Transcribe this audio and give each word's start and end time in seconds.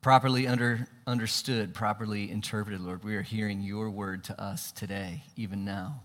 properly 0.00 0.46
under, 0.46 0.88
understood, 1.06 1.74
properly 1.74 2.30
interpreted, 2.30 2.80
Lord, 2.80 3.04
we 3.04 3.14
are 3.14 3.22
hearing 3.22 3.60
your 3.60 3.90
word 3.90 4.24
to 4.24 4.42
us 4.42 4.72
today, 4.72 5.22
even 5.36 5.66
now. 5.66 6.00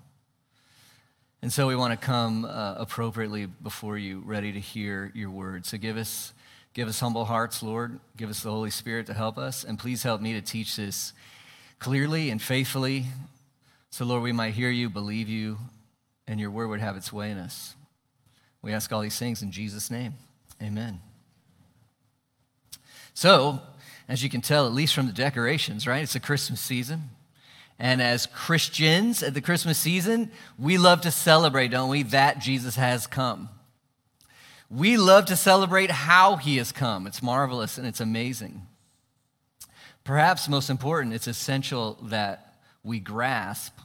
And 1.42 1.54
so 1.54 1.68
we 1.68 1.76
want 1.76 2.00
to 2.00 2.06
come 2.06 2.44
uh, 2.44 2.76
appropriately 2.78 3.46
before 3.46 3.98
you, 3.98 4.22
ready 4.26 4.52
to 4.52 4.60
hear 4.60 5.12
your 5.16 5.30
word. 5.30 5.66
So 5.66 5.78
give 5.78 5.96
us, 5.96 6.34
give 6.74 6.90
us 6.90 7.00
humble 7.00 7.26
hearts, 7.26 7.64
Lord. 7.64 8.00
Give 8.18 8.30
us 8.30 8.44
the 8.44 8.52
Holy 8.52 8.72
Spirit 8.72 9.06
to 9.06 9.14
help 9.14 9.38
us. 9.38 9.64
And 9.64 9.80
please 9.80 10.04
help 10.04 10.20
me 10.20 10.34
to 10.34 10.42
teach 10.42 10.76
this 10.76 11.14
clearly 11.80 12.30
and 12.30 12.42
faithfully. 12.42 13.06
So, 13.90 14.04
Lord, 14.04 14.22
we 14.22 14.34
might 14.34 14.54
hear 14.54 14.70
you, 14.70 14.90
believe 14.90 15.30
you, 15.30 15.58
and 16.28 16.40
your 16.40 16.52
word 16.52 16.68
would 16.68 16.82
have 16.82 16.98
its 16.98 17.12
way 17.12 17.32
in 17.32 17.38
us. 17.38 17.74
We 18.62 18.74
ask 18.74 18.92
all 18.92 19.02
these 19.02 19.18
things 19.18 19.42
in 19.42 19.52
Jesus' 19.52 19.90
name. 19.90 20.16
Amen. 20.62 21.00
So, 23.14 23.62
as 24.10 24.24
you 24.24 24.30
can 24.30 24.42
tell, 24.42 24.66
at 24.66 24.74
least 24.74 24.94
from 24.94 25.08
the 25.08 25.14
decorations, 25.14 25.88
right? 25.88 26.04
It's 26.04 26.16
a 26.16 26.20
Christmas 26.20 26.60
season. 26.60 27.10
And 27.80 28.02
as 28.02 28.26
Christians 28.26 29.24
at 29.24 29.34
the 29.34 29.42
Christmas 29.42 29.78
season, 29.78 30.32
we 30.58 30.78
love 30.78 31.00
to 31.02 31.12
celebrate, 31.12 31.70
don't 31.70 31.90
we, 31.90 32.04
that 32.04 32.40
Jesus 32.40 32.76
has 32.76 33.08
come. 33.08 33.48
We 34.70 34.98
love 34.98 35.26
to 35.26 35.38
celebrate 35.38 35.90
how 35.90 36.36
he 36.36 36.58
has 36.58 36.74
come. 36.74 37.08
It's 37.08 37.24
marvelous 37.24 37.78
and 37.78 37.88
it's 37.88 38.02
amazing. 38.02 38.68
Perhaps 40.04 40.50
most 40.50 40.70
important, 40.70 41.14
it's 41.14 41.28
essential 41.28 41.98
that 42.04 42.56
we 42.84 43.00
grasp 43.00 43.78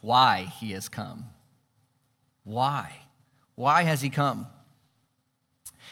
why 0.00 0.52
he 0.60 0.72
has 0.72 0.88
come. 0.88 1.24
Why? 2.44 2.92
Why 3.56 3.82
has 3.82 4.00
he 4.00 4.10
come? 4.10 4.46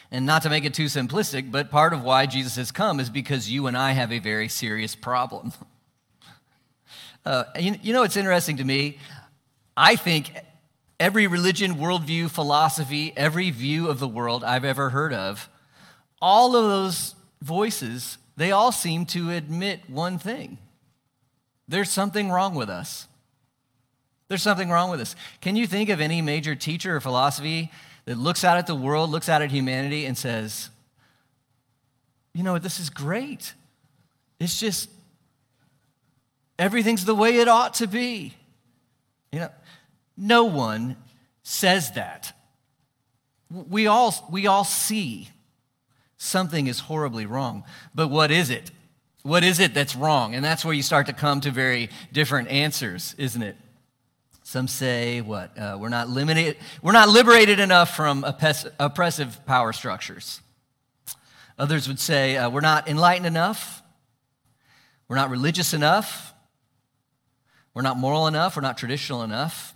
And 0.09 0.25
not 0.25 0.43
to 0.43 0.49
make 0.49 0.63
it 0.63 0.73
too 0.73 0.85
simplistic, 0.85 1.51
but 1.51 1.69
part 1.69 1.91
of 1.91 2.03
why 2.03 2.25
Jesus 2.25 2.55
has 2.55 2.71
come 2.71 2.99
is 3.01 3.09
because 3.09 3.51
you 3.51 3.67
and 3.67 3.77
I 3.77 3.91
have 3.91 4.13
a 4.13 4.19
very 4.19 4.47
serious 4.47 4.95
problem. 4.95 5.51
Uh, 7.27 7.43
you, 7.59 7.75
you 7.83 7.91
know, 7.91 8.03
it's 8.03 8.15
interesting 8.15 8.55
to 8.55 8.63
me. 8.63 8.97
I 9.75 9.97
think 9.97 10.31
every 10.97 11.27
religion, 11.27 11.75
worldview, 11.75 12.29
philosophy, 12.29 13.11
every 13.17 13.49
view 13.51 13.89
of 13.89 13.99
the 13.99 14.07
world 14.07 14.45
I've 14.45 14.63
ever 14.63 14.91
heard 14.91 15.11
of, 15.11 15.49
all 16.21 16.55
of 16.55 16.63
those 16.63 17.15
voices, 17.41 18.17
they 18.37 18.51
all 18.51 18.71
seem 18.71 19.05
to 19.07 19.31
admit 19.31 19.89
one 19.89 20.17
thing 20.17 20.57
there's 21.67 21.89
something 21.89 22.31
wrong 22.31 22.55
with 22.55 22.69
us. 22.69 23.07
There's 24.29 24.41
something 24.41 24.69
wrong 24.69 24.89
with 24.89 25.01
us. 25.01 25.13
Can 25.41 25.57
you 25.57 25.67
think 25.67 25.89
of 25.89 25.99
any 25.99 26.21
major 26.21 26.55
teacher 26.55 26.95
or 26.95 27.01
philosophy 27.01 27.73
that 28.05 28.17
looks 28.17 28.45
out 28.45 28.57
at 28.57 28.67
the 28.67 28.75
world, 28.75 29.09
looks 29.09 29.27
out 29.27 29.41
at 29.41 29.51
humanity, 29.51 30.05
and 30.05 30.17
says, 30.17 30.69
you 32.33 32.43
know 32.43 32.57
this 32.57 32.79
is 32.79 32.89
great. 32.89 33.53
It's 34.39 34.57
just 34.57 34.89
Everything's 36.59 37.05
the 37.05 37.15
way 37.15 37.37
it 37.37 37.47
ought 37.47 37.75
to 37.75 37.87
be. 37.87 38.33
You 39.31 39.39
know, 39.39 39.49
no 40.15 40.45
one 40.45 40.95
says 41.43 41.91
that. 41.91 42.33
We 43.49 43.87
all, 43.87 44.13
we 44.31 44.47
all 44.47 44.63
see 44.63 45.29
something 46.17 46.67
is 46.67 46.79
horribly 46.79 47.25
wrong. 47.25 47.63
But 47.93 48.09
what 48.09 48.31
is 48.31 48.49
it? 48.49 48.71
What 49.23 49.43
is 49.43 49.59
it 49.59 49.73
that's 49.73 49.95
wrong? 49.95 50.35
And 50.35 50.43
that's 50.43 50.65
where 50.65 50.73
you 50.73 50.83
start 50.83 51.07
to 51.07 51.13
come 51.13 51.41
to 51.41 51.51
very 51.51 51.89
different 52.11 52.49
answers, 52.49 53.13
isn't 53.17 53.41
it? 53.41 53.55
Some 54.43 54.67
say 54.67 55.21
what? 55.21 55.57
Uh, 55.57 55.77
we're, 55.79 55.89
not 55.89 56.09
limited, 56.09 56.57
we're 56.81 56.93
not 56.93 57.09
liberated 57.09 57.59
enough 57.59 57.95
from 57.95 58.23
oppressive 58.23 59.45
power 59.45 59.73
structures. 59.73 60.39
Others 61.59 61.87
would 61.87 61.99
say 61.99 62.37
uh, 62.37 62.49
we're 62.49 62.61
not 62.61 62.87
enlightened 62.87 63.25
enough. 63.25 63.83
We're 65.09 65.17
not 65.17 65.29
religious 65.29 65.73
enough. 65.73 66.33
We're 67.77 67.83
not 67.83 67.97
moral 67.97 68.25
enough. 68.25 68.55
We're 68.55 68.63
not 68.63 68.79
traditional 68.79 69.21
enough. 69.21 69.75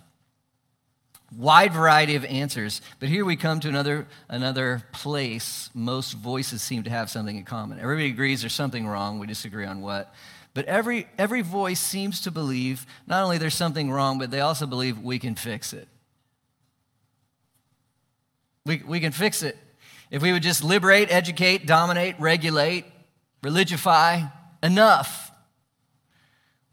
Wide 1.38 1.72
variety 1.72 2.16
of 2.16 2.24
answers. 2.24 2.82
But 2.98 3.08
here 3.08 3.24
we 3.24 3.36
come 3.36 3.60
to 3.60 3.68
another, 3.68 4.08
another 4.28 4.82
place. 4.90 5.70
Most 5.72 6.14
voices 6.14 6.62
seem 6.62 6.82
to 6.82 6.90
have 6.90 7.10
something 7.10 7.36
in 7.36 7.44
common. 7.44 7.78
Everybody 7.78 8.08
agrees 8.08 8.40
there's 8.40 8.54
something 8.54 8.88
wrong. 8.88 9.20
We 9.20 9.28
disagree 9.28 9.66
on 9.66 9.82
what. 9.82 10.12
But 10.52 10.64
every, 10.64 11.06
every 11.16 11.42
voice 11.42 11.78
seems 11.78 12.20
to 12.22 12.32
believe 12.32 12.86
not 13.06 13.22
only 13.22 13.38
there's 13.38 13.54
something 13.54 13.88
wrong, 13.88 14.18
but 14.18 14.32
they 14.32 14.40
also 14.40 14.66
believe 14.66 14.98
we 14.98 15.20
can 15.20 15.36
fix 15.36 15.72
it. 15.72 15.86
We, 18.66 18.82
we 18.84 18.98
can 18.98 19.12
fix 19.12 19.44
it. 19.44 19.56
If 20.10 20.22
we 20.22 20.32
would 20.32 20.42
just 20.42 20.64
liberate, 20.64 21.12
educate, 21.12 21.68
dominate, 21.68 22.16
regulate, 22.18 22.84
religify 23.44 24.32
enough, 24.60 25.30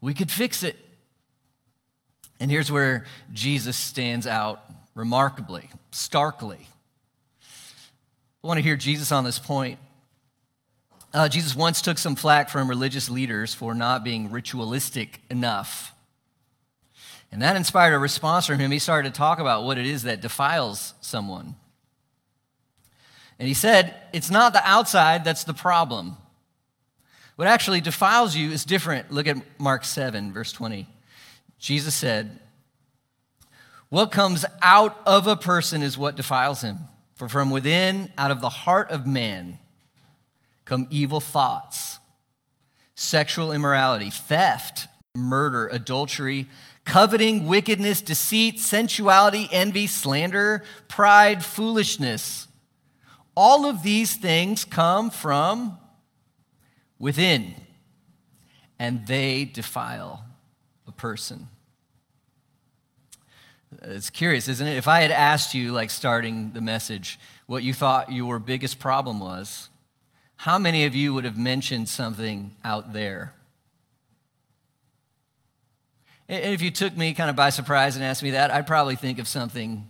we 0.00 0.12
could 0.12 0.32
fix 0.32 0.64
it. 0.64 0.76
And 2.40 2.50
here's 2.50 2.72
where 2.72 3.04
Jesus 3.32 3.76
stands 3.76 4.26
out 4.26 4.64
remarkably, 4.94 5.68
starkly. 5.90 6.66
I 8.42 8.46
want 8.46 8.56
to 8.56 8.62
hear 8.62 8.76
Jesus 8.76 9.12
on 9.12 9.24
this 9.24 9.38
point. 9.38 9.78
Uh, 11.12 11.28
Jesus 11.28 11.54
once 11.54 11.82
took 11.82 11.98
some 11.98 12.16
flack 12.16 12.48
from 12.48 12.68
religious 12.68 13.10
leaders 13.10 13.52
for 13.52 13.74
not 13.74 14.02
being 14.02 14.30
ritualistic 14.30 15.20
enough. 15.28 15.94
And 17.30 17.42
that 17.42 17.56
inspired 17.56 17.94
a 17.94 17.98
response 17.98 18.46
from 18.46 18.58
him. 18.58 18.70
He 18.70 18.78
started 18.78 19.12
to 19.12 19.18
talk 19.18 19.38
about 19.38 19.64
what 19.64 19.76
it 19.76 19.86
is 19.86 20.04
that 20.04 20.20
defiles 20.20 20.94
someone. 21.00 21.56
And 23.38 23.46
he 23.46 23.54
said, 23.54 23.94
It's 24.12 24.30
not 24.30 24.52
the 24.52 24.66
outside 24.68 25.24
that's 25.24 25.44
the 25.44 25.54
problem. 25.54 26.16
What 27.36 27.48
actually 27.48 27.80
defiles 27.80 28.36
you 28.36 28.50
is 28.50 28.64
different. 28.64 29.10
Look 29.10 29.26
at 29.26 29.36
Mark 29.58 29.84
7, 29.84 30.32
verse 30.32 30.52
20. 30.52 30.86
Jesus 31.60 31.94
said, 31.94 32.40
What 33.90 34.10
comes 34.10 34.44
out 34.62 34.98
of 35.06 35.26
a 35.26 35.36
person 35.36 35.82
is 35.82 35.96
what 35.96 36.16
defiles 36.16 36.62
him. 36.62 36.78
For 37.14 37.28
from 37.28 37.50
within, 37.50 38.10
out 38.16 38.30
of 38.30 38.40
the 38.40 38.48
heart 38.48 38.90
of 38.90 39.06
man, 39.06 39.58
come 40.64 40.86
evil 40.88 41.20
thoughts, 41.20 41.98
sexual 42.94 43.52
immorality, 43.52 44.08
theft, 44.08 44.88
murder, 45.14 45.68
adultery, 45.68 46.48
coveting, 46.86 47.46
wickedness, 47.46 48.00
deceit, 48.00 48.58
sensuality, 48.58 49.46
envy, 49.52 49.86
slander, 49.86 50.64
pride, 50.88 51.44
foolishness. 51.44 52.48
All 53.36 53.66
of 53.66 53.82
these 53.82 54.16
things 54.16 54.64
come 54.64 55.10
from 55.10 55.78
within, 56.98 57.54
and 58.78 59.06
they 59.06 59.44
defile 59.44 60.24
a 60.90 60.92
person. 60.92 61.48
It's 63.82 64.10
curious, 64.10 64.48
isn't 64.48 64.66
it? 64.66 64.76
If 64.76 64.88
I 64.88 65.00
had 65.00 65.10
asked 65.10 65.54
you, 65.54 65.72
like 65.72 65.90
starting 65.90 66.52
the 66.52 66.60
message, 66.60 67.18
what 67.46 67.62
you 67.62 67.72
thought 67.72 68.12
your 68.12 68.38
biggest 68.38 68.78
problem 68.78 69.20
was, 69.20 69.70
how 70.36 70.58
many 70.58 70.84
of 70.84 70.94
you 70.94 71.14
would 71.14 71.24
have 71.24 71.38
mentioned 71.38 71.88
something 71.88 72.54
out 72.64 72.92
there? 72.92 73.34
And 76.28 76.54
if 76.54 76.62
you 76.62 76.70
took 76.70 76.96
me 76.96 77.12
kind 77.14 77.28
of 77.28 77.36
by 77.36 77.50
surprise 77.50 77.96
and 77.96 78.04
asked 78.04 78.22
me 78.22 78.30
that, 78.30 78.50
I'd 78.50 78.66
probably 78.66 78.96
think 78.96 79.18
of 79.18 79.26
something 79.26 79.88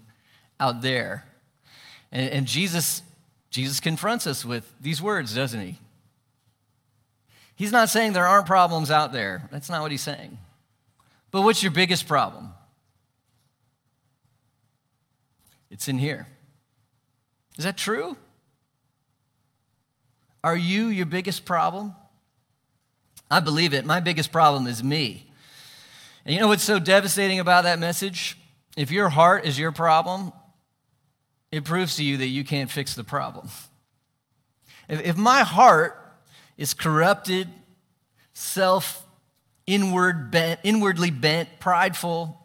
out 0.59 0.83
there. 0.83 1.25
And, 2.13 2.31
and 2.31 2.47
Jesus, 2.47 3.03
Jesus 3.51 3.81
confronts 3.81 4.27
us 4.27 4.45
with 4.45 4.73
these 4.81 5.03
words, 5.03 5.35
doesn't 5.35 5.61
he? 5.61 5.79
He's 7.57 7.73
not 7.73 7.91
saying 7.91 8.15
there 8.15 8.27
aren't 8.27 8.47
problems 8.47 8.91
out 8.91 9.13
there. 9.13 9.49
That's 9.53 9.69
not 9.69 9.83
what 9.83 9.91
he's 9.91 10.01
saying. 10.01 10.39
But 11.31 11.43
what's 11.43 11.63
your 11.63 11.73
biggest 11.73 12.09
problem? 12.09 12.55
It's 15.71 15.89
in 15.89 15.99
here. 15.99 16.27
Is 17.57 17.65
that 17.65 17.77
true? 17.77 18.17
Are 20.43 20.57
you 20.57 20.87
your 20.87 21.07
biggest 21.07 21.45
problem? 21.45 21.95
I 23.31 23.41
believe 23.41 23.75
it. 23.75 23.85
My 23.85 24.01
biggest 24.01 24.33
problem 24.33 24.67
is 24.67 24.83
me. 24.83 25.31
And 26.25 26.35
you 26.35 26.41
know 26.41 26.49
what's 26.49 26.65
so 26.65 26.79
devastating 26.79 27.39
about 27.39 27.65
that 27.65 27.79
message? 27.79 28.37
If 28.77 28.91
your 28.91 29.09
heart 29.09 29.45
is 29.45 29.59
your 29.59 29.73
problem, 29.73 30.33
it 31.53 31.65
proves 31.65 31.97
to 31.97 32.05
you 32.05 32.17
that 32.19 32.27
you 32.27 32.45
can't 32.45 32.71
fix 32.71 32.95
the 32.95 33.05
problem. 33.05 33.49
If, 34.89 35.17
my 35.17 35.43
heart 35.43 35.97
is 36.57 36.75
corrupted, 36.75 37.49
self 38.33 39.05
inward 39.67 40.31
bent, 40.31 40.61
inwardly 40.65 41.11
bent, 41.11 41.49
prideful, 41.61 42.40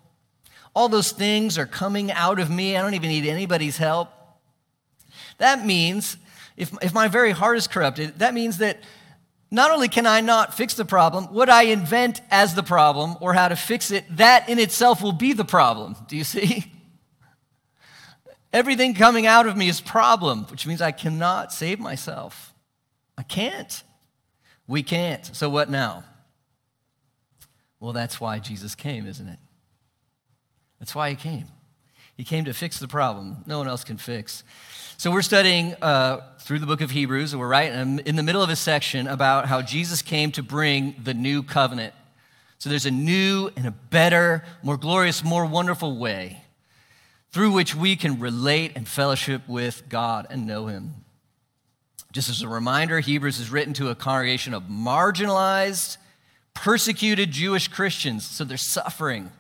all 0.76 0.90
those 0.90 1.12
things 1.12 1.58
are 1.58 1.66
coming 1.66 2.12
out 2.12 2.40
of 2.40 2.50
me. 2.50 2.76
I 2.76 2.82
don't 2.82 2.94
even 2.94 3.10
need 3.10 3.26
anybody's 3.26 3.78
help. 3.78 4.10
That 5.38 5.66
means, 5.66 6.18
if, 6.58 6.72
if 6.82 6.94
my 6.94 7.08
very 7.08 7.32
heart 7.32 7.58
is 7.58 7.68
corrupted, 7.68 8.20
that 8.20 8.34
means 8.34 8.58
that 8.58 8.80
not 9.50 9.72
only 9.72 9.88
can 9.88 10.06
I 10.06 10.20
not 10.20 10.54
fix 10.54 10.74
the 10.74 10.84
problem, 10.84 11.26
what 11.26 11.50
I 11.50 11.64
invent 11.64 12.22
as 12.30 12.56
the 12.56 12.64
problem 12.64 13.16
or 13.22 13.34
how 13.34 13.48
to 13.48 13.56
fix 13.56 13.90
it, 13.90 14.04
that 14.18 14.50
in 14.50 14.60
itself 14.60 15.02
will 15.02 15.14
be 15.14 15.32
the 15.32 15.46
problem. 15.46 15.96
Do 16.08 16.18
you 16.18 16.26
see? 16.26 16.72
Everything 18.54 18.94
coming 18.94 19.26
out 19.26 19.48
of 19.48 19.56
me 19.56 19.70
is 19.70 19.80
problem, 19.80 20.44
which 20.46 20.68
means 20.68 20.82
I 20.82 20.92
cannot 20.92 21.54
save 21.54 21.80
myself. 21.80 22.54
I 23.18 23.24
can't. 23.24 23.84
We 24.68 24.84
can't. 24.84 25.26
So 25.34 25.50
what 25.50 25.70
now? 25.70 26.04
Well, 27.80 27.94
that's 27.94 28.20
why 28.20 28.40
Jesus 28.40 28.76
came, 28.76 29.06
isn't 29.06 29.28
it? 29.28 29.40
That's 30.80 30.94
why 30.96 31.10
he 31.10 31.16
came. 31.16 31.46
He 32.16 32.24
came 32.24 32.46
to 32.46 32.54
fix 32.54 32.80
the 32.80 32.88
problem 32.88 33.44
no 33.46 33.58
one 33.58 33.68
else 33.68 33.84
can 33.84 33.98
fix. 33.98 34.44
So 34.98 35.12
we're 35.12 35.22
studying 35.22 35.76
uh, 35.82 36.22
through 36.40 36.60
the 36.60 36.66
book 36.66 36.80
of 36.80 36.92
Hebrews, 36.92 37.34
and 37.34 37.40
we're 37.40 37.50
right 37.50 37.72
in 37.72 38.16
the 38.16 38.24
middle 38.24 38.42
of 38.42 38.50
a 38.50 38.56
section 38.56 39.08
about 39.08 39.46
how 39.48 39.62
Jesus 39.62 40.02
came 40.02 40.32
to 40.32 40.44
bring 40.44 40.96
the 41.04 41.14
new 41.14 41.44
covenant. 41.44 41.94
So 42.60 42.70
there's 42.70 42.86
a 42.86 42.92
new 42.92 43.52
and 43.58 43.68
a 43.68 43.72
better, 43.72 44.46
more 44.64 44.78
glorious, 44.78 45.24
more 45.24 45.46
wonderful 45.46 45.98
way 45.98 46.42
through 47.32 47.52
which 47.52 47.76
we 47.76 47.98
can 47.98 48.18
relate 48.18 48.72
and 48.78 48.88
fellowship 48.88 49.42
with 49.46 49.84
God 49.90 50.26
and 50.30 50.48
know 50.48 50.68
Him. 50.68 50.94
Just 52.14 52.30
as 52.30 52.42
a 52.42 52.48
reminder, 52.48 53.02
Hebrews 53.02 53.42
is 53.42 53.52
written 53.52 53.74
to 53.74 53.90
a 53.90 53.96
congregation 53.96 54.54
of 54.54 54.64
marginalized, 54.64 55.98
persecuted 56.54 57.32
Jewish 57.32 57.68
Christians, 57.68 58.26
so 58.26 58.46
they're 58.46 58.56
suffering. 58.56 59.32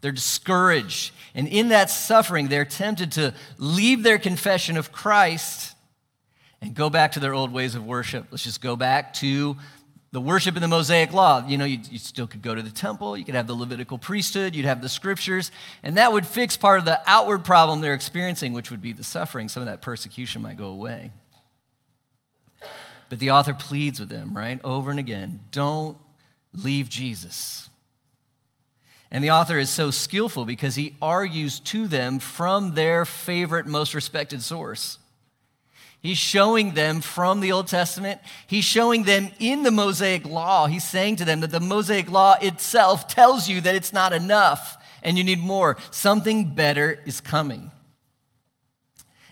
They're 0.00 0.12
discouraged. 0.12 1.12
And 1.34 1.46
in 1.46 1.68
that 1.68 1.90
suffering, 1.90 2.48
they're 2.48 2.64
tempted 2.64 3.12
to 3.12 3.34
leave 3.58 4.02
their 4.02 4.18
confession 4.18 4.76
of 4.76 4.92
Christ 4.92 5.74
and 6.60 6.74
go 6.74 6.90
back 6.90 7.12
to 7.12 7.20
their 7.20 7.34
old 7.34 7.52
ways 7.52 7.74
of 7.74 7.86
worship. 7.86 8.26
Let's 8.30 8.44
just 8.44 8.60
go 8.60 8.76
back 8.76 9.14
to 9.14 9.56
the 10.12 10.20
worship 10.20 10.56
in 10.56 10.62
the 10.62 10.68
Mosaic 10.68 11.12
Law. 11.12 11.46
You 11.46 11.56
know, 11.56 11.64
you, 11.64 11.78
you, 11.90 11.98
still 11.98 12.26
could 12.26 12.42
go 12.42 12.54
to 12.54 12.62
the 12.62 12.70
temple, 12.70 13.16
you 13.16 13.24
could 13.24 13.34
have 13.34 13.46
the 13.46 13.54
Levitical 13.54 13.96
priesthood, 13.96 14.54
you'd 14.56 14.66
have 14.66 14.82
the 14.82 14.88
scriptures, 14.88 15.52
and 15.82 15.96
that 15.96 16.12
would 16.12 16.26
fix 16.26 16.56
part 16.56 16.80
of 16.80 16.84
the 16.84 17.00
outward 17.06 17.44
problem 17.44 17.80
they're 17.80 17.94
experiencing, 17.94 18.52
which 18.52 18.70
would 18.70 18.82
be 18.82 18.92
the 18.92 19.04
suffering. 19.04 19.48
Some 19.48 19.62
of 19.62 19.68
that 19.68 19.82
persecution 19.82 20.42
might 20.42 20.56
go 20.56 20.66
away. 20.66 21.12
But 23.08 23.18
the 23.18 23.30
author 23.30 23.54
pleads 23.54 24.00
with 24.00 24.08
them, 24.08 24.36
right, 24.36 24.60
over 24.64 24.90
and 24.90 25.00
again 25.00 25.40
don't 25.52 25.96
leave 26.52 26.88
Jesus. 26.88 27.69
And 29.10 29.24
the 29.24 29.30
author 29.30 29.58
is 29.58 29.70
so 29.70 29.90
skillful 29.90 30.44
because 30.44 30.76
he 30.76 30.94
argues 31.02 31.58
to 31.60 31.88
them 31.88 32.20
from 32.20 32.74
their 32.74 33.04
favorite, 33.04 33.66
most 33.66 33.94
respected 33.94 34.42
source. 34.42 34.98
He's 36.00 36.18
showing 36.18 36.72
them 36.72 37.02
from 37.02 37.40
the 37.40 37.52
Old 37.52 37.66
Testament. 37.66 38.20
He's 38.46 38.64
showing 38.64 39.02
them 39.02 39.30
in 39.38 39.64
the 39.64 39.70
Mosaic 39.70 40.24
Law. 40.24 40.66
He's 40.66 40.84
saying 40.84 41.16
to 41.16 41.24
them 41.24 41.40
that 41.40 41.50
the 41.50 41.60
Mosaic 41.60 42.10
Law 42.10 42.36
itself 42.40 43.06
tells 43.06 43.48
you 43.48 43.60
that 43.60 43.74
it's 43.74 43.92
not 43.92 44.12
enough 44.12 44.78
and 45.02 45.18
you 45.18 45.24
need 45.24 45.40
more. 45.40 45.76
Something 45.90 46.54
better 46.54 47.00
is 47.04 47.20
coming. 47.20 47.70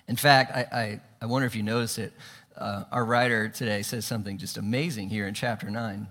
In 0.08 0.16
fact, 0.16 0.52
I, 0.54 0.78
I, 0.78 1.00
I 1.22 1.26
wonder 1.26 1.46
if 1.46 1.54
you 1.54 1.62
notice 1.62 1.98
it. 1.98 2.12
Uh, 2.56 2.84
our 2.90 3.04
writer 3.04 3.48
today 3.48 3.82
says 3.82 4.04
something 4.04 4.36
just 4.36 4.58
amazing 4.58 5.08
here 5.08 5.26
in 5.26 5.34
chapter 5.34 5.70
9. 5.70 6.06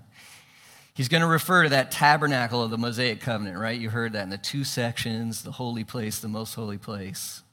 He's 0.98 1.06
going 1.06 1.20
to 1.20 1.28
refer 1.28 1.62
to 1.62 1.68
that 1.68 1.92
tabernacle 1.92 2.60
of 2.60 2.72
the 2.72 2.76
Mosaic 2.76 3.20
covenant, 3.20 3.56
right? 3.56 3.78
You 3.78 3.88
heard 3.88 4.14
that 4.14 4.24
in 4.24 4.30
the 4.30 4.36
two 4.36 4.64
sections 4.64 5.42
the 5.42 5.52
holy 5.52 5.84
place, 5.84 6.18
the 6.18 6.26
most 6.26 6.54
holy 6.54 6.76
place. 6.76 7.44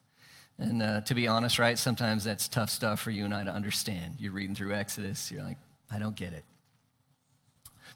And 0.57 0.81
uh, 0.81 1.01
to 1.01 1.13
be 1.13 1.27
honest, 1.27 1.59
right, 1.59 1.77
sometimes 1.77 2.23
that's 2.23 2.47
tough 2.47 2.71
stuff 2.71 2.99
for 2.99 3.11
you 3.11 3.23
and 3.23 3.35
I 3.35 3.43
to 3.43 3.51
understand. 3.51 4.15
You're 4.17 4.31
reading 4.31 4.55
through 4.55 4.73
Exodus, 4.73 5.31
you're 5.31 5.43
like, 5.43 5.59
I 5.91 5.99
don't 5.99 6.15
get 6.15 6.33
it. 6.33 6.43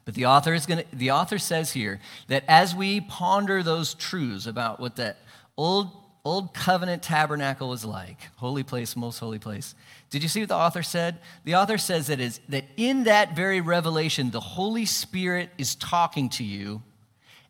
But 0.04 0.14
the 0.14 0.26
author 0.26 0.54
is 0.54 0.66
to, 0.66 0.84
the 0.92 1.10
author 1.10 1.38
says 1.38 1.72
here 1.72 1.98
that 2.28 2.44
as 2.46 2.72
we 2.72 3.00
ponder 3.00 3.64
those 3.64 3.94
truths 3.94 4.46
about 4.46 4.78
what 4.78 4.94
that 4.96 5.18
old 5.56 5.90
old 6.24 6.54
covenant 6.54 7.02
tabernacle 7.02 7.68
was 7.68 7.84
like 7.84 8.18
holy 8.36 8.62
place, 8.62 8.96
most 8.96 9.18
holy 9.18 9.38
place. 9.38 9.74
Did 10.10 10.22
you 10.22 10.28
see 10.28 10.40
what 10.40 10.48
the 10.48 10.56
author 10.56 10.82
said? 10.82 11.18
The 11.44 11.54
author 11.54 11.78
says 11.78 12.08
that, 12.08 12.20
is, 12.20 12.40
that 12.48 12.64
in 12.76 13.04
that 13.04 13.36
very 13.36 13.60
revelation, 13.60 14.30
the 14.30 14.40
Holy 14.40 14.86
Spirit 14.86 15.50
is 15.56 15.74
talking 15.74 16.28
to 16.30 16.44
you 16.44 16.82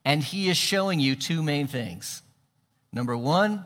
and 0.04 0.22
he 0.22 0.48
is 0.48 0.56
showing 0.56 1.00
you 1.00 1.16
two 1.16 1.42
main 1.42 1.66
things. 1.66 2.22
Number 2.92 3.16
one, 3.16 3.64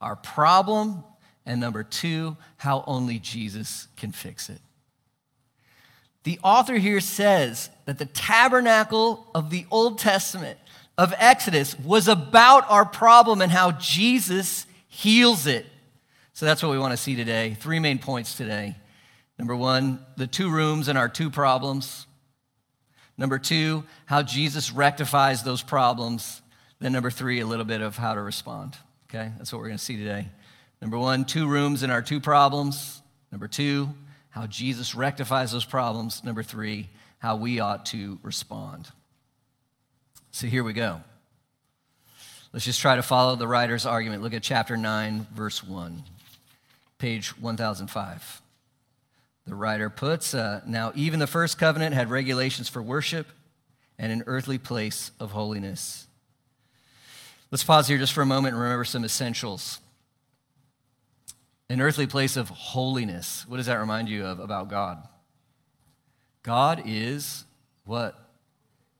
our 0.00 0.16
problem, 0.16 1.04
and 1.44 1.60
number 1.60 1.82
two, 1.82 2.36
how 2.56 2.84
only 2.86 3.18
Jesus 3.18 3.88
can 3.96 4.12
fix 4.12 4.48
it. 4.48 4.60
The 6.24 6.38
author 6.42 6.76
here 6.76 7.00
says 7.00 7.70
that 7.86 7.98
the 7.98 8.04
tabernacle 8.04 9.26
of 9.34 9.50
the 9.50 9.66
Old 9.70 9.98
Testament 9.98 10.58
of 10.98 11.14
Exodus 11.16 11.78
was 11.78 12.08
about 12.08 12.68
our 12.68 12.84
problem 12.84 13.40
and 13.40 13.52
how 13.52 13.70
Jesus 13.70 14.66
heals 14.88 15.46
it. 15.46 15.64
So 16.34 16.44
that's 16.44 16.62
what 16.62 16.72
we 16.72 16.78
want 16.78 16.92
to 16.92 16.96
see 16.96 17.14
today. 17.14 17.56
Three 17.58 17.78
main 17.78 17.98
points 17.98 18.36
today. 18.36 18.76
Number 19.38 19.54
one, 19.54 20.04
the 20.16 20.26
two 20.26 20.50
rooms 20.50 20.88
and 20.88 20.98
our 20.98 21.08
two 21.08 21.30
problems. 21.30 22.06
Number 23.16 23.38
two, 23.38 23.84
how 24.06 24.22
Jesus 24.22 24.72
rectifies 24.72 25.44
those 25.44 25.62
problems. 25.62 26.42
Then, 26.80 26.92
number 26.92 27.10
three, 27.10 27.40
a 27.40 27.46
little 27.46 27.64
bit 27.64 27.80
of 27.80 27.96
how 27.96 28.14
to 28.14 28.20
respond. 28.20 28.76
Okay, 29.08 29.30
that's 29.38 29.52
what 29.52 29.60
we're 29.60 29.68
going 29.68 29.78
to 29.78 29.84
see 29.84 29.96
today. 29.96 30.28
Number 30.82 30.98
one, 30.98 31.24
two 31.24 31.48
rooms 31.48 31.82
and 31.82 31.90
our 31.90 32.02
two 32.02 32.20
problems. 32.20 33.02
Number 33.32 33.48
two, 33.48 33.88
how 34.30 34.46
Jesus 34.46 34.94
rectifies 34.94 35.50
those 35.50 35.64
problems. 35.64 36.22
Number 36.22 36.42
three, 36.42 36.88
how 37.18 37.36
we 37.36 37.58
ought 37.60 37.86
to 37.86 38.18
respond. 38.22 38.88
So 40.30 40.46
here 40.46 40.62
we 40.62 40.72
go. 40.72 41.00
Let's 42.52 42.64
just 42.64 42.80
try 42.80 42.96
to 42.96 43.02
follow 43.02 43.36
the 43.36 43.48
writer's 43.48 43.84
argument. 43.84 44.22
Look 44.22 44.34
at 44.34 44.42
chapter 44.42 44.76
9, 44.76 45.26
verse 45.34 45.62
1, 45.62 46.02
page 46.98 47.38
1005. 47.38 48.42
The 49.46 49.54
writer 49.54 49.90
puts 49.90 50.34
uh, 50.34 50.62
Now, 50.66 50.92
even 50.94 51.20
the 51.20 51.26
first 51.26 51.58
covenant 51.58 51.94
had 51.94 52.10
regulations 52.10 52.68
for 52.68 52.82
worship 52.82 53.26
and 53.98 54.12
an 54.12 54.24
earthly 54.26 54.58
place 54.58 55.10
of 55.18 55.32
holiness. 55.32 56.06
Let's 57.50 57.64
pause 57.64 57.88
here 57.88 57.98
just 57.98 58.12
for 58.12 58.22
a 58.22 58.26
moment 58.26 58.54
and 58.54 58.62
remember 58.62 58.84
some 58.84 59.04
essentials. 59.04 59.80
An 61.70 61.80
earthly 61.80 62.06
place 62.06 62.36
of 62.36 62.48
holiness. 62.48 63.44
What 63.48 63.56
does 63.58 63.66
that 63.66 63.76
remind 63.76 64.08
you 64.08 64.24
of 64.24 64.38
about 64.38 64.68
God? 64.68 65.06
God 66.42 66.82
is 66.86 67.44
what? 67.84 68.18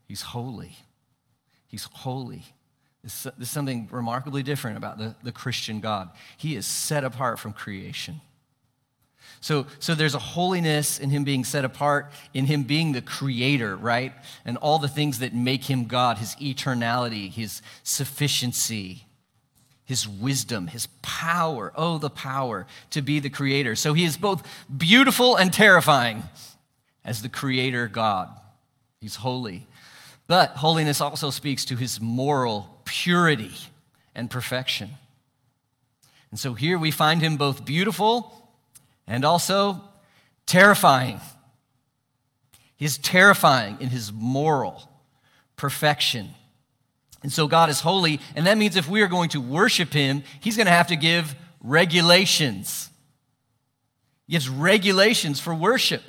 He's 0.06 0.22
holy. 0.22 0.76
He's 1.68 1.84
holy. 1.92 2.44
There's 3.02 3.48
something 3.50 3.88
remarkably 3.92 4.42
different 4.42 4.76
about 4.76 4.98
the, 4.98 5.14
the 5.22 5.32
Christian 5.32 5.80
God. 5.80 6.10
He 6.36 6.56
is 6.56 6.66
set 6.66 7.04
apart 7.04 7.38
from 7.38 7.52
creation. 7.52 8.20
So, 9.40 9.66
so 9.78 9.94
there's 9.94 10.16
a 10.16 10.18
holiness 10.18 10.98
in 10.98 11.10
him 11.10 11.22
being 11.22 11.44
set 11.44 11.64
apart, 11.64 12.10
in 12.34 12.46
him 12.46 12.64
being 12.64 12.92
the 12.92 13.00
creator, 13.00 13.76
right? 13.76 14.12
And 14.44 14.56
all 14.56 14.78
the 14.78 14.88
things 14.88 15.20
that 15.20 15.32
make 15.32 15.64
him 15.64 15.84
God 15.84 16.18
his 16.18 16.34
eternality, 16.36 17.30
his 17.30 17.62
sufficiency, 17.84 19.06
his 19.84 20.08
wisdom, 20.08 20.66
his 20.66 20.88
power. 21.02 21.72
Oh, 21.76 21.98
the 21.98 22.10
power 22.10 22.66
to 22.90 23.00
be 23.00 23.20
the 23.20 23.30
creator. 23.30 23.76
So 23.76 23.94
he 23.94 24.04
is 24.04 24.16
both 24.16 24.46
beautiful 24.76 25.36
and 25.36 25.52
terrifying 25.52 26.24
as 27.04 27.22
the 27.22 27.28
creator 27.28 27.86
God. 27.86 28.28
He's 29.00 29.16
holy. 29.16 29.66
But 30.28 30.50
holiness 30.50 31.00
also 31.00 31.30
speaks 31.30 31.64
to 31.64 31.76
his 31.76 32.00
moral 32.00 32.80
purity 32.84 33.54
and 34.14 34.30
perfection. 34.30 34.90
And 36.30 36.38
so 36.38 36.54
here 36.54 36.78
we 36.78 36.90
find 36.90 37.20
him 37.20 37.36
both 37.36 37.64
beautiful 37.64 38.50
and 39.06 39.24
also 39.24 39.82
terrifying. 40.46 41.20
He's 42.76 42.98
terrifying 42.98 43.78
in 43.80 43.88
his 43.88 44.12
moral 44.12 44.88
perfection. 45.56 46.30
And 47.22 47.32
so 47.32 47.48
God 47.48 47.70
is 47.70 47.80
holy, 47.80 48.20
and 48.36 48.46
that 48.46 48.58
means 48.58 48.76
if 48.76 48.88
we 48.88 49.02
are 49.02 49.08
going 49.08 49.30
to 49.30 49.40
worship 49.40 49.92
him, 49.92 50.22
he's 50.40 50.56
going 50.56 50.66
to 50.66 50.72
have 50.72 50.86
to 50.88 50.96
give 50.96 51.34
regulations. 51.60 52.90
He 54.26 54.32
gives 54.32 54.48
regulations 54.48 55.40
for 55.40 55.54
worship. 55.54 56.02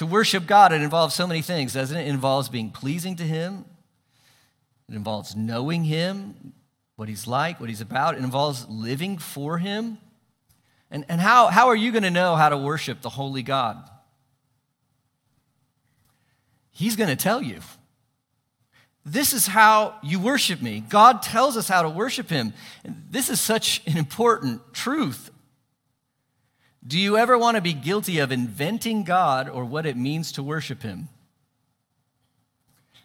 To 0.00 0.06
worship 0.06 0.46
God, 0.46 0.72
it 0.72 0.80
involves 0.80 1.14
so 1.14 1.26
many 1.26 1.42
things, 1.42 1.74
doesn't 1.74 1.94
it? 1.94 2.06
It 2.06 2.08
involves 2.08 2.48
being 2.48 2.70
pleasing 2.70 3.16
to 3.16 3.22
Him, 3.22 3.66
it 4.88 4.94
involves 4.94 5.36
knowing 5.36 5.84
Him, 5.84 6.54
what 6.96 7.10
He's 7.10 7.26
like, 7.26 7.60
what 7.60 7.68
He's 7.68 7.82
about, 7.82 8.14
it 8.14 8.24
involves 8.24 8.66
living 8.66 9.18
for 9.18 9.58
Him. 9.58 9.98
And, 10.90 11.04
and 11.10 11.20
how, 11.20 11.48
how 11.48 11.68
are 11.68 11.76
you 11.76 11.92
going 11.92 12.04
to 12.04 12.10
know 12.10 12.34
how 12.34 12.48
to 12.48 12.56
worship 12.56 13.02
the 13.02 13.10
holy 13.10 13.42
God? 13.42 13.76
He's 16.70 16.96
going 16.96 17.10
to 17.10 17.22
tell 17.22 17.42
you. 17.42 17.60
This 19.04 19.34
is 19.34 19.48
how 19.48 19.96
you 20.02 20.18
worship 20.18 20.62
me. 20.62 20.82
God 20.88 21.20
tells 21.20 21.58
us 21.58 21.68
how 21.68 21.82
to 21.82 21.90
worship 21.90 22.30
him. 22.30 22.54
This 23.10 23.28
is 23.28 23.38
such 23.38 23.82
an 23.86 23.98
important 23.98 24.72
truth. 24.72 25.30
Do 26.86 26.98
you 26.98 27.18
ever 27.18 27.36
want 27.36 27.56
to 27.56 27.60
be 27.60 27.72
guilty 27.72 28.18
of 28.18 28.32
inventing 28.32 29.04
God 29.04 29.48
or 29.48 29.64
what 29.64 29.86
it 29.86 29.96
means 29.96 30.32
to 30.32 30.42
worship 30.42 30.82
him? 30.82 31.08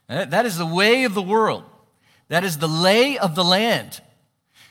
Eh, 0.08 0.26
that 0.26 0.46
is 0.46 0.58
the 0.58 0.66
way 0.66 1.04
of 1.04 1.14
the 1.14 1.22
world. 1.22 1.64
That 2.30 2.44
is 2.44 2.58
the 2.58 2.68
lay 2.68 3.18
of 3.18 3.36
the 3.36 3.44
land. 3.44 4.02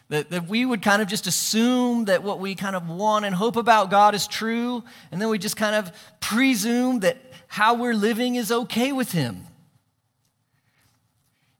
That, 0.08 0.30
that 0.30 0.48
we 0.48 0.64
would 0.64 0.82
kind 0.82 1.02
of 1.02 1.08
just 1.08 1.26
assume 1.26 2.06
that 2.06 2.22
what 2.22 2.38
we 2.38 2.54
kind 2.54 2.76
of 2.76 2.88
want 2.88 3.24
and 3.24 3.34
hope 3.34 3.56
about 3.56 3.90
God 3.90 4.14
is 4.14 4.26
true, 4.26 4.84
and 5.10 5.20
then 5.20 5.28
we 5.28 5.38
just 5.38 5.56
kind 5.56 5.74
of 5.74 5.92
presume 6.20 7.00
that 7.00 7.18
how 7.46 7.74
we're 7.74 7.94
living 7.94 8.34
is 8.34 8.52
okay 8.52 8.92
with 8.92 9.12
Him. 9.12 9.46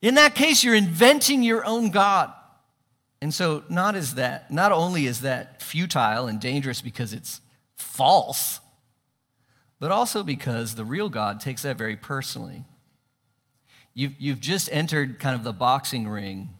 In 0.02 0.16
that 0.16 0.34
case, 0.34 0.62
you're 0.62 0.74
inventing 0.74 1.42
your 1.42 1.64
own 1.64 1.90
God. 1.90 2.32
And 3.24 3.32
so, 3.32 3.64
not 3.70 3.96
is 3.96 4.16
that, 4.16 4.50
not 4.50 4.70
only 4.70 5.06
is 5.06 5.22
that 5.22 5.62
futile 5.62 6.26
and 6.26 6.38
dangerous 6.38 6.82
because 6.82 7.14
it's 7.14 7.40
false, 7.74 8.60
but 9.80 9.90
also 9.90 10.22
because 10.22 10.74
the 10.74 10.84
real 10.84 11.08
God 11.08 11.40
takes 11.40 11.62
that 11.62 11.78
very 11.78 11.96
personally. 11.96 12.66
You've, 13.94 14.12
you've 14.18 14.40
just 14.40 14.68
entered 14.70 15.18
kind 15.18 15.34
of 15.34 15.42
the 15.42 15.54
boxing 15.54 16.06
ring 16.06 16.50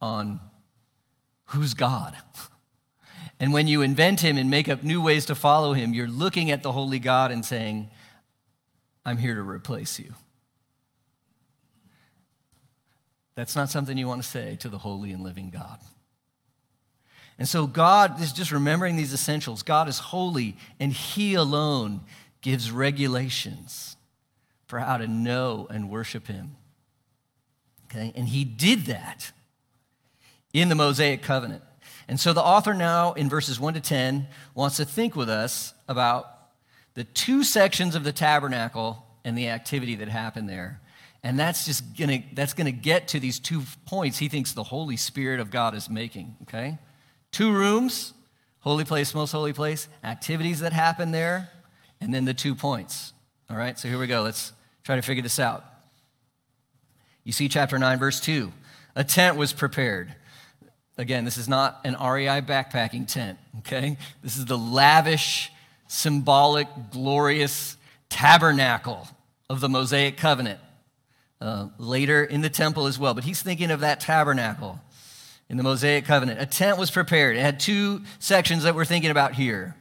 on 0.00 0.40
who's 1.48 1.74
God. 1.74 2.16
And 3.38 3.52
when 3.52 3.68
you 3.68 3.82
invent 3.82 4.20
him 4.20 4.38
and 4.38 4.48
make 4.48 4.66
up 4.66 4.82
new 4.82 5.02
ways 5.02 5.26
to 5.26 5.34
follow 5.34 5.74
him, 5.74 5.92
you're 5.92 6.08
looking 6.08 6.50
at 6.50 6.62
the 6.62 6.72
holy 6.72 6.98
God 6.98 7.30
and 7.30 7.44
saying, 7.44 7.90
I'm 9.04 9.18
here 9.18 9.34
to 9.34 9.42
replace 9.42 9.98
you. 9.98 10.14
That's 13.36 13.54
not 13.54 13.70
something 13.70 13.96
you 13.96 14.08
want 14.08 14.22
to 14.22 14.28
say 14.28 14.56
to 14.56 14.68
the 14.68 14.78
holy 14.78 15.12
and 15.12 15.22
living 15.22 15.50
God. 15.50 15.78
And 17.38 17.46
so, 17.46 17.66
God 17.66 18.20
is 18.20 18.32
just 18.32 18.50
remembering 18.50 18.96
these 18.96 19.12
essentials. 19.12 19.62
God 19.62 19.88
is 19.88 19.98
holy, 19.98 20.56
and 20.80 20.90
He 20.90 21.34
alone 21.34 22.00
gives 22.40 22.70
regulations 22.70 23.96
for 24.66 24.78
how 24.78 24.96
to 24.96 25.06
know 25.06 25.66
and 25.68 25.90
worship 25.90 26.28
Him. 26.28 26.56
Okay? 27.90 28.10
And 28.16 28.26
He 28.26 28.44
did 28.44 28.86
that 28.86 29.32
in 30.54 30.70
the 30.70 30.74
Mosaic 30.74 31.22
covenant. 31.22 31.62
And 32.08 32.18
so, 32.18 32.32
the 32.32 32.42
author 32.42 32.72
now, 32.72 33.12
in 33.12 33.28
verses 33.28 33.60
1 33.60 33.74
to 33.74 33.80
10, 33.80 34.28
wants 34.54 34.78
to 34.78 34.86
think 34.86 35.14
with 35.14 35.28
us 35.28 35.74
about 35.88 36.32
the 36.94 37.04
two 37.04 37.44
sections 37.44 37.94
of 37.94 38.02
the 38.02 38.12
tabernacle 38.12 39.04
and 39.26 39.36
the 39.36 39.50
activity 39.50 39.94
that 39.96 40.08
happened 40.08 40.48
there 40.48 40.80
and 41.22 41.38
that's 41.38 41.64
just 41.64 41.96
gonna, 41.96 42.22
that's 42.34 42.52
gonna 42.52 42.72
get 42.72 43.08
to 43.08 43.20
these 43.20 43.38
two 43.38 43.62
points 43.84 44.18
he 44.18 44.28
thinks 44.28 44.52
the 44.52 44.62
Holy 44.62 44.96
Spirit 44.96 45.40
of 45.40 45.50
God 45.50 45.74
is 45.74 45.90
making, 45.90 46.36
okay? 46.42 46.78
Two 47.32 47.52
rooms, 47.52 48.12
holy 48.60 48.84
place, 48.84 49.14
most 49.14 49.32
holy 49.32 49.52
place, 49.52 49.88
activities 50.04 50.60
that 50.60 50.72
happen 50.72 51.10
there, 51.10 51.50
and 52.00 52.12
then 52.14 52.24
the 52.24 52.34
two 52.34 52.54
points. 52.54 53.12
All 53.50 53.56
right, 53.56 53.78
so 53.78 53.88
here 53.88 53.98
we 53.98 54.06
go. 54.06 54.22
Let's 54.22 54.52
try 54.84 54.96
to 54.96 55.02
figure 55.02 55.22
this 55.22 55.38
out. 55.38 55.64
You 57.24 57.32
see 57.32 57.48
chapter 57.48 57.78
9, 57.78 57.98
verse 57.98 58.20
2. 58.20 58.52
A 58.94 59.04
tent 59.04 59.36
was 59.36 59.52
prepared. 59.52 60.14
Again, 60.98 61.24
this 61.24 61.36
is 61.36 61.48
not 61.48 61.80
an 61.84 61.94
REI 61.94 62.40
backpacking 62.40 63.06
tent, 63.06 63.38
okay? 63.58 63.98
This 64.22 64.36
is 64.36 64.46
the 64.46 64.56
lavish, 64.56 65.50
symbolic, 65.88 66.68
glorious 66.90 67.76
tabernacle 68.08 69.06
of 69.50 69.60
the 69.60 69.68
Mosaic 69.68 70.16
covenant 70.16 70.60
uh, 71.40 71.68
later 71.78 72.24
in 72.24 72.40
the 72.40 72.50
temple 72.50 72.86
as 72.86 72.98
well. 72.98 73.14
But 73.14 73.24
he's 73.24 73.42
thinking 73.42 73.70
of 73.70 73.80
that 73.80 74.00
tabernacle 74.00 74.80
in 75.48 75.56
the 75.56 75.62
Mosaic 75.62 76.04
covenant. 76.04 76.40
A 76.40 76.46
tent 76.46 76.78
was 76.78 76.90
prepared. 76.90 77.36
It 77.36 77.40
had 77.40 77.60
two 77.60 78.02
sections 78.18 78.64
that 78.64 78.74
we're 78.74 78.84
thinking 78.84 79.10
about 79.10 79.34
here. 79.34 79.76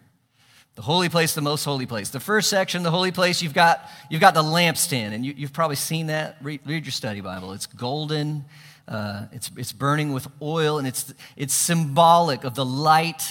The 0.75 0.81
holy 0.81 1.07
place, 1.07 1.33
the 1.33 1.41
most 1.41 1.63
holy 1.63 1.85
place. 1.85 2.09
The 2.09 2.19
first 2.19 2.49
section, 2.49 2.83
the 2.83 2.91
holy 2.91 3.11
place, 3.11 3.41
you've 3.41 3.53
got, 3.53 3.89
you've 4.09 4.21
got 4.21 4.33
the 4.33 4.43
lampstand, 4.43 5.13
and 5.13 5.25
you, 5.25 5.33
have 5.41 5.53
probably 5.53 5.77
seen 5.77 6.07
that. 6.07 6.37
Read, 6.41 6.59
read, 6.65 6.85
your 6.85 6.91
study 6.91 7.21
Bible. 7.21 7.53
It's 7.53 7.65
golden, 7.65 8.43
uh, 8.87 9.27
it's, 9.31 9.49
it's 9.55 9.71
burning 9.71 10.11
with 10.11 10.27
oil, 10.41 10.77
and 10.77 10.85
it's, 10.85 11.13
it's 11.37 11.53
symbolic 11.53 12.43
of 12.43 12.55
the 12.55 12.65
light 12.65 13.23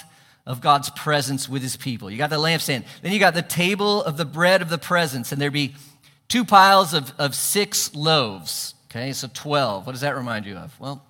of 0.47 0.63
God's 0.63 0.89
presence 0.91 1.47
with 1.47 1.63
his 1.63 1.77
people. 1.77 2.11
You 2.11 2.17
got 2.17 2.31
the 2.31 2.37
lampstand. 2.37 2.85
Then 3.03 3.13
you 3.13 3.19
got 3.19 3.35
the 3.35 3.43
table 3.43 4.03
of 4.03 4.17
the 4.17 4.25
bread 4.25 4.63
of 4.63 4.71
the 4.71 4.79
presence, 4.79 5.31
and 5.31 5.41
there'd 5.41 5.53
be 5.53 5.75
two 6.35 6.45
piles 6.45 6.93
of, 6.93 7.13
of 7.17 7.33
six 7.33 7.95
loaves. 7.95 8.75
Okay, 8.91 9.13
so 9.13 9.31
12. 9.33 9.87
What 9.87 9.93
does 9.93 10.01
that 10.01 10.17
remind 10.17 10.47
you 10.47 10.57
of? 10.57 10.75
Well, 10.81 11.07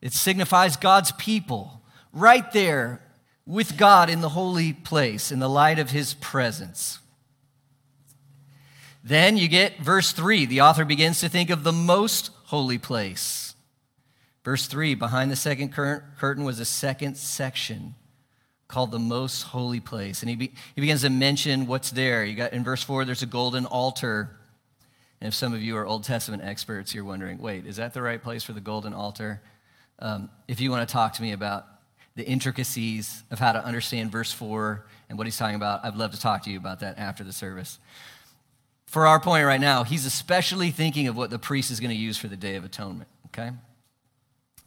it 0.00 0.14
signifies 0.14 0.78
God's 0.78 1.12
people 1.12 1.82
right 2.10 2.50
there 2.52 3.02
with 3.44 3.76
God 3.76 4.08
in 4.08 4.22
the 4.22 4.30
holy 4.30 4.72
place, 4.72 5.30
in 5.30 5.40
the 5.40 5.48
light 5.48 5.78
of 5.78 5.90
his 5.90 6.14
presence. 6.14 7.00
Then 9.02 9.36
you 9.36 9.46
get 9.46 9.76
verse 9.76 10.12
3. 10.12 10.46
The 10.46 10.62
author 10.62 10.86
begins 10.86 11.20
to 11.20 11.28
think 11.28 11.50
of 11.50 11.62
the 11.62 11.72
most 11.72 12.30
holy 12.44 12.78
place. 12.78 13.54
Verse 14.42 14.66
3 14.66 14.94
behind 14.94 15.30
the 15.30 15.36
second 15.36 15.70
curtain 15.74 16.44
was 16.44 16.60
a 16.60 16.64
second 16.64 17.18
section 17.18 17.94
called 18.68 18.90
the 18.90 18.98
most 18.98 19.42
holy 19.42 19.80
place. 19.80 20.22
And 20.22 20.30
he, 20.30 20.36
be, 20.36 20.52
he 20.74 20.80
begins 20.80 21.02
to 21.02 21.10
mention 21.10 21.66
what's 21.66 21.90
there. 21.90 22.24
You 22.24 22.34
got 22.34 22.52
in 22.52 22.64
verse 22.64 22.82
4, 22.82 23.04
there's 23.04 23.22
a 23.22 23.26
golden 23.26 23.66
altar. 23.66 24.30
And 25.20 25.28
if 25.28 25.34
some 25.34 25.54
of 25.54 25.62
you 25.62 25.76
are 25.76 25.86
Old 25.86 26.04
Testament 26.04 26.42
experts, 26.42 26.94
you're 26.94 27.04
wondering, 27.04 27.38
wait, 27.38 27.66
is 27.66 27.76
that 27.76 27.94
the 27.94 28.02
right 28.02 28.22
place 28.22 28.42
for 28.42 28.52
the 28.52 28.60
golden 28.60 28.94
altar? 28.94 29.40
Um, 29.98 30.30
if 30.48 30.60
you 30.60 30.70
want 30.70 30.86
to 30.88 30.92
talk 30.92 31.12
to 31.14 31.22
me 31.22 31.32
about 31.32 31.66
the 32.16 32.24
intricacies 32.24 33.22
of 33.30 33.38
how 33.38 33.52
to 33.52 33.64
understand 33.64 34.10
verse 34.10 34.32
4 34.32 34.84
and 35.08 35.18
what 35.18 35.26
he's 35.26 35.36
talking 35.36 35.56
about, 35.56 35.84
I'd 35.84 35.96
love 35.96 36.12
to 36.12 36.20
talk 36.20 36.44
to 36.44 36.50
you 36.50 36.58
about 36.58 36.80
that 36.80 36.98
after 36.98 37.24
the 37.24 37.32
service. 37.32 37.78
For 38.86 39.06
our 39.06 39.18
point 39.18 39.44
right 39.44 39.60
now, 39.60 39.82
he's 39.82 40.06
especially 40.06 40.70
thinking 40.70 41.08
of 41.08 41.16
what 41.16 41.30
the 41.30 41.38
priest 41.38 41.70
is 41.70 41.80
going 41.80 41.90
to 41.90 41.96
use 41.96 42.16
for 42.16 42.28
the 42.28 42.36
Day 42.36 42.54
of 42.54 42.64
Atonement, 42.64 43.08
okay? 43.26 43.50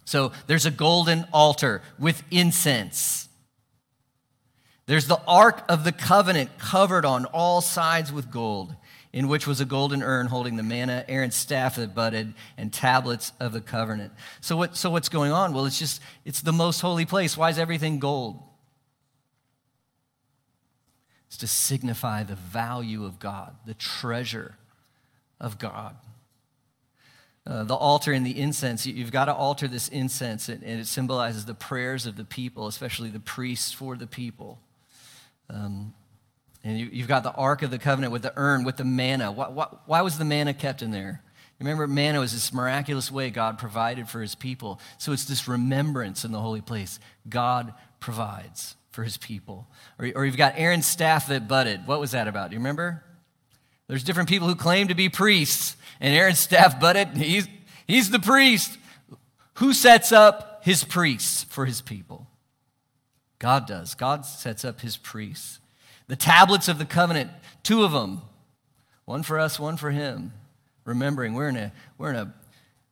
So 0.04 0.32
there's 0.48 0.66
a 0.66 0.72
golden 0.72 1.26
altar 1.32 1.82
with 2.00 2.24
incense. 2.32 3.27
There's 4.88 5.08
the 5.08 5.22
Ark 5.28 5.64
of 5.68 5.84
the 5.84 5.92
Covenant 5.92 6.58
covered 6.58 7.06
on 7.06 7.26
all 7.26 7.60
sides 7.60 8.12
with 8.12 8.32
gold, 8.32 8.74
in 9.12 9.28
which 9.28 9.46
was 9.46 9.60
a 9.60 9.66
golden 9.66 10.02
urn 10.02 10.28
holding 10.28 10.56
the 10.56 10.64
manna, 10.64 11.04
Aaron's 11.10 11.36
staff 11.36 11.76
that 11.76 11.94
budded, 11.94 12.34
and 12.58 12.72
tablets 12.72 13.34
of 13.38 13.52
the 13.52 13.60
covenant. 13.60 14.14
So, 14.40 14.56
what, 14.56 14.78
so 14.78 14.90
what's 14.90 15.10
going 15.10 15.34
on? 15.34 15.54
Well, 15.54 15.66
it's 15.66 15.78
just, 15.78 16.02
it's 16.24 16.42
the 16.42 16.54
most 16.54 16.80
holy 16.80 17.06
place. 17.06 17.36
Why 17.36 17.50
is 17.50 17.60
everything 17.60 18.00
gold? 18.00 18.42
It's 21.28 21.38
to 21.38 21.48
signify 21.48 22.24
the 22.24 22.36
value 22.36 23.04
of 23.04 23.20
God, 23.20 23.56
the 23.66 23.74
treasure 23.74 24.56
of 25.38 25.60
God. 25.60 25.98
Uh, 27.46 27.66
the 27.66 27.76
altar 27.76 28.14
and 28.14 28.26
the 28.26 28.40
incense, 28.40 28.86
you've 28.86 29.12
got 29.12 29.26
to 29.26 29.34
alter 29.34 29.68
this 29.68 29.90
incense, 29.90 30.48
and 30.48 30.64
it 30.64 30.88
symbolizes 30.88 31.44
the 31.44 31.54
prayers 31.54 32.06
of 32.06 32.16
the 32.16 32.24
people, 32.24 32.68
especially 32.68 33.10
the 33.10 33.20
priests 33.20 33.74
for 33.74 33.98
the 33.98 34.08
people. 34.08 34.60
Um, 35.50 35.94
and 36.64 36.78
you, 36.78 37.00
have 37.00 37.08
got 37.08 37.24
the 37.24 37.32
Ark 37.32 37.62
of 37.62 37.72
the 37.72 37.80
Covenant 37.80 38.12
with 38.12 38.24
the 38.24 38.34
urn, 38.36 38.64
with 38.64 38.78
the 38.78 38.84
manna. 38.84 39.32
Why, 39.32 39.48
why, 39.48 39.68
why 39.86 40.02
was 40.02 40.18
the 40.18 40.26
manna 40.26 40.54
kept 40.54 40.82
in 40.82 40.92
there? 40.92 41.24
Remember, 41.60 41.88
manna 41.88 42.20
was 42.20 42.34
this 42.34 42.54
miraculous 42.54 43.12
way 43.12 43.30
God 43.30 43.58
provided 43.58 44.10
for 44.10 44.22
his 44.22 44.36
people. 44.36 44.80
So 44.98 45.12
it's 45.12 45.26
this 45.26 45.48
remembrance 45.48 46.24
in 46.24 46.32
the 46.32 46.42
holy 46.42 46.62
place. 46.62 47.00
God 47.28 47.74
provides 48.00 48.76
for 48.92 49.04
his 49.04 49.18
people. 49.18 49.68
Or, 49.98 50.10
or 50.16 50.26
you've 50.26 50.38
got 50.38 50.54
Aaron's 50.58 50.86
staff 50.86 51.28
that 51.28 51.48
budded. 51.48 51.88
What 51.88 52.00
was 52.00 52.12
that 52.12 52.28
about? 52.28 52.50
Do 52.50 52.56
you 52.56 52.60
remember? 52.60 53.04
There's 53.88 54.04
different 54.04 54.30
people 54.30 54.48
who 54.48 54.56
claim 54.56 54.90
to 54.90 54.96
be 54.96 55.08
priests, 55.10 55.78
and 56.02 56.14
Aaron's 56.14 56.40
staff 56.40 56.80
budded. 56.80 57.16
He's, 57.16 57.48
he's 57.88 58.10
the 58.10 58.20
priest. 58.20 58.78
Who 59.56 59.74
sets 59.74 60.12
up 60.12 60.62
his 60.64 60.84
priests 60.84 61.44
for 61.46 61.66
his 61.66 61.82
people? 61.82 62.27
God 63.40 63.68
does. 63.68 63.94
God 63.94 64.26
sets 64.26 64.66
up 64.66 64.82
his 64.82 64.98
priests. 64.98 65.60
The 66.08 66.16
tablets 66.16 66.68
of 66.68 66.78
the 66.78 66.86
covenant, 66.86 67.32
two 67.64 67.84
of 67.84 67.92
them, 67.92 68.22
one 69.06 69.24
for 69.24 69.40
us, 69.40 69.60
one 69.60 69.78
for 69.78 69.92
him. 69.92 70.34
Remembering 70.86 71.34
we're 71.34 71.50
in 71.50 71.58
a, 71.58 71.72
we're 71.98 72.12
in 72.12 72.16
a, 72.16 72.34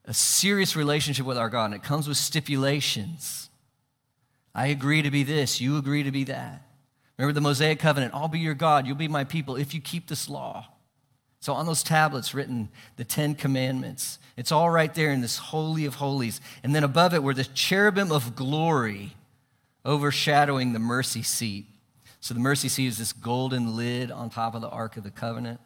a 0.05 0.13
serious 0.13 0.75
relationship 0.75 1.25
with 1.25 1.37
our 1.37 1.49
God, 1.49 1.65
and 1.65 1.73
it 1.73 1.83
comes 1.83 2.07
with 2.07 2.17
stipulations. 2.17 3.49
I 4.53 4.67
agree 4.67 5.01
to 5.01 5.11
be 5.11 5.23
this, 5.23 5.59
you 5.61 5.77
agree 5.77 6.03
to 6.03 6.11
be 6.11 6.25
that. 6.25 6.61
Remember 7.17 7.33
the 7.33 7.41
Mosaic 7.41 7.79
covenant 7.79 8.13
I'll 8.13 8.27
be 8.27 8.39
your 8.39 8.53
God, 8.53 8.85
you'll 8.85 8.95
be 8.97 9.07
my 9.07 9.23
people 9.23 9.55
if 9.55 9.73
you 9.73 9.81
keep 9.81 10.07
this 10.07 10.29
law. 10.29 10.67
So 11.39 11.53
on 11.53 11.65
those 11.65 11.83
tablets 11.83 12.33
written 12.33 12.69
the 12.95 13.03
10 13.03 13.35
commandments. 13.35 14.17
It's 14.35 14.51
all 14.51 14.69
right 14.69 14.93
there 14.93 15.11
in 15.11 15.21
this 15.21 15.37
holy 15.37 15.85
of 15.85 15.95
holies. 15.95 16.41
And 16.63 16.73
then 16.73 16.83
above 16.83 17.13
it 17.13 17.21
were 17.21 17.35
the 17.35 17.43
cherubim 17.43 18.11
of 18.11 18.35
glory 18.35 19.15
overshadowing 19.85 20.73
the 20.73 20.79
mercy 20.79 21.21
seat. 21.21 21.67
So 22.19 22.33
the 22.33 22.39
mercy 22.39 22.69
seat 22.69 22.87
is 22.87 22.97
this 22.97 23.13
golden 23.13 23.75
lid 23.75 24.11
on 24.11 24.29
top 24.29 24.55
of 24.55 24.61
the 24.61 24.69
ark 24.69 24.97
of 24.97 25.03
the 25.03 25.11
covenant. 25.11 25.59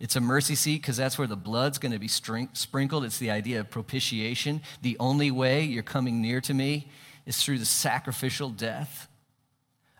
It's 0.00 0.16
a 0.16 0.20
mercy 0.20 0.56
seat 0.56 0.82
because 0.82 0.96
that's 0.96 1.18
where 1.18 1.28
the 1.28 1.36
blood's 1.36 1.78
going 1.78 1.92
to 1.92 1.98
be 1.98 2.08
sprinkled. 2.08 3.04
It's 3.04 3.18
the 3.18 3.30
idea 3.30 3.60
of 3.60 3.70
propitiation. 3.70 4.60
The 4.82 4.96
only 4.98 5.30
way 5.30 5.62
you're 5.62 5.84
coming 5.84 6.20
near 6.20 6.40
to 6.42 6.52
me 6.52 6.90
is 7.26 7.42
through 7.42 7.58
the 7.58 7.64
sacrificial 7.64 8.50
death 8.50 9.08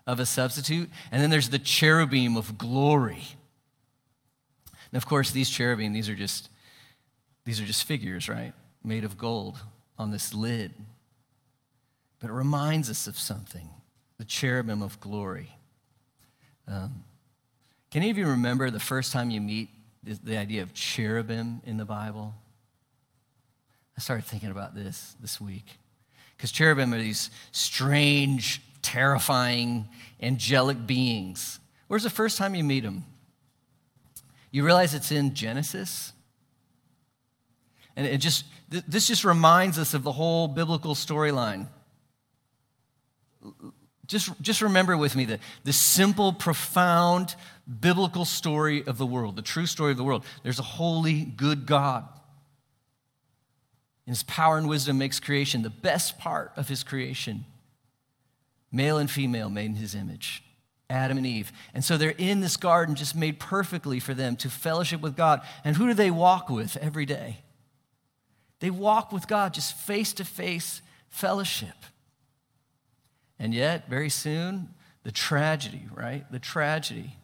of 0.05 0.19
a 0.19 0.25
substitute. 0.25 0.89
And 1.11 1.21
then 1.21 1.29
there's 1.29 1.49
the 1.49 1.59
cherubim 1.59 2.35
of 2.35 2.57
glory. 2.57 3.23
And 4.91 4.97
of 4.97 5.07
course, 5.07 5.31
these 5.31 5.49
cherubim, 5.49 5.93
these 5.93 6.09
are 6.09 6.15
just 6.15 6.49
these 7.45 7.61
are 7.61 7.65
just 7.65 7.83
figures, 7.83 8.27
right? 8.27 8.53
Made 8.83 9.03
of 9.03 9.17
gold 9.17 9.57
on 9.97 10.11
this 10.11 10.33
lid. 10.33 10.73
But 12.25 12.31
it 12.31 12.37
reminds 12.37 12.89
us 12.89 13.05
of 13.05 13.19
something 13.19 13.69
the 14.17 14.25
cherubim 14.25 14.81
of 14.81 14.99
glory. 14.99 15.55
Um, 16.67 17.03
can 17.91 18.01
any 18.01 18.09
of 18.09 18.17
you 18.17 18.25
remember 18.25 18.71
the 18.71 18.79
first 18.79 19.13
time 19.13 19.29
you 19.29 19.39
meet 19.39 19.69
the, 20.01 20.35
idea 20.35 20.63
of 20.63 20.73
cherubim 20.73 21.61
in 21.67 21.77
the 21.77 21.85
Bible? 21.85 22.33
I 23.95 24.01
started 24.01 24.25
thinking 24.25 24.49
about 24.49 24.73
this 24.73 25.15
this 25.21 25.39
week. 25.39 25.77
Because 26.35 26.51
cherubim 26.51 26.95
are 26.95 26.97
these 26.97 27.29
strange, 27.51 28.59
terrifying, 28.81 29.87
angelic 30.19 30.87
beings. 30.87 31.59
Where's 31.85 32.01
the 32.01 32.09
first 32.09 32.39
time 32.39 32.55
you 32.55 32.63
meet 32.63 32.81
them? 32.81 33.05
You 34.49 34.65
realize 34.65 34.95
it's 34.95 35.11
in 35.11 35.35
Genesis? 35.35 36.11
And 37.95 38.07
it 38.07 38.17
just, 38.17 38.45
this 38.67 39.07
just 39.07 39.23
reminds 39.23 39.77
us 39.77 39.93
of 39.93 40.01
the 40.01 40.13
whole 40.13 40.47
biblical 40.47 40.95
storyline. 40.95 41.67
Just, 44.07 44.39
just 44.41 44.61
remember 44.61 44.95
with 44.97 45.15
me 45.15 45.25
the, 45.25 45.39
the 45.63 45.73
simple, 45.73 46.31
profound 46.31 47.35
biblical 47.79 48.25
story 48.25 48.85
of 48.85 48.97
the 48.97 49.05
world, 49.05 49.35
the 49.35 49.41
true 49.41 49.65
story 49.65 49.91
of 49.91 49.97
the 49.97 50.03
world. 50.03 50.23
There's 50.43 50.59
a 50.59 50.63
holy, 50.63 51.23
good 51.23 51.65
God. 51.65 52.07
And 54.05 54.15
his 54.15 54.23
power 54.23 54.57
and 54.57 54.69
wisdom 54.69 54.99
makes 54.99 55.19
creation 55.19 55.63
the 55.63 55.71
best 55.71 56.19
part 56.19 56.51
of 56.55 56.67
his 56.67 56.83
creation. 56.83 57.45
Male 58.71 58.99
and 58.99 59.09
female 59.09 59.49
made 59.49 59.65
in 59.65 59.75
his 59.75 59.95
image. 59.95 60.43
Adam 60.87 61.17
and 61.17 61.25
Eve. 61.25 61.51
And 61.73 61.83
so 61.83 61.97
they're 61.97 62.11
in 62.11 62.41
this 62.41 62.57
garden 62.57 62.93
just 62.93 63.15
made 63.15 63.39
perfectly 63.39 63.99
for 63.99 64.13
them 64.13 64.35
to 64.37 64.49
fellowship 64.49 65.01
with 65.01 65.15
God. 65.15 65.41
And 65.63 65.75
who 65.75 65.87
do 65.87 65.95
they 65.95 66.11
walk 66.11 66.49
with 66.49 66.77
every 66.77 67.07
day? 67.07 67.39
They 68.59 68.69
walk 68.69 69.11
with 69.11 69.27
God, 69.27 69.53
just 69.53 69.75
face 69.75 70.13
to 70.13 70.25
face 70.25 70.81
fellowship. 71.09 71.75
And 73.39 73.53
yet, 73.53 73.89
very 73.89 74.09
soon, 74.09 74.69
the 75.03 75.11
tragedy, 75.11 75.87
right? 75.93 76.29
The 76.31 76.39
tragedy. 76.39 77.17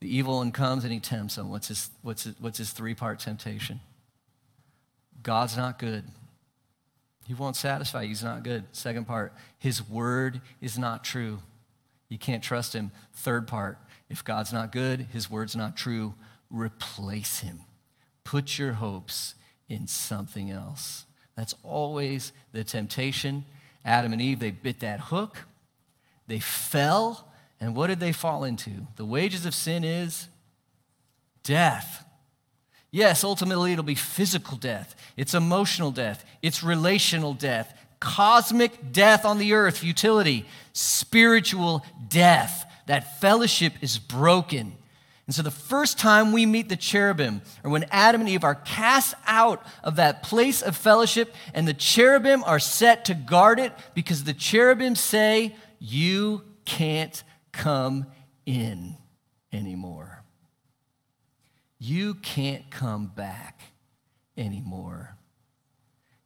The 0.00 0.14
evil 0.14 0.36
one 0.36 0.52
comes 0.52 0.84
and 0.84 0.92
he 0.92 1.00
tempts 1.00 1.36
him. 1.36 1.50
What's 1.50 1.68
his, 1.68 1.90
what's 2.02 2.24
his, 2.24 2.34
what's 2.38 2.58
his 2.58 2.70
three 2.70 2.94
part 2.94 3.18
temptation? 3.18 3.80
God's 5.22 5.56
not 5.56 5.78
good. 5.78 6.04
He 7.26 7.34
won't 7.34 7.56
satisfy. 7.56 8.06
He's 8.06 8.22
not 8.22 8.44
good. 8.44 8.64
Second 8.72 9.06
part, 9.06 9.32
his 9.58 9.86
word 9.88 10.40
is 10.60 10.78
not 10.78 11.02
true. 11.02 11.40
You 12.08 12.18
can't 12.18 12.42
trust 12.42 12.72
him. 12.72 12.92
Third 13.14 13.48
part, 13.48 13.78
if 14.08 14.22
God's 14.22 14.52
not 14.52 14.70
good, 14.70 15.08
his 15.12 15.28
word's 15.28 15.56
not 15.56 15.76
true, 15.76 16.14
replace 16.50 17.40
him. 17.40 17.60
Put 18.22 18.58
your 18.58 18.74
hopes 18.74 19.34
in 19.68 19.88
something 19.88 20.50
else. 20.50 21.06
That's 21.36 21.54
always 21.62 22.32
the 22.52 22.62
temptation. 22.62 23.44
Adam 23.86 24.12
and 24.12 24.20
Eve, 24.20 24.40
they 24.40 24.50
bit 24.50 24.80
that 24.80 24.98
hook, 24.98 25.46
they 26.26 26.40
fell, 26.40 27.28
and 27.60 27.74
what 27.74 27.86
did 27.86 28.00
they 28.00 28.12
fall 28.12 28.42
into? 28.42 28.88
The 28.96 29.04
wages 29.04 29.46
of 29.46 29.54
sin 29.54 29.84
is 29.84 30.28
death. 31.44 32.04
Yes, 32.90 33.22
ultimately 33.22 33.72
it'll 33.72 33.84
be 33.84 33.94
physical 33.94 34.56
death, 34.56 34.96
it's 35.16 35.34
emotional 35.34 35.92
death, 35.92 36.24
it's 36.42 36.64
relational 36.64 37.32
death, 37.32 37.78
cosmic 38.00 38.92
death 38.92 39.24
on 39.24 39.38
the 39.38 39.52
earth, 39.52 39.78
futility, 39.78 40.46
spiritual 40.72 41.84
death. 42.08 42.64
That 42.86 43.20
fellowship 43.20 43.72
is 43.80 43.98
broken. 43.98 44.76
And 45.26 45.34
so 45.34 45.42
the 45.42 45.50
first 45.50 45.98
time 45.98 46.30
we 46.30 46.46
meet 46.46 46.68
the 46.68 46.76
cherubim, 46.76 47.42
or 47.64 47.70
when 47.70 47.84
Adam 47.90 48.20
and 48.20 48.30
Eve 48.30 48.44
are 48.44 48.54
cast 48.54 49.14
out 49.26 49.64
of 49.82 49.96
that 49.96 50.22
place 50.22 50.62
of 50.62 50.76
fellowship, 50.76 51.34
and 51.52 51.66
the 51.66 51.74
cherubim 51.74 52.44
are 52.44 52.60
set 52.60 53.06
to 53.06 53.14
guard 53.14 53.58
it 53.58 53.72
because 53.94 54.22
the 54.22 54.34
cherubim 54.34 54.94
say, 54.94 55.56
You 55.80 56.42
can't 56.64 57.24
come 57.50 58.06
in 58.44 58.96
anymore. 59.52 60.22
You 61.78 62.14
can't 62.14 62.70
come 62.70 63.08
back 63.08 63.60
anymore. 64.36 65.16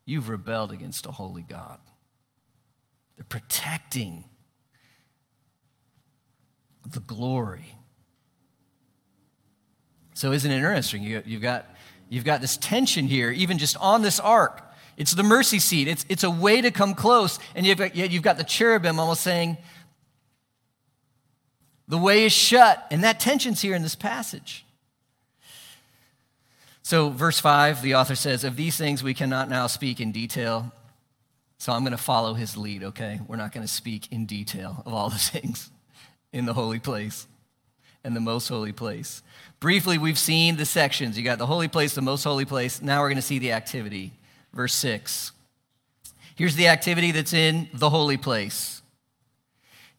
You've 0.05 0.29
rebelled 0.29 0.73
against 0.73 1.07
a 1.07 1.11
holy 1.11 1.43
God. 1.43 1.79
They're 3.17 3.25
protecting 3.25 4.25
the 6.87 7.01
glory 7.01 7.77
so 10.21 10.33
isn't 10.33 10.51
it 10.51 10.57
interesting? 10.57 11.03
You, 11.03 11.23
have 11.25 11.41
got, 11.41 11.67
you've 12.11 12.27
got 12.27 12.43
this 12.43 12.59
tension 12.59 13.07
here, 13.07 13.31
even 13.31 13.57
just 13.57 13.75
on 13.79 14.03
this 14.03 14.21
ark. 14.21 14.63
It's 14.99 15.13
the 15.13 15.23
mercy 15.23 15.59
seat. 15.59 15.89
It's, 15.89 16.05
it's 16.11 16.25
a 16.25 16.31
way 16.31 16.61
to 16.61 16.71
come 16.71 16.95
close. 16.95 17.39
And 17.55 17.65
you've 17.65 17.79
got, 17.79 17.97
you've 17.97 18.23
got 18.23 18.37
the 18.37 18.45
cherubim 18.45 19.01
almost 19.01 19.23
saying, 19.23 19.57
the 21.89 21.97
way 21.97 22.27
is 22.27 22.35
shut. 22.35 22.87
And 22.91 23.03
that 23.03 23.19
tension's 23.19 23.63
here 23.63 23.75
in 23.75 23.81
this 23.81 23.95
passage. 23.95 24.67
So, 26.83 27.09
verse 27.09 27.41
5, 27.41 27.81
the 27.81 27.95
author 27.95 28.15
says, 28.15 28.45
Of 28.45 28.57
these 28.57 28.77
things 28.77 29.03
we 29.03 29.15
cannot 29.15 29.49
now 29.49 29.69
speak 29.69 30.01
in 30.01 30.13
detail. 30.13 30.71
So, 31.57 31.73
I'm 31.73 31.81
going 31.81 31.93
to 31.93 31.97
follow 31.97 32.35
his 32.35 32.59
lead, 32.59 32.85
okay? 32.85 33.21
We're 33.27 33.37
not 33.37 33.53
going 33.53 33.67
to 33.67 33.73
speak 33.73 34.13
in 34.13 34.27
detail 34.27 34.83
of 34.85 34.93
all 34.93 35.09
the 35.09 35.17
things 35.19 35.71
in 36.31 36.45
the 36.45 36.53
holy 36.53 36.79
place 36.79 37.27
and 38.05 38.17
the 38.17 38.21
most 38.21 38.49
holy 38.49 38.73
place. 38.73 39.23
Briefly, 39.61 39.99
we've 39.99 40.19
seen 40.19 40.57
the 40.57 40.65
sections. 40.65 41.19
You 41.19 41.25
got 41.25 41.39
the 41.39 41.47
holy 41.47 41.69
place, 41.69 41.95
the 41.95 42.03
most 42.03 42.25
holy 42.25 42.45
place. 42.45 42.81
Now 42.81 43.01
we're 43.01 43.09
going 43.09 43.17
to 43.17 43.23
see 43.23 43.39
the 43.39 43.53
activity. 43.53 44.13
Verse 44.53 44.75
6. 44.75 45.33
Here's 46.35 46.57
the 46.57 46.69
activity 46.69 47.13
that's 47.13 47.35
in 47.35 47.69
the 47.75 47.91
holy 47.91 48.17
place. 48.17 48.81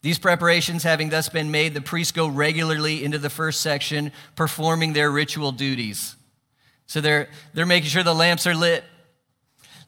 These 0.02 0.18
preparations 0.18 0.82
having 0.82 1.10
thus 1.10 1.28
been 1.28 1.52
made, 1.52 1.74
the 1.74 1.80
priests 1.80 2.10
go 2.10 2.26
regularly 2.26 3.04
into 3.04 3.18
the 3.18 3.30
first 3.30 3.60
section, 3.60 4.10
performing 4.34 4.92
their 4.92 5.12
ritual 5.12 5.52
duties. 5.52 6.16
So 6.86 7.00
they're, 7.00 7.28
they're 7.54 7.66
making 7.66 7.90
sure 7.90 8.02
the 8.02 8.12
lamps 8.12 8.46
are 8.48 8.56
lit, 8.56 8.82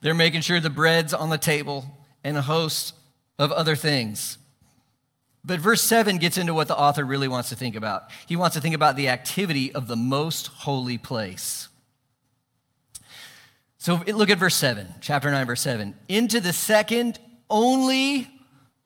they're 0.00 0.14
making 0.14 0.42
sure 0.42 0.60
the 0.60 0.70
bread's 0.70 1.12
on 1.12 1.30
the 1.30 1.38
table, 1.38 1.84
and 2.22 2.36
a 2.36 2.42
host 2.42 2.94
of 3.38 3.50
other 3.50 3.74
things. 3.74 4.38
But 5.44 5.60
verse 5.60 5.82
7 5.82 6.18
gets 6.18 6.38
into 6.38 6.54
what 6.54 6.68
the 6.68 6.76
author 6.76 7.04
really 7.04 7.28
wants 7.28 7.50
to 7.50 7.56
think 7.56 7.76
about. 7.76 8.04
He 8.26 8.36
wants 8.36 8.54
to 8.54 8.62
think 8.62 8.74
about 8.74 8.96
the 8.96 9.08
activity 9.08 9.74
of 9.74 9.88
the 9.88 9.96
most 9.96 10.46
holy 10.46 10.96
place. 10.96 11.68
So 13.76 14.02
look 14.06 14.30
at 14.30 14.38
verse 14.38 14.54
7, 14.54 14.86
chapter 15.02 15.30
9, 15.30 15.46
verse 15.46 15.60
7. 15.60 15.94
Into 16.08 16.40
the 16.40 16.54
second, 16.54 17.18
only, 17.50 18.28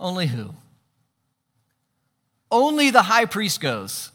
only 0.00 0.26
who? 0.26 0.52
Only 2.50 2.90
the 2.90 3.02
high 3.02 3.26
priest 3.26 3.60
goes. 3.60 4.10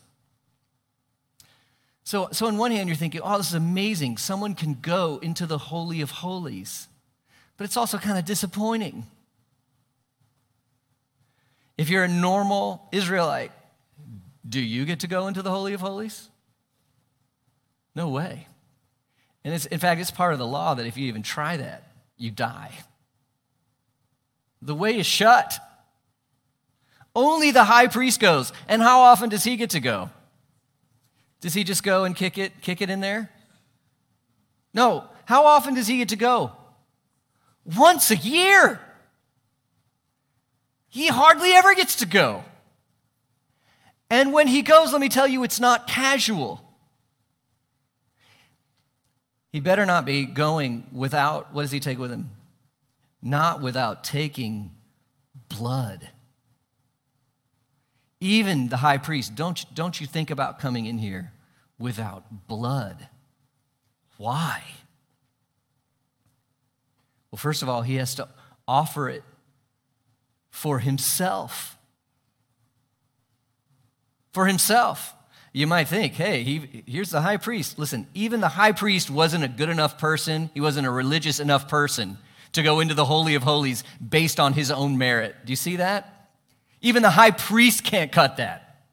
So, 2.04 2.28
so 2.34 2.48
on 2.48 2.58
one 2.58 2.72
hand, 2.72 2.90
you're 2.90 2.98
thinking, 2.98 3.22
oh, 3.24 3.38
this 3.38 3.48
is 3.48 3.54
amazing. 3.54 4.18
Someone 4.18 4.56
can 4.56 4.78
go 4.82 5.20
into 5.22 5.46
the 5.46 5.58
Holy 5.58 6.02
of 6.02 6.12
Holies. 6.12 6.90
But 7.56 7.64
it's 7.64 7.78
also 7.78 7.98
kind 7.98 8.18
of 8.18 8.26
disappointing. 8.26 9.06
If 11.78 11.90
you're 11.90 12.04
a 12.04 12.08
normal 12.08 12.88
Israelite, 12.92 13.52
do 14.48 14.60
you 14.60 14.86
get 14.86 15.00
to 15.02 15.08
go 15.08 15.28
into 15.28 15.42
the 15.42 15.50
Holy 15.50 15.74
of 15.74 15.82
Holies? 15.82 16.30
No 17.96 18.10
way. 18.10 18.48
And 19.44 19.54
it's, 19.54 19.66
in 19.66 19.80
fact, 19.80 20.00
it's 20.00 20.12
part 20.12 20.34
of 20.34 20.40
the 20.40 20.48
law 20.48 20.74
that 20.74 20.86
if 20.86 20.98
you 20.98 21.08
even 21.08 21.24
try 21.24 21.58
that, 21.58 21.84
you 22.18 22.32
die. 22.32 22.72
The 24.62 24.76
way 24.76 24.98
is 24.98 25.06
shut. 25.06 25.60
Only 27.16 27.52
the 27.52 27.66
high 27.66 27.88
priest 27.88 28.20
goes. 28.20 28.54
And 28.68 28.82
how 28.82 29.02
often 29.02 29.30
does 29.30 29.44
he 29.44 29.56
get 29.58 29.72
to 29.72 29.80
go? 29.80 30.10
Does 31.42 31.54
he 31.54 31.64
just 31.64 31.84
go 31.84 32.06
and 32.06 32.16
kick 32.16 32.38
it, 32.38 32.62
kick 32.62 32.82
it 32.82 32.90
in 32.90 33.02
there? 33.02 33.30
No. 34.74 35.06
How 35.26 35.46
often 35.46 35.74
does 35.74 35.88
he 35.88 35.98
get 35.98 36.10
to 36.10 36.16
go? 36.16 36.54
Once 37.66 38.12
a 38.12 38.16
year. 38.16 38.80
He 40.94 41.08
hardly 41.08 41.52
ever 41.54 41.74
gets 41.74 41.96
to 41.98 42.06
go. 42.06 42.44
And 44.12 44.32
when 44.32 44.46
he 44.46 44.62
goes, 44.62 44.92
let 44.92 45.02
me 45.02 45.10
tell 45.10 45.28
you, 45.28 45.44
it's 45.44 45.60
not 45.60 45.88
casual. 45.88 46.62
He 49.52 49.60
better 49.60 49.88
not 49.88 50.06
be 50.06 50.26
going 50.26 50.86
without, 50.92 51.52
what 51.52 51.64
does 51.64 51.72
he 51.72 51.80
take 51.80 51.98
with 51.98 52.12
him? 52.12 52.30
Not 53.24 53.60
without 53.60 54.04
taking 54.04 54.70
blood. 55.50 56.10
Even 58.20 58.70
the 58.70 58.78
high 58.78 59.00
priest, 59.00 59.34
don't, 59.34 59.66
don't 59.74 60.00
you 60.00 60.06
think 60.06 60.30
about 60.30 60.60
coming 60.60 60.86
in 60.86 61.00
here 61.00 61.32
without 61.80 62.48
blood. 62.48 63.08
Why? 64.18 64.62
Well, 67.32 67.40
first 67.40 67.64
of 67.64 67.70
all, 67.70 67.82
he 67.82 67.96
has 67.96 68.14
to 68.14 68.28
offer 68.68 69.10
it 69.10 69.24
for 70.54 70.78
himself. 70.78 71.80
For 74.34 74.46
himself. 74.46 75.16
You 75.52 75.66
might 75.66 75.88
think, 75.88 76.14
hey, 76.14 76.44
he, 76.44 76.84
here's 76.86 77.10
the 77.10 77.22
high 77.22 77.38
priest. 77.38 77.80
Listen, 77.80 78.08
even 78.14 78.40
the 78.40 78.50
high 78.50 78.72
priest 78.72 79.10
wasn't 79.10 79.44
a 79.44 79.48
good 79.48 79.70
enough 79.70 79.98
person, 79.98 80.52
he 80.54 80.62
wasn't 80.62 80.86
a 80.86 80.92
religious 80.92 81.40
enough 81.40 81.68
person 81.68 82.20
to 82.52 82.62
go 82.62 82.80
into 82.82 82.94
the 82.94 83.06
Holy 83.06 83.34
of 83.34 83.42
Holies 83.42 83.84
based 84.08 84.40
on 84.40 84.54
his 84.54 84.70
own 84.70 85.00
merit. 85.00 85.36
Do 85.44 85.52
you 85.52 85.58
see 85.58 85.78
that? 85.78 86.30
Even 86.82 87.02
the 87.02 87.10
high 87.10 87.32
priest 87.32 87.84
can't 87.84 88.12
cut 88.12 88.38
that. 88.38 88.86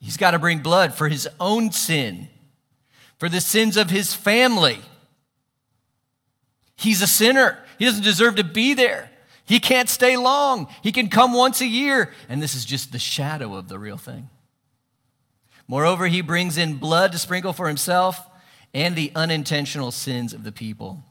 He's 0.00 0.16
got 0.16 0.30
to 0.30 0.38
bring 0.38 0.60
blood 0.60 0.94
for 0.94 1.08
his 1.08 1.28
own 1.40 1.72
sin, 1.72 2.28
for 3.18 3.28
the 3.28 3.40
sins 3.40 3.76
of 3.76 3.90
his 3.90 4.14
family. 4.14 4.78
He's 6.76 7.02
a 7.02 7.08
sinner. 7.08 7.58
He 7.78 7.84
doesn't 7.84 8.04
deserve 8.04 8.36
to 8.36 8.44
be 8.44 8.74
there. 8.74 9.11
He 9.44 9.60
can't 9.60 9.88
stay 9.88 10.16
long. 10.16 10.68
He 10.82 10.92
can 10.92 11.08
come 11.08 11.32
once 11.32 11.60
a 11.60 11.66
year. 11.66 12.12
And 12.28 12.42
this 12.42 12.54
is 12.54 12.64
just 12.64 12.92
the 12.92 12.98
shadow 12.98 13.54
of 13.54 13.68
the 13.68 13.78
real 13.78 13.96
thing. 13.96 14.28
Moreover, 15.68 16.06
he 16.06 16.20
brings 16.20 16.58
in 16.58 16.76
blood 16.76 17.12
to 17.12 17.18
sprinkle 17.18 17.52
for 17.52 17.68
himself 17.68 18.20
and 18.74 18.96
the 18.96 19.12
unintentional 19.14 19.90
sins 19.90 20.32
of 20.32 20.44
the 20.44 20.52
people. 20.52 21.02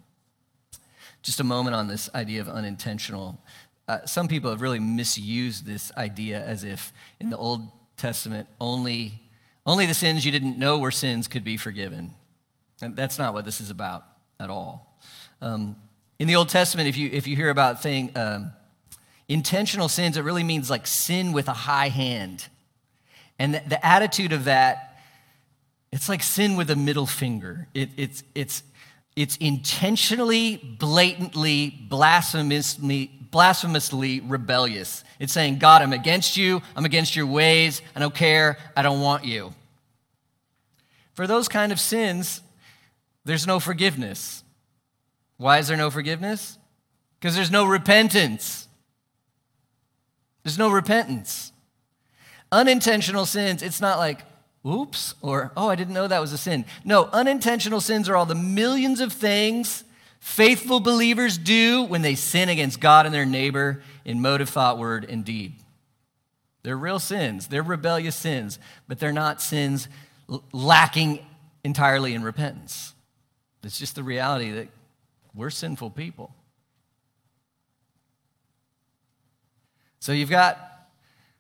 Just 1.22 1.40
a 1.40 1.44
moment 1.44 1.76
on 1.76 1.88
this 1.88 2.10
idea 2.16 2.42
of 2.42 2.50
unintentional. 2.50 3.40
Uh, 3.88 4.06
some 4.06 4.28
people 4.28 4.50
have 4.50 4.62
really 4.62 4.80
misused 4.80 5.66
this 5.66 5.92
idea 5.98 6.44
as 6.44 6.64
if 6.64 6.94
in 7.20 7.30
the 7.30 7.38
Old 7.38 7.70
Testament 7.98 8.48
only, 8.60 9.22
only 9.66 9.86
the 9.86 9.94
sins 9.94 10.26
you 10.26 10.32
didn't 10.32 10.58
know 10.58 10.80
were 10.80 10.92
sins 10.92 11.28
could 11.28 11.44
be 11.44 11.58
forgiven. 11.58 12.14
And 12.82 12.96
that's 12.96 13.20
not 13.20 13.34
what 13.34 13.46
this 13.46 13.62
is 13.62 13.70
about 13.70 14.04
at 14.40 14.50
all. 14.50 14.98
Um, 15.42 15.76
in 16.22 16.28
the 16.28 16.36
Old 16.36 16.50
Testament, 16.50 16.88
if 16.88 16.98
you, 16.98 17.10
if 17.12 17.26
you 17.26 17.36
hear 17.36 17.50
about 17.50 17.82
thing, 17.82 18.12
um, 18.16 18.54
intentional 19.28 19.90
sins, 19.90 20.18
it 20.18 20.22
really 20.22 20.44
means 20.44 20.70
like 20.70 20.86
sin 20.86 21.32
with 21.32 21.48
a 21.48 21.54
high 21.54 21.90
hand. 21.90 22.48
And 23.40 23.56
the, 23.56 23.64
the 23.68 23.84
attitude 23.84 24.32
of 24.32 24.44
that, 24.44 25.00
it's 25.92 26.08
like 26.08 26.22
sin 26.22 26.58
with 26.58 26.70
a 26.70 26.76
middle 26.76 27.08
finger. 27.08 27.68
It, 27.74 27.90
it's, 27.98 28.22
it's, 28.36 28.62
it's 29.16 29.36
intentionally, 29.38 30.58
blatantly, 30.58 31.72
blasphemously, 31.90 33.10
blasphemously 33.32 34.20
rebellious. 34.20 35.04
It's 35.20 35.34
saying, 35.34 35.58
God, 35.58 35.82
I'm 35.82 35.92
against 35.92 36.38
you. 36.38 36.62
I'm 36.76 36.86
against 36.86 37.16
your 37.16 37.26
ways. 37.26 37.82
I 37.96 38.00
don't 38.00 38.14
care. 38.14 38.60
I 38.78 38.84
don't 38.84 39.02
want 39.02 39.26
you. 39.26 39.56
For 41.16 41.26
those 41.26 41.48
kind 41.48 41.72
of 41.72 41.80
sins, 41.80 42.42
there's 43.26 43.48
no 43.48 43.60
forgiveness. 43.60 44.44
Why 45.42 45.58
is 45.58 45.68
there 45.68 45.76
no 45.76 45.90
forgiveness? 45.90 46.60
Because 47.20 47.34
there's 47.34 47.50
no 47.50 47.66
repentance. 47.66 48.68
There's 50.44 50.60
no 50.60 50.70
repentance. 50.70 51.52
Unintentional 52.52 53.26
sins, 53.26 53.64
it's 53.64 53.82
not 53.82 53.98
like, 53.98 54.20
oops, 54.64 55.16
or, 55.20 55.52
oh, 55.58 55.68
I 55.68 55.74
didn't 55.74 55.96
know 55.96 56.08
that 56.08 56.22
was 56.22 56.32
a 56.32 56.38
sin. 56.38 56.64
No, 56.86 57.06
unintentional 57.12 57.82
sins 57.82 58.08
are 58.08 58.16
all 58.16 58.28
the 58.28 58.36
millions 58.36 59.02
of 59.02 59.12
things 59.14 59.84
faithful 60.20 60.80
believers 60.80 61.40
do 61.40 61.82
when 61.86 62.04
they 62.04 62.14
sin 62.14 62.48
against 62.48 62.80
God 62.80 63.08
and 63.08 63.16
their 63.16 63.26
neighbor 63.26 63.82
in 64.06 64.22
motive, 64.22 64.48
thought, 64.50 64.78
word, 64.78 65.08
and 65.10 65.26
deed. 65.26 65.56
They're 66.62 66.78
real 66.78 67.00
sins, 67.00 67.48
they're 67.48 67.64
rebellious 67.64 68.16
sins, 68.16 68.60
but 68.88 69.00
they're 69.00 69.12
not 69.12 69.42
sins 69.42 69.88
lacking 70.54 71.26
entirely 71.64 72.14
in 72.14 72.22
repentance. 72.22 72.94
It's 73.64 73.80
just 73.80 73.96
the 73.96 74.04
reality 74.04 74.52
that 74.52 74.68
we're 75.34 75.50
sinful 75.50 75.92
people. 75.92 76.34
So 80.00 80.12
you've 80.12 80.30
got 80.30 80.58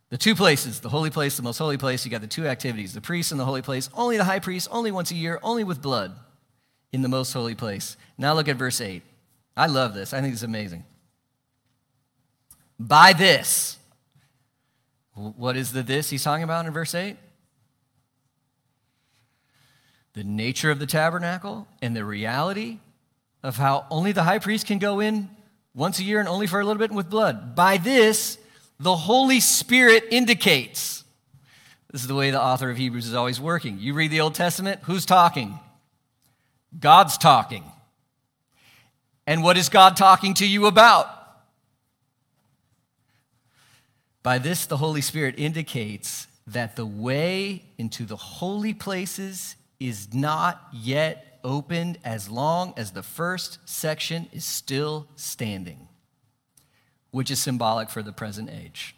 the 0.09 0.17
two 0.17 0.35
places, 0.35 0.81
the 0.81 0.89
holy 0.89 1.09
place, 1.09 1.37
the 1.37 1.43
most 1.43 1.57
holy 1.57 1.77
place. 1.77 2.05
You 2.05 2.11
got 2.11 2.21
the 2.21 2.27
two 2.27 2.45
activities, 2.45 2.93
the 2.93 3.01
priest 3.01 3.31
and 3.31 3.39
the 3.39 3.45
holy 3.45 3.61
place. 3.61 3.89
Only 3.93 4.17
the 4.17 4.23
high 4.23 4.39
priest, 4.39 4.67
only 4.71 4.91
once 4.91 5.09
a 5.11 5.15
year, 5.15 5.39
only 5.41 5.63
with 5.63 5.81
blood 5.81 6.13
in 6.91 7.01
the 7.01 7.07
most 7.07 7.33
holy 7.33 7.55
place. 7.55 7.97
Now 8.17 8.33
look 8.33 8.47
at 8.47 8.57
verse 8.57 8.81
8. 8.81 9.03
I 9.55 9.67
love 9.67 9.93
this. 9.93 10.13
I 10.13 10.21
think 10.21 10.33
it's 10.33 10.43
amazing. 10.43 10.83
By 12.79 13.13
this, 13.13 13.77
what 15.13 15.55
is 15.55 15.71
the 15.71 15.83
this 15.83 16.09
he's 16.09 16.23
talking 16.23 16.43
about 16.43 16.65
in 16.65 16.73
verse 16.73 16.93
8? 16.93 17.15
The 20.13 20.23
nature 20.23 20.71
of 20.71 20.79
the 20.79 20.85
tabernacle 20.85 21.67
and 21.81 21.95
the 21.95 22.03
reality 22.03 22.79
of 23.43 23.57
how 23.57 23.85
only 23.89 24.11
the 24.11 24.23
high 24.23 24.39
priest 24.39 24.67
can 24.67 24.79
go 24.79 24.99
in 24.99 25.29
once 25.73 25.99
a 25.99 26.03
year 26.03 26.19
and 26.19 26.29
only 26.29 26.47
for 26.47 26.59
a 26.59 26.65
little 26.65 26.79
bit 26.79 26.91
with 26.91 27.09
blood. 27.09 27.55
By 27.55 27.77
this, 27.77 28.37
the 28.79 28.95
Holy 28.95 29.39
Spirit 29.39 30.05
indicates. 30.11 31.03
This 31.91 32.01
is 32.01 32.07
the 32.07 32.15
way 32.15 32.31
the 32.31 32.41
author 32.41 32.69
of 32.69 32.77
Hebrews 32.77 33.07
is 33.07 33.13
always 33.13 33.39
working. 33.39 33.77
You 33.79 33.93
read 33.93 34.11
the 34.11 34.21
Old 34.21 34.35
Testament, 34.35 34.81
who's 34.83 35.05
talking? 35.05 35.59
God's 36.79 37.17
talking. 37.17 37.63
And 39.27 39.43
what 39.43 39.57
is 39.57 39.69
God 39.69 39.95
talking 39.97 40.33
to 40.35 40.47
you 40.47 40.65
about? 40.65 41.07
By 44.23 44.37
this, 44.37 44.65
the 44.65 44.77
Holy 44.77 45.01
Spirit 45.01 45.35
indicates 45.37 46.27
that 46.47 46.75
the 46.75 46.85
way 46.85 47.63
into 47.77 48.05
the 48.05 48.15
holy 48.15 48.73
places 48.73 49.55
is 49.79 50.13
not 50.13 50.61
yet 50.73 51.30
opened 51.43 51.99
as 52.03 52.29
long 52.29 52.73
as 52.77 52.91
the 52.91 53.03
first 53.03 53.59
section 53.65 54.27
is 54.31 54.45
still 54.45 55.07
standing, 55.15 55.87
which 57.11 57.31
is 57.31 57.41
symbolic 57.41 57.89
for 57.89 58.01
the 58.01 58.11
present 58.11 58.49
age. 58.49 58.95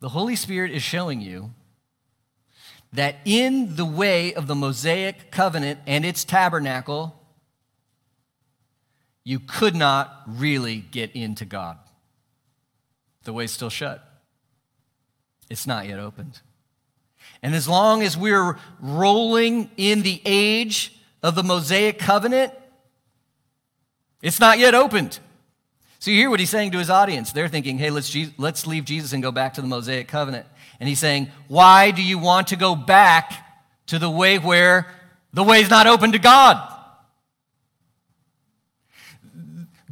The 0.00 0.10
Holy 0.10 0.36
Spirit 0.36 0.72
is 0.72 0.82
showing 0.82 1.20
you 1.20 1.52
that 2.92 3.16
in 3.24 3.76
the 3.76 3.84
way 3.84 4.34
of 4.34 4.46
the 4.46 4.54
Mosaic 4.54 5.30
covenant 5.30 5.80
and 5.86 6.04
its 6.04 6.24
tabernacle, 6.24 7.20
you 9.24 9.40
could 9.40 9.74
not 9.74 10.22
really 10.26 10.76
get 10.78 11.10
into 11.12 11.44
God. 11.44 11.78
The 13.24 13.32
way's 13.32 13.50
still 13.50 13.70
shut, 13.70 14.02
it's 15.50 15.66
not 15.66 15.86
yet 15.86 15.98
opened. 15.98 16.40
And 17.42 17.54
as 17.54 17.68
long 17.68 18.02
as 18.02 18.16
we're 18.16 18.58
rolling 18.80 19.70
in 19.76 20.02
the 20.02 20.20
age 20.24 20.98
of 21.22 21.34
the 21.34 21.42
Mosaic 21.42 21.98
covenant, 21.98 22.52
it's 24.22 24.40
not 24.40 24.58
yet 24.58 24.74
opened. 24.74 25.18
So 25.98 26.10
you 26.10 26.18
hear 26.18 26.30
what 26.30 26.40
he's 26.40 26.50
saying 26.50 26.72
to 26.72 26.78
his 26.78 26.90
audience. 26.90 27.32
They're 27.32 27.48
thinking, 27.48 27.78
hey, 27.78 27.90
let's, 27.90 28.16
let's 28.38 28.66
leave 28.66 28.84
Jesus 28.84 29.12
and 29.12 29.22
go 29.22 29.32
back 29.32 29.54
to 29.54 29.60
the 29.60 29.66
Mosaic 29.66 30.08
covenant. 30.08 30.46
And 30.78 30.88
he's 30.88 30.98
saying, 30.98 31.28
why 31.48 31.90
do 31.90 32.02
you 32.02 32.18
want 32.18 32.48
to 32.48 32.56
go 32.56 32.74
back 32.74 33.32
to 33.86 33.98
the 33.98 34.10
way 34.10 34.38
where 34.38 34.86
the 35.32 35.42
way 35.42 35.60
is 35.60 35.70
not 35.70 35.86
open 35.86 36.12
to 36.12 36.18
God? 36.18 36.74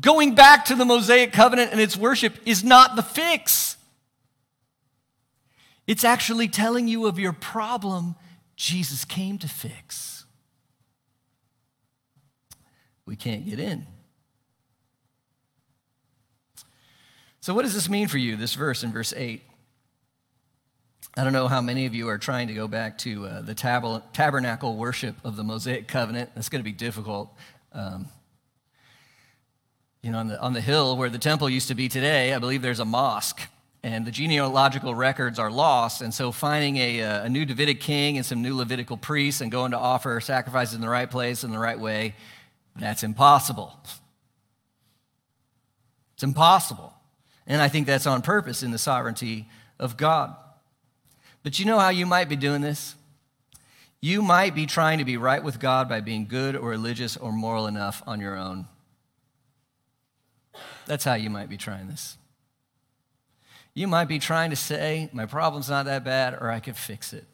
Going 0.00 0.34
back 0.34 0.66
to 0.66 0.74
the 0.74 0.84
Mosaic 0.84 1.32
covenant 1.32 1.72
and 1.72 1.80
its 1.80 1.96
worship 1.96 2.34
is 2.44 2.62
not 2.62 2.96
the 2.96 3.02
fix. 3.02 3.76
It's 5.86 6.04
actually 6.04 6.48
telling 6.48 6.88
you 6.88 7.06
of 7.06 7.18
your 7.18 7.32
problem 7.32 8.16
Jesus 8.56 9.04
came 9.04 9.38
to 9.38 9.48
fix. 9.48 10.24
We 13.06 13.16
can't 13.16 13.44
get 13.44 13.58
in. 13.58 13.86
So, 17.40 17.52
what 17.52 17.62
does 17.62 17.74
this 17.74 17.90
mean 17.90 18.08
for 18.08 18.16
you, 18.16 18.36
this 18.36 18.54
verse 18.54 18.82
in 18.82 18.92
verse 18.92 19.12
8? 19.14 19.42
I 21.16 21.22
don't 21.22 21.32
know 21.32 21.46
how 21.46 21.60
many 21.60 21.86
of 21.86 21.94
you 21.94 22.08
are 22.08 22.18
trying 22.18 22.48
to 22.48 22.54
go 22.54 22.66
back 22.66 22.96
to 22.98 23.26
uh, 23.26 23.42
the 23.42 23.54
tab- 23.54 24.12
tabernacle 24.12 24.76
worship 24.76 25.16
of 25.22 25.36
the 25.36 25.44
Mosaic 25.44 25.86
covenant. 25.86 26.30
That's 26.34 26.48
going 26.48 26.60
to 26.60 26.64
be 26.64 26.72
difficult. 26.72 27.32
Um, 27.72 28.08
you 30.02 30.10
know, 30.10 30.18
on 30.18 30.28
the, 30.28 30.40
on 30.40 30.54
the 30.54 30.60
hill 30.60 30.96
where 30.96 31.10
the 31.10 31.18
temple 31.18 31.48
used 31.48 31.68
to 31.68 31.74
be 31.74 31.88
today, 31.88 32.32
I 32.34 32.38
believe 32.38 32.62
there's 32.62 32.80
a 32.80 32.84
mosque 32.84 33.42
and 33.84 34.06
the 34.06 34.10
genealogical 34.10 34.94
records 34.94 35.38
are 35.38 35.50
lost. 35.50 36.00
And 36.00 36.12
so, 36.12 36.32
finding 36.32 36.78
a, 36.78 37.02
uh, 37.02 37.24
a, 37.24 37.28
new 37.28 37.44
Davidic 37.44 37.80
king 37.80 38.16
and 38.16 38.24
some 38.24 38.40
new 38.40 38.56
Levitical 38.56 38.96
priests 38.96 39.42
and 39.42 39.52
going 39.52 39.72
to 39.72 39.78
offer 39.78 40.18
sacrifices 40.20 40.74
in 40.74 40.80
the 40.80 40.88
right 40.88 41.10
place 41.10 41.44
in 41.44 41.50
the 41.50 41.58
right 41.58 41.78
way, 41.78 42.14
that's 42.74 43.02
impossible. 43.02 43.78
It's 46.14 46.22
impossible. 46.22 46.94
And 47.46 47.60
I 47.60 47.68
think 47.68 47.86
that's 47.86 48.06
on 48.06 48.22
purpose 48.22 48.62
in 48.62 48.70
the 48.70 48.78
sovereignty 48.78 49.50
of 49.78 49.98
God. 49.98 50.34
But 51.42 51.58
you 51.58 51.66
know 51.66 51.78
how 51.78 51.90
you 51.90 52.06
might 52.06 52.30
be 52.30 52.36
doing 52.36 52.62
this? 52.62 52.94
You 54.00 54.22
might 54.22 54.54
be 54.54 54.64
trying 54.64 54.98
to 54.98 55.04
be 55.04 55.18
right 55.18 55.44
with 55.44 55.60
God 55.60 55.90
by 55.90 56.00
being 56.00 56.26
good 56.26 56.56
or 56.56 56.70
religious 56.70 57.18
or 57.18 57.32
moral 57.32 57.66
enough 57.66 58.02
on 58.06 58.18
your 58.18 58.38
own. 58.38 58.66
That's 60.86 61.04
how 61.04 61.14
you 61.14 61.28
might 61.28 61.50
be 61.50 61.58
trying 61.58 61.88
this. 61.88 62.16
You 63.74 63.88
might 63.88 64.06
be 64.06 64.20
trying 64.20 64.50
to 64.50 64.56
say, 64.56 65.10
my 65.12 65.26
problem's 65.26 65.68
not 65.68 65.86
that 65.86 66.04
bad, 66.04 66.34
or 66.34 66.50
I 66.50 66.60
can 66.60 66.74
fix 66.74 67.12
it. 67.12 67.26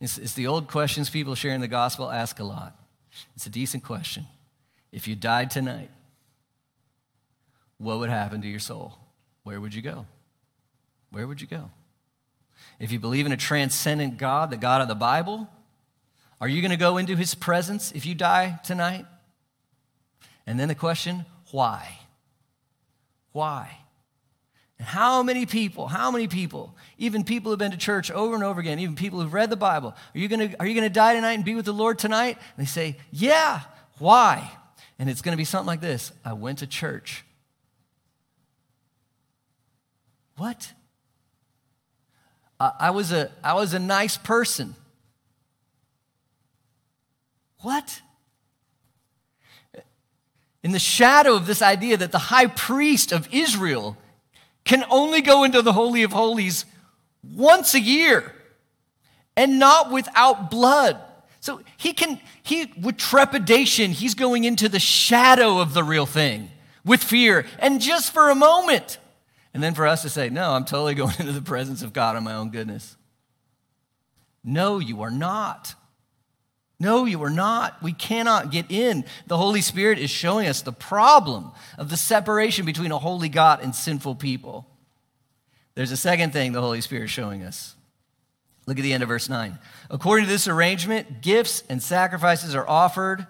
It's, 0.00 0.16
it's 0.16 0.32
the 0.32 0.46
old 0.46 0.68
questions 0.68 1.10
people 1.10 1.34
sharing 1.34 1.60
the 1.60 1.68
gospel 1.68 2.10
ask 2.10 2.40
a 2.40 2.44
lot. 2.44 2.74
It's 3.36 3.44
a 3.44 3.50
decent 3.50 3.84
question. 3.84 4.26
If 4.90 5.06
you 5.06 5.14
died 5.14 5.50
tonight, 5.50 5.90
what 7.76 7.98
would 7.98 8.08
happen 8.08 8.40
to 8.40 8.48
your 8.48 8.60
soul? 8.60 8.94
Where 9.42 9.60
would 9.60 9.74
you 9.74 9.82
go? 9.82 10.06
Where 11.10 11.26
would 11.26 11.40
you 11.40 11.46
go? 11.46 11.70
If 12.78 12.92
you 12.92 12.98
believe 12.98 13.26
in 13.26 13.32
a 13.32 13.36
transcendent 13.36 14.16
God, 14.16 14.50
the 14.50 14.56
God 14.56 14.80
of 14.80 14.88
the 14.88 14.94
Bible, 14.94 15.48
are 16.40 16.48
you 16.48 16.62
going 16.62 16.70
to 16.70 16.76
go 16.78 16.96
into 16.96 17.16
his 17.16 17.34
presence 17.34 17.92
if 17.92 18.06
you 18.06 18.14
die 18.14 18.58
tonight? 18.64 19.04
And 20.46 20.58
then 20.58 20.68
the 20.68 20.74
question, 20.74 21.26
why? 21.50 21.98
Why? 23.32 23.78
And 24.80 24.88
how 24.88 25.22
many 25.22 25.44
people, 25.44 25.88
how 25.88 26.10
many 26.10 26.26
people, 26.26 26.74
even 26.96 27.22
people 27.22 27.52
who've 27.52 27.58
been 27.58 27.72
to 27.72 27.76
church 27.76 28.10
over 28.10 28.34
and 28.34 28.42
over 28.42 28.60
again, 28.60 28.78
even 28.78 28.94
people 28.94 29.20
who've 29.20 29.34
read 29.34 29.50
the 29.50 29.56
Bible, 29.56 29.90
are 29.90 30.18
you 30.18 30.26
gonna, 30.26 30.54
are 30.58 30.66
you 30.66 30.74
gonna 30.74 30.88
die 30.88 31.12
tonight 31.12 31.34
and 31.34 31.44
be 31.44 31.54
with 31.54 31.66
the 31.66 31.72
Lord 31.74 31.98
tonight? 31.98 32.38
And 32.56 32.66
they 32.66 32.66
say, 32.66 32.96
Yeah, 33.10 33.60
why? 33.98 34.50
And 34.98 35.10
it's 35.10 35.20
gonna 35.20 35.36
be 35.36 35.44
something 35.44 35.66
like 35.66 35.82
this 35.82 36.12
I 36.24 36.32
went 36.32 36.60
to 36.60 36.66
church. 36.66 37.26
What? 40.38 40.72
I 42.58 42.90
was 42.90 43.12
a, 43.12 43.30
I 43.44 43.52
was 43.52 43.74
a 43.74 43.78
nice 43.78 44.16
person. 44.16 44.74
What? 47.58 48.00
In 50.62 50.72
the 50.72 50.78
shadow 50.78 51.34
of 51.34 51.44
this 51.44 51.60
idea 51.60 51.98
that 51.98 52.12
the 52.12 52.18
high 52.18 52.46
priest 52.46 53.12
of 53.12 53.28
Israel 53.30 53.98
can 54.64 54.84
only 54.90 55.22
go 55.22 55.44
into 55.44 55.62
the 55.62 55.72
Holy 55.72 56.02
of 56.02 56.12
Holies 56.12 56.64
once 57.22 57.74
a 57.74 57.80
year 57.80 58.34
and 59.36 59.58
not 59.58 59.90
without 59.90 60.50
blood. 60.50 61.00
So 61.40 61.60
he 61.76 61.92
can, 61.92 62.20
he, 62.42 62.72
with 62.80 62.98
trepidation, 62.98 63.92
he's 63.92 64.14
going 64.14 64.44
into 64.44 64.68
the 64.68 64.78
shadow 64.78 65.58
of 65.58 65.72
the 65.72 65.82
real 65.82 66.06
thing 66.06 66.50
with 66.84 67.02
fear 67.02 67.46
and 67.58 67.80
just 67.80 68.12
for 68.12 68.30
a 68.30 68.34
moment. 68.34 68.98
And 69.52 69.62
then 69.62 69.74
for 69.74 69.86
us 69.86 70.02
to 70.02 70.10
say, 70.10 70.28
no, 70.28 70.52
I'm 70.52 70.64
totally 70.64 70.94
going 70.96 71.14
into 71.18 71.32
the 71.32 71.42
presence 71.42 71.82
of 71.82 71.92
God 71.92 72.16
on 72.16 72.24
my 72.24 72.34
own 72.34 72.50
goodness. 72.50 72.96
No, 74.44 74.78
you 74.78 75.02
are 75.02 75.10
not. 75.10 75.74
No, 76.80 77.04
you 77.04 77.22
are 77.22 77.30
not. 77.30 77.82
We 77.82 77.92
cannot 77.92 78.50
get 78.50 78.70
in. 78.70 79.04
The 79.26 79.36
Holy 79.36 79.60
Spirit 79.60 79.98
is 79.98 80.08
showing 80.08 80.48
us 80.48 80.62
the 80.62 80.72
problem 80.72 81.52
of 81.76 81.90
the 81.90 81.96
separation 81.98 82.64
between 82.64 82.90
a 82.90 82.98
holy 82.98 83.28
God 83.28 83.62
and 83.62 83.74
sinful 83.74 84.14
people. 84.14 84.66
There's 85.74 85.92
a 85.92 85.96
second 85.96 86.32
thing 86.32 86.52
the 86.52 86.62
Holy 86.62 86.80
Spirit 86.80 87.04
is 87.04 87.10
showing 87.10 87.42
us. 87.42 87.76
Look 88.66 88.78
at 88.78 88.82
the 88.82 88.94
end 88.94 89.02
of 89.02 89.10
verse 89.10 89.28
9. 89.28 89.58
According 89.90 90.24
to 90.24 90.30
this 90.30 90.48
arrangement, 90.48 91.20
gifts 91.20 91.62
and 91.68 91.82
sacrifices 91.82 92.54
are 92.54 92.66
offered. 92.66 93.26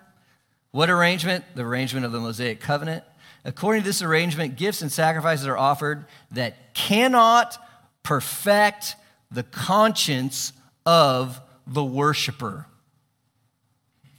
What 0.71 0.89
arrangement? 0.89 1.45
The 1.57 1.65
arrangement 1.65 2.07
of 2.07 2.13
the 2.13 2.21
Mosaic 2.21 2.61
covenant. 2.61 3.03
According 3.45 3.83
to 3.83 3.89
this 3.89 4.03
arrangement, 4.03 4.57
gifts 4.57 4.81
and 4.81 4.93
sacrifices 4.93 5.47
are 5.47 5.59
offered 5.59 6.05
that 6.31 6.75
cannot 6.75 7.59
perfect 8.05 8.95
the 9.31 9.43
conscience 9.43 10.53
of 10.87 11.41
the 11.67 11.85
worshiper. 11.85 12.67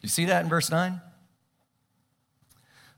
You 0.01 0.09
see 0.09 0.25
that 0.25 0.43
in 0.43 0.49
verse 0.49 0.69
9? 0.69 0.99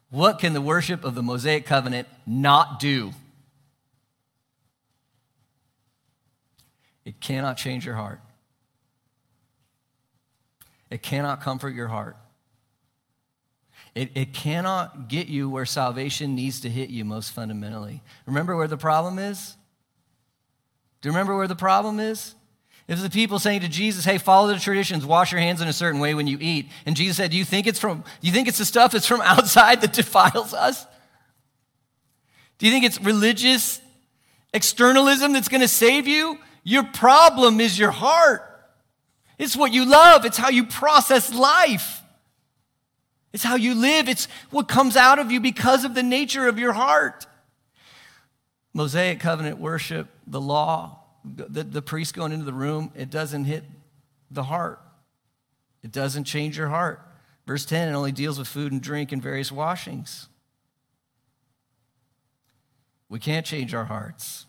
What 0.09 0.39
can 0.39 0.53
the 0.53 0.61
worship 0.61 1.03
of 1.03 1.15
the 1.15 1.23
Mosaic 1.23 1.65
covenant 1.65 2.07
not 2.25 2.79
do? 2.79 3.13
It 7.05 7.19
cannot 7.19 7.57
change 7.57 7.85
your 7.85 7.95
heart. 7.95 8.21
It 10.89 11.01
cannot 11.01 11.41
comfort 11.41 11.73
your 11.73 11.87
heart. 11.87 12.15
It, 13.95 14.11
it 14.15 14.33
cannot 14.33 15.07
get 15.07 15.27
you 15.27 15.49
where 15.49 15.65
salvation 15.65 16.35
needs 16.35 16.61
to 16.61 16.69
hit 16.69 16.89
you 16.89 17.03
most 17.05 17.31
fundamentally. 17.31 18.01
Remember 18.25 18.55
where 18.55 18.67
the 18.67 18.77
problem 18.77 19.19
is? 19.19 19.55
Do 21.01 21.09
you 21.09 21.13
remember 21.13 21.35
where 21.35 21.47
the 21.47 21.55
problem 21.55 21.99
is? 21.99 22.35
If 22.87 23.01
the 23.01 23.09
people 23.09 23.39
saying 23.39 23.61
to 23.61 23.69
Jesus, 23.69 24.03
hey, 24.03 24.17
follow 24.17 24.47
the 24.47 24.59
traditions, 24.59 25.05
wash 25.05 25.31
your 25.31 25.39
hands 25.39 25.61
in 25.61 25.67
a 25.67 25.73
certain 25.73 26.01
way 26.01 26.13
when 26.13 26.27
you 26.27 26.37
eat. 26.41 26.67
And 26.85 26.95
Jesus 26.95 27.15
said, 27.15 27.33
you 27.33 27.45
think 27.45 27.65
it's 27.65 27.79
from, 27.79 28.03
you 28.21 28.31
think 28.31 28.47
it's 28.47 28.57
the 28.57 28.65
stuff 28.65 28.91
that's 28.91 29.07
from 29.07 29.21
outside 29.23 29.81
that 29.81 29.93
defiles 29.93 30.53
us? 30.53 30.85
Do 32.57 32.65
you 32.65 32.71
think 32.71 32.85
it's 32.85 33.01
religious 33.01 33.81
externalism 34.53 35.33
that's 35.33 35.47
going 35.47 35.61
to 35.61 35.67
save 35.67 36.07
you? 36.07 36.37
Your 36.63 36.83
problem 36.83 37.59
is 37.59 37.79
your 37.79 37.91
heart. 37.91 38.49
It's 39.37 39.55
what 39.55 39.73
you 39.73 39.85
love, 39.85 40.25
it's 40.25 40.37
how 40.37 40.49
you 40.49 40.65
process 40.65 41.33
life. 41.33 42.01
It's 43.33 43.43
how 43.43 43.55
you 43.55 43.73
live. 43.73 44.07
It's 44.07 44.27
what 44.51 44.67
comes 44.67 44.95
out 44.95 45.17
of 45.17 45.31
you 45.31 45.39
because 45.39 45.83
of 45.83 45.95
the 45.95 46.03
nature 46.03 46.47
of 46.47 46.59
your 46.59 46.73
heart. 46.73 47.25
Mosaic 48.73 49.19
covenant 49.19 49.57
worship, 49.57 50.07
the 50.27 50.39
law, 50.39 51.02
the, 51.23 51.63
the 51.63 51.81
priest 51.81 52.13
going 52.13 52.31
into 52.31 52.45
the 52.45 52.53
room, 52.53 52.91
it 52.95 53.09
doesn't 53.09 53.45
hit 53.45 53.63
the 54.29 54.43
heart. 54.43 54.79
It 55.83 55.91
doesn't 55.91 56.25
change 56.25 56.57
your 56.57 56.69
heart. 56.69 57.01
Verse 57.45 57.65
10, 57.65 57.89
it 57.89 57.93
only 57.93 58.11
deals 58.11 58.39
with 58.39 58.47
food 58.47 58.71
and 58.71 58.81
drink 58.81 59.11
and 59.11 59.21
various 59.21 59.51
washings. 59.51 60.27
We 63.09 63.19
can't 63.19 63.45
change 63.45 63.73
our 63.73 63.85
hearts. 63.85 64.45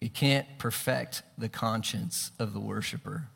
It 0.00 0.14
can't 0.14 0.46
perfect 0.58 1.22
the 1.36 1.48
conscience 1.48 2.30
of 2.38 2.52
the 2.52 2.60
worshiper. 2.60 3.28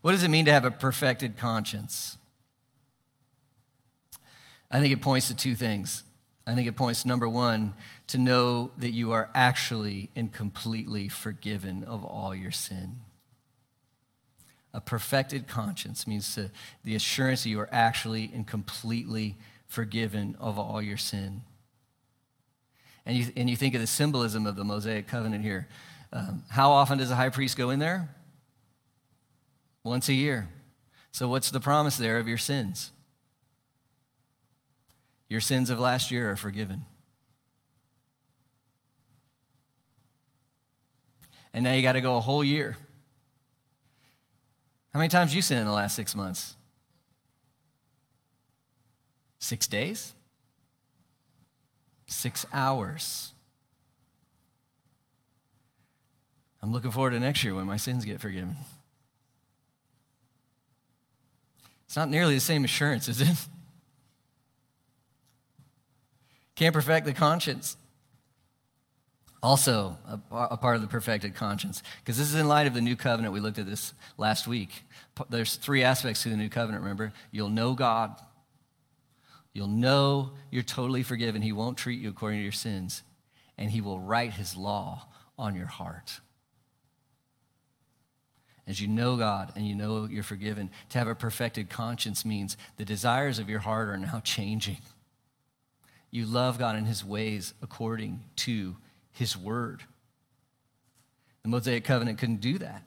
What 0.00 0.12
does 0.12 0.22
it 0.22 0.28
mean 0.28 0.44
to 0.46 0.52
have 0.52 0.64
a 0.64 0.70
perfected 0.70 1.36
conscience? 1.36 2.18
I 4.70 4.80
think 4.80 4.92
it 4.92 5.00
points 5.00 5.28
to 5.28 5.36
two 5.36 5.54
things. 5.54 6.02
I 6.46 6.54
think 6.54 6.68
it 6.68 6.76
points, 6.76 7.02
to 7.02 7.08
number 7.08 7.28
one, 7.28 7.74
to 8.08 8.18
know 8.18 8.70
that 8.78 8.90
you 8.90 9.12
are 9.12 9.30
actually 9.34 10.10
and 10.14 10.32
completely 10.32 11.08
forgiven 11.08 11.84
of 11.84 12.04
all 12.04 12.34
your 12.34 12.50
sin. 12.50 13.00
A 14.74 14.80
perfected 14.80 15.46
conscience 15.46 16.06
means 16.06 16.34
to, 16.34 16.50
the 16.82 16.94
assurance 16.94 17.44
that 17.44 17.48
you 17.48 17.60
are 17.60 17.68
actually 17.72 18.30
and 18.34 18.46
completely 18.46 19.36
forgiven 19.66 20.36
of 20.38 20.58
all 20.58 20.82
your 20.82 20.96
sin. 20.96 21.42
And 23.06 23.16
you, 23.16 23.26
and 23.36 23.48
you 23.48 23.56
think 23.56 23.74
of 23.74 23.80
the 23.80 23.86
symbolism 23.86 24.46
of 24.46 24.56
the 24.56 24.64
Mosaic 24.64 25.06
covenant 25.06 25.44
here. 25.44 25.68
Um, 26.12 26.42
how 26.48 26.72
often 26.72 26.98
does 26.98 27.10
a 27.10 27.16
high 27.16 27.28
priest 27.28 27.56
go 27.56 27.70
in 27.70 27.78
there? 27.78 28.14
Once 29.82 30.08
a 30.08 30.14
year. 30.14 30.48
So, 31.12 31.28
what's 31.28 31.50
the 31.50 31.60
promise 31.60 31.96
there 31.96 32.18
of 32.18 32.26
your 32.26 32.38
sins? 32.38 32.90
Your 35.28 35.40
sins 35.40 35.70
of 35.70 35.78
last 35.78 36.10
year 36.10 36.30
are 36.30 36.36
forgiven. 36.36 36.84
And 41.54 41.62
now 41.62 41.72
you 41.72 41.82
got 41.82 41.92
to 41.92 42.00
go 42.00 42.16
a 42.16 42.20
whole 42.20 42.42
year. 42.42 42.76
How 44.92 44.98
many 44.98 45.08
times 45.08 45.34
you 45.34 45.40
sin 45.40 45.58
in 45.58 45.66
the 45.66 45.72
last 45.72 45.94
six 45.94 46.14
months? 46.14 46.56
Six 49.38 49.68
days? 49.68 50.12
Six 52.06 52.44
hours. 52.52 53.32
I'm 56.60 56.72
looking 56.72 56.90
forward 56.90 57.10
to 57.10 57.20
next 57.20 57.44
year 57.44 57.54
when 57.54 57.66
my 57.66 57.76
sins 57.76 58.04
get 58.04 58.20
forgiven. 58.20 58.56
It's 61.86 61.94
not 61.94 62.10
nearly 62.10 62.34
the 62.34 62.40
same 62.40 62.64
assurance, 62.64 63.06
is 63.06 63.20
it? 63.20 63.28
Can't 66.56 66.74
perfect 66.74 67.06
the 67.06 67.12
conscience. 67.12 67.76
Also, 69.44 69.98
a, 70.08 70.18
a 70.34 70.56
part 70.56 70.74
of 70.74 70.80
the 70.80 70.88
perfected 70.88 71.34
conscience, 71.34 71.82
because 71.98 72.16
this 72.16 72.28
is 72.28 72.34
in 72.34 72.48
light 72.48 72.66
of 72.66 72.72
the 72.72 72.80
new 72.80 72.96
covenant. 72.96 73.34
We 73.34 73.40
looked 73.40 73.58
at 73.58 73.66
this 73.66 73.92
last 74.16 74.48
week. 74.48 74.70
There's 75.28 75.56
three 75.56 75.82
aspects 75.82 76.22
to 76.22 76.30
the 76.30 76.36
new 76.38 76.48
covenant, 76.48 76.82
remember? 76.82 77.12
You'll 77.30 77.50
know 77.50 77.74
God, 77.74 78.18
you'll 79.52 79.66
know 79.68 80.30
you're 80.50 80.62
totally 80.62 81.02
forgiven. 81.02 81.42
He 81.42 81.52
won't 81.52 81.76
treat 81.76 82.00
you 82.00 82.08
according 82.08 82.38
to 82.38 82.42
your 82.42 82.52
sins, 82.52 83.02
and 83.58 83.70
He 83.70 83.82
will 83.82 84.00
write 84.00 84.32
His 84.32 84.56
law 84.56 85.08
on 85.38 85.54
your 85.54 85.66
heart. 85.66 86.20
As 88.66 88.80
you 88.80 88.88
know 88.88 89.18
God 89.18 89.52
and 89.56 89.68
you 89.68 89.74
know 89.74 90.06
you're 90.06 90.22
forgiven, 90.22 90.70
to 90.88 90.98
have 90.98 91.06
a 91.06 91.14
perfected 91.14 91.68
conscience 91.68 92.24
means 92.24 92.56
the 92.78 92.86
desires 92.86 93.38
of 93.38 93.50
your 93.50 93.60
heart 93.60 93.90
are 93.90 93.98
now 93.98 94.20
changing. 94.24 94.78
You 96.10 96.24
love 96.24 96.58
God 96.58 96.76
and 96.76 96.86
his 96.86 97.04
ways 97.04 97.52
according 97.60 98.22
to 98.36 98.76
his 99.14 99.36
word. 99.36 99.82
The 101.42 101.48
Mosaic 101.48 101.84
covenant 101.84 102.18
couldn't 102.18 102.40
do 102.40 102.58
that. 102.58 102.82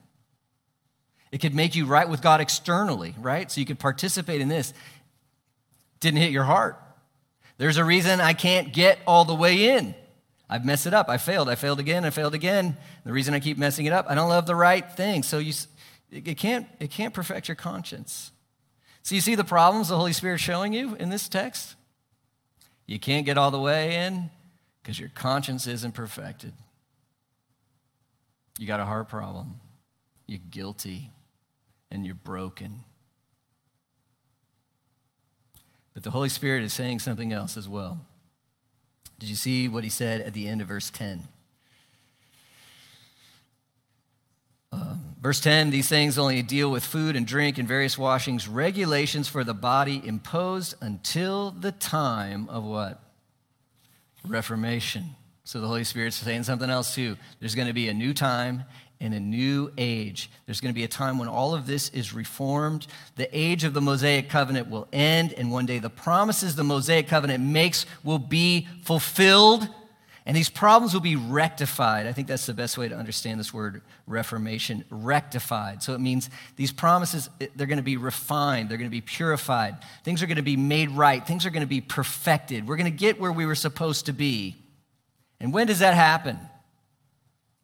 It 1.32 1.38
could 1.38 1.54
make 1.54 1.74
you 1.74 1.86
right 1.86 2.08
with 2.08 2.22
God 2.22 2.40
externally, 2.40 3.14
right? 3.18 3.50
So 3.50 3.60
you 3.60 3.66
could 3.66 3.78
participate 3.78 4.40
in 4.40 4.48
this. 4.48 4.72
Didn't 6.00 6.20
hit 6.20 6.30
your 6.30 6.44
heart. 6.44 6.80
There's 7.56 7.76
a 7.76 7.84
reason 7.84 8.20
I 8.20 8.32
can't 8.32 8.72
get 8.72 8.98
all 9.06 9.24
the 9.24 9.34
way 9.34 9.76
in. 9.76 9.94
I've 10.48 10.64
messed 10.64 10.86
it 10.86 10.94
up. 10.94 11.08
I 11.08 11.18
failed. 11.18 11.48
I 11.48 11.56
failed 11.56 11.80
again. 11.80 12.04
I 12.04 12.10
failed 12.10 12.34
again. 12.34 12.76
The 13.04 13.12
reason 13.12 13.34
I 13.34 13.40
keep 13.40 13.58
messing 13.58 13.86
it 13.86 13.92
up, 13.92 14.06
I 14.08 14.14
don't 14.14 14.28
love 14.28 14.46
the 14.46 14.54
right 14.54 14.90
thing. 14.90 15.22
So 15.22 15.38
you, 15.38 15.52
it, 16.10 16.38
can't, 16.38 16.66
it 16.78 16.90
can't 16.90 17.12
perfect 17.12 17.48
your 17.48 17.54
conscience. 17.54 18.32
So 19.02 19.14
you 19.14 19.20
see 19.20 19.34
the 19.34 19.44
problems 19.44 19.88
the 19.88 19.96
Holy 19.96 20.12
Spirit's 20.12 20.42
showing 20.42 20.72
you 20.72 20.94
in 20.94 21.10
this 21.10 21.28
text? 21.28 21.74
You 22.86 22.98
can't 22.98 23.26
get 23.26 23.36
all 23.36 23.50
the 23.50 23.60
way 23.60 23.96
in 23.96 24.30
because 24.88 24.98
your 24.98 25.10
conscience 25.10 25.66
isn't 25.66 25.92
perfected. 25.92 26.54
You 28.58 28.66
got 28.66 28.80
a 28.80 28.86
heart 28.86 29.10
problem. 29.10 29.60
You're 30.26 30.40
guilty 30.48 31.10
and 31.90 32.06
you're 32.06 32.14
broken. 32.14 32.84
But 35.92 36.04
the 36.04 36.10
Holy 36.10 36.30
Spirit 36.30 36.62
is 36.64 36.72
saying 36.72 37.00
something 37.00 37.34
else 37.34 37.58
as 37.58 37.68
well. 37.68 38.00
Did 39.18 39.28
you 39.28 39.36
see 39.36 39.68
what 39.68 39.84
he 39.84 39.90
said 39.90 40.22
at 40.22 40.32
the 40.32 40.48
end 40.48 40.62
of 40.62 40.68
verse 40.68 40.88
10? 40.88 41.24
Um, 44.72 45.16
verse 45.20 45.40
10 45.40 45.68
these 45.68 45.90
things 45.90 46.16
only 46.16 46.40
deal 46.40 46.70
with 46.70 46.82
food 46.82 47.14
and 47.14 47.26
drink 47.26 47.58
and 47.58 47.68
various 47.68 47.98
washings, 47.98 48.48
regulations 48.48 49.28
for 49.28 49.44
the 49.44 49.52
body 49.52 50.00
imposed 50.02 50.76
until 50.80 51.50
the 51.50 51.72
time 51.72 52.48
of 52.48 52.64
what? 52.64 53.02
Reformation. 54.28 55.14
So 55.44 55.60
the 55.60 55.66
Holy 55.66 55.84
Spirit's 55.84 56.16
saying 56.16 56.42
something 56.42 56.68
else 56.68 56.94
too. 56.94 57.16
There's 57.40 57.54
going 57.54 57.68
to 57.68 57.74
be 57.74 57.88
a 57.88 57.94
new 57.94 58.12
time 58.12 58.64
in 59.00 59.12
a 59.12 59.20
new 59.20 59.72
age. 59.78 60.30
There's 60.46 60.60
going 60.60 60.74
to 60.74 60.78
be 60.78 60.84
a 60.84 60.88
time 60.88 61.18
when 61.18 61.28
all 61.28 61.54
of 61.54 61.66
this 61.66 61.88
is 61.90 62.12
reformed. 62.12 62.86
The 63.16 63.28
age 63.36 63.64
of 63.64 63.72
the 63.72 63.80
Mosaic 63.80 64.28
covenant 64.28 64.68
will 64.68 64.88
end, 64.92 65.32
and 65.32 65.50
one 65.50 65.66
day 65.66 65.78
the 65.78 65.90
promises 65.90 66.56
the 66.56 66.64
Mosaic 66.64 67.08
covenant 67.08 67.44
makes 67.44 67.86
will 68.02 68.18
be 68.18 68.66
fulfilled, 68.82 69.68
and 70.28 70.36
these 70.36 70.50
problems 70.50 70.92
will 70.92 71.00
be 71.00 71.16
rectified. 71.16 72.06
I 72.06 72.12
think 72.12 72.28
that's 72.28 72.44
the 72.44 72.52
best 72.52 72.76
way 72.76 72.86
to 72.86 72.94
understand 72.94 73.40
this 73.40 73.54
word 73.54 73.80
reformation 74.06 74.84
rectified. 74.90 75.82
So 75.82 75.94
it 75.94 76.00
means 76.00 76.28
these 76.56 76.70
promises, 76.70 77.30
they're 77.56 77.66
going 77.66 77.78
to 77.78 77.82
be 77.82 77.96
refined, 77.96 78.68
they're 78.68 78.76
going 78.76 78.90
to 78.90 78.94
be 78.94 79.00
purified, 79.00 79.78
things 80.04 80.22
are 80.22 80.26
going 80.26 80.36
to 80.36 80.42
be 80.42 80.58
made 80.58 80.90
right, 80.90 81.26
things 81.26 81.46
are 81.46 81.50
going 81.50 81.62
to 81.62 81.66
be 81.66 81.80
perfected. 81.80 82.68
We're 82.68 82.76
going 82.76 82.92
to 82.92 82.96
get 82.96 83.18
where 83.18 83.32
we 83.32 83.46
were 83.46 83.54
supposed 83.54 84.04
to 84.04 84.12
be. 84.12 84.56
And 85.40 85.50
when 85.50 85.66
does 85.66 85.78
that 85.78 85.94
happen? 85.94 86.38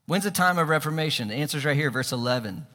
When's 0.06 0.24
the 0.24 0.30
time 0.30 0.56
of 0.56 0.70
Reformation? 0.70 1.28
The 1.28 1.34
answer 1.34 1.58
is 1.58 1.66
right 1.66 1.76
here, 1.76 1.90
verse 1.90 2.12
11. 2.12 2.66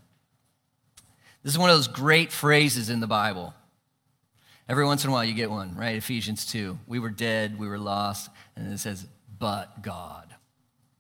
This 1.42 1.54
is 1.54 1.58
one 1.58 1.72
of 1.72 1.76
those 1.76 1.88
great 1.88 2.32
phrases 2.32 2.92
in 2.92 3.00
the 3.00 3.08
Bible. 3.08 3.56
Every 4.68 4.86
once 4.86 5.04
in 5.04 5.10
a 5.10 5.14
while 5.14 5.26
you 5.26 5.34
get 5.34 5.50
one, 5.50 5.76
right? 5.76 5.96
Ephesians 5.96 6.46
2. 6.46 6.78
We 6.86 7.00
were 7.00 7.10
dead, 7.10 7.58
we 7.58 7.68
were 7.68 7.80
lost, 7.80 8.30
and 8.56 8.72
it 8.72 8.78
says, 8.78 9.08
but 9.40 9.82
God, 9.82 10.28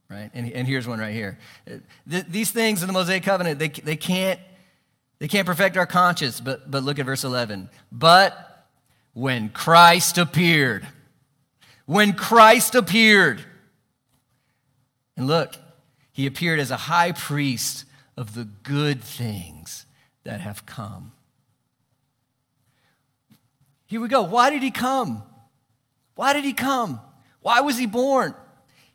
right? 0.10 0.32
And, 0.34 0.52
and 0.52 0.68
here's 0.68 0.88
one 0.88 1.00
right 1.00 1.14
here. 1.14 1.38
Uh, 1.70 1.78
these 2.06 2.52
things 2.52 2.82
in 2.82 2.88
the 2.88 2.94
Mosaic 2.94 3.24
Covenant, 3.24 3.60
they, 3.60 3.68
they, 3.68 3.98
can't, 3.98 4.40
they 5.20 5.28
can't 5.28 5.46
perfect 5.46 5.78
our 5.78 5.86
conscience, 5.86 6.40
but, 6.40 6.72
but 6.72 6.84
look 6.84 6.98
at 6.98 7.06
verse 7.06 7.24
11. 7.24 7.70
But 7.92 8.68
when 9.14 9.50
Christ 9.50 10.18
appeared, 10.18 10.88
when 11.86 12.14
Christ 12.14 12.76
appeared, 12.76 13.44
and 15.18 15.28
look, 15.28 15.56
he 16.12 16.26
appeared 16.26 16.60
as 16.60 16.72
a 16.72 16.78
high 16.78 17.12
priest 17.12 17.86
of 18.16 18.36
the 18.36 18.46
good 18.46 19.02
things 19.02 19.86
that 20.24 20.42
have 20.42 20.66
come. 20.66 21.12
Here 23.86 24.00
we 24.00 24.08
go. 24.08 24.22
Why 24.22 24.50
did 24.50 24.62
he 24.62 24.72
come? 24.72 25.24
Why 26.16 26.34
did 26.34 26.44
he 26.44 26.54
come? 26.54 27.02
Why 27.50 27.62
was 27.62 27.80
he 27.80 27.88
born? 27.88 28.36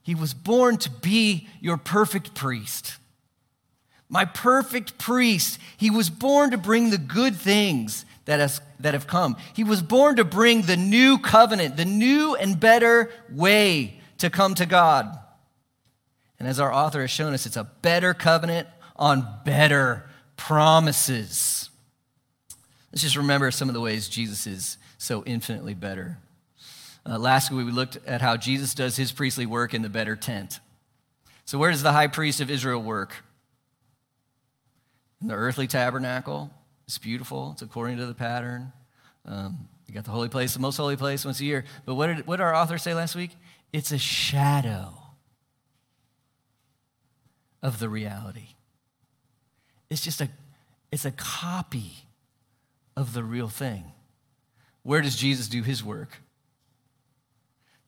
He 0.01 0.15
was 0.15 0.33
born 0.33 0.77
to 0.77 0.89
be 0.89 1.49
your 1.61 1.77
perfect 1.77 2.35
priest. 2.35 2.99
My 4.09 4.25
perfect 4.25 4.97
priest. 4.97 5.59
He 5.77 5.91
was 5.91 6.09
born 6.09 6.53
to 6.53 6.57
bring 6.57 6.91
the 6.91 6.99
good 6.99 7.35
things 7.35 8.05
that, 8.27 8.39
has, 8.39 8.61
that 8.79 8.95
have 8.95 9.09
come. 9.09 9.37
He 9.57 9.65
was 9.65 9.83
born 9.83 10.15
to 10.19 10.25
bring 10.25 10.63
the 10.63 10.77
new 10.77 11.19
covenant, 11.19 11.77
the 11.77 11.85
new 11.85 12.37
and 12.37 12.61
better 12.61 13.11
way 13.29 13.99
to 14.19 14.31
come 14.31 14.55
to 14.55 14.67
God. 14.67 15.19
And 16.39 16.47
as 16.47 16.61
our 16.61 16.73
author 16.73 17.01
has 17.01 17.11
shown 17.11 17.35
us, 17.35 17.47
it's 17.47 17.57
a 17.57 17.65
better 17.65 18.15
covenant 18.15 18.69
on 18.95 19.27
better 19.45 20.09
promises. 20.37 21.71
Let's 22.93 23.03
just 23.03 23.17
remember 23.17 23.51
some 23.51 23.69
of 23.69 23.75
the 23.75 23.81
ways 23.81 24.09
Jesus 24.09 24.47
is 24.47 24.79
so 24.97 25.25
infinitely 25.25 25.75
better. 25.75 26.19
Uh, 27.07 27.19
last 27.19 27.51
week, 27.51 27.67
we 27.67 27.73
looked 27.73 27.99
at 28.07 28.23
how 28.23 28.37
Jesus 28.37 28.75
does 28.75 28.97
his 28.97 29.13
priestly 29.13 29.47
work 29.47 29.75
in 29.75 29.83
the 29.83 29.91
better 29.91 30.17
tent. 30.17 30.61
So, 31.45 31.59
where 31.59 31.71
does 31.71 31.83
the 31.83 31.93
high 31.93 32.07
priest 32.07 32.41
of 32.41 32.51
Israel 32.51 32.81
work? 32.81 33.13
In 35.21 35.29
the 35.29 35.35
earthly 35.35 35.67
tabernacle. 35.67 36.51
It's 36.87 36.99
beautiful, 36.99 37.53
it's 37.53 37.63
according 37.63 37.97
to 37.99 38.07
the 38.07 38.15
pattern. 38.15 38.73
Um, 39.27 39.69
you 39.87 39.95
got 39.95 40.05
the 40.05 40.11
holy 40.11 40.29
place, 40.29 40.53
the 40.53 40.61
most 40.61 40.77
holy 40.77 40.97
place 40.97 41.25
once 41.25 41.41
a 41.41 41.45
year. 41.45 41.65
But 41.87 41.95
what 41.95 42.09
did, 42.09 42.27
what 42.27 42.37
did 42.37 42.43
our 42.43 42.55
author 42.55 42.79
say 42.79 42.95
last 42.95 43.15
week? 43.15 43.31
It's 43.73 43.91
a 43.91 43.99
shadow 43.99 44.95
of 47.63 47.79
the 47.79 47.89
reality. 47.89 48.49
It's 49.89 50.03
just 50.03 50.21
a, 50.21 50.29
it's 50.93 51.05
a 51.05 51.11
copy 51.11 51.93
of 52.97 53.15
the 53.15 53.25
real 53.25 53.49
thing. 53.49 53.93
Where 54.83 55.01
does 55.01 55.17
Jesus 55.17 55.49
do 55.49 55.63
his 55.63 55.83
work? 55.83 56.19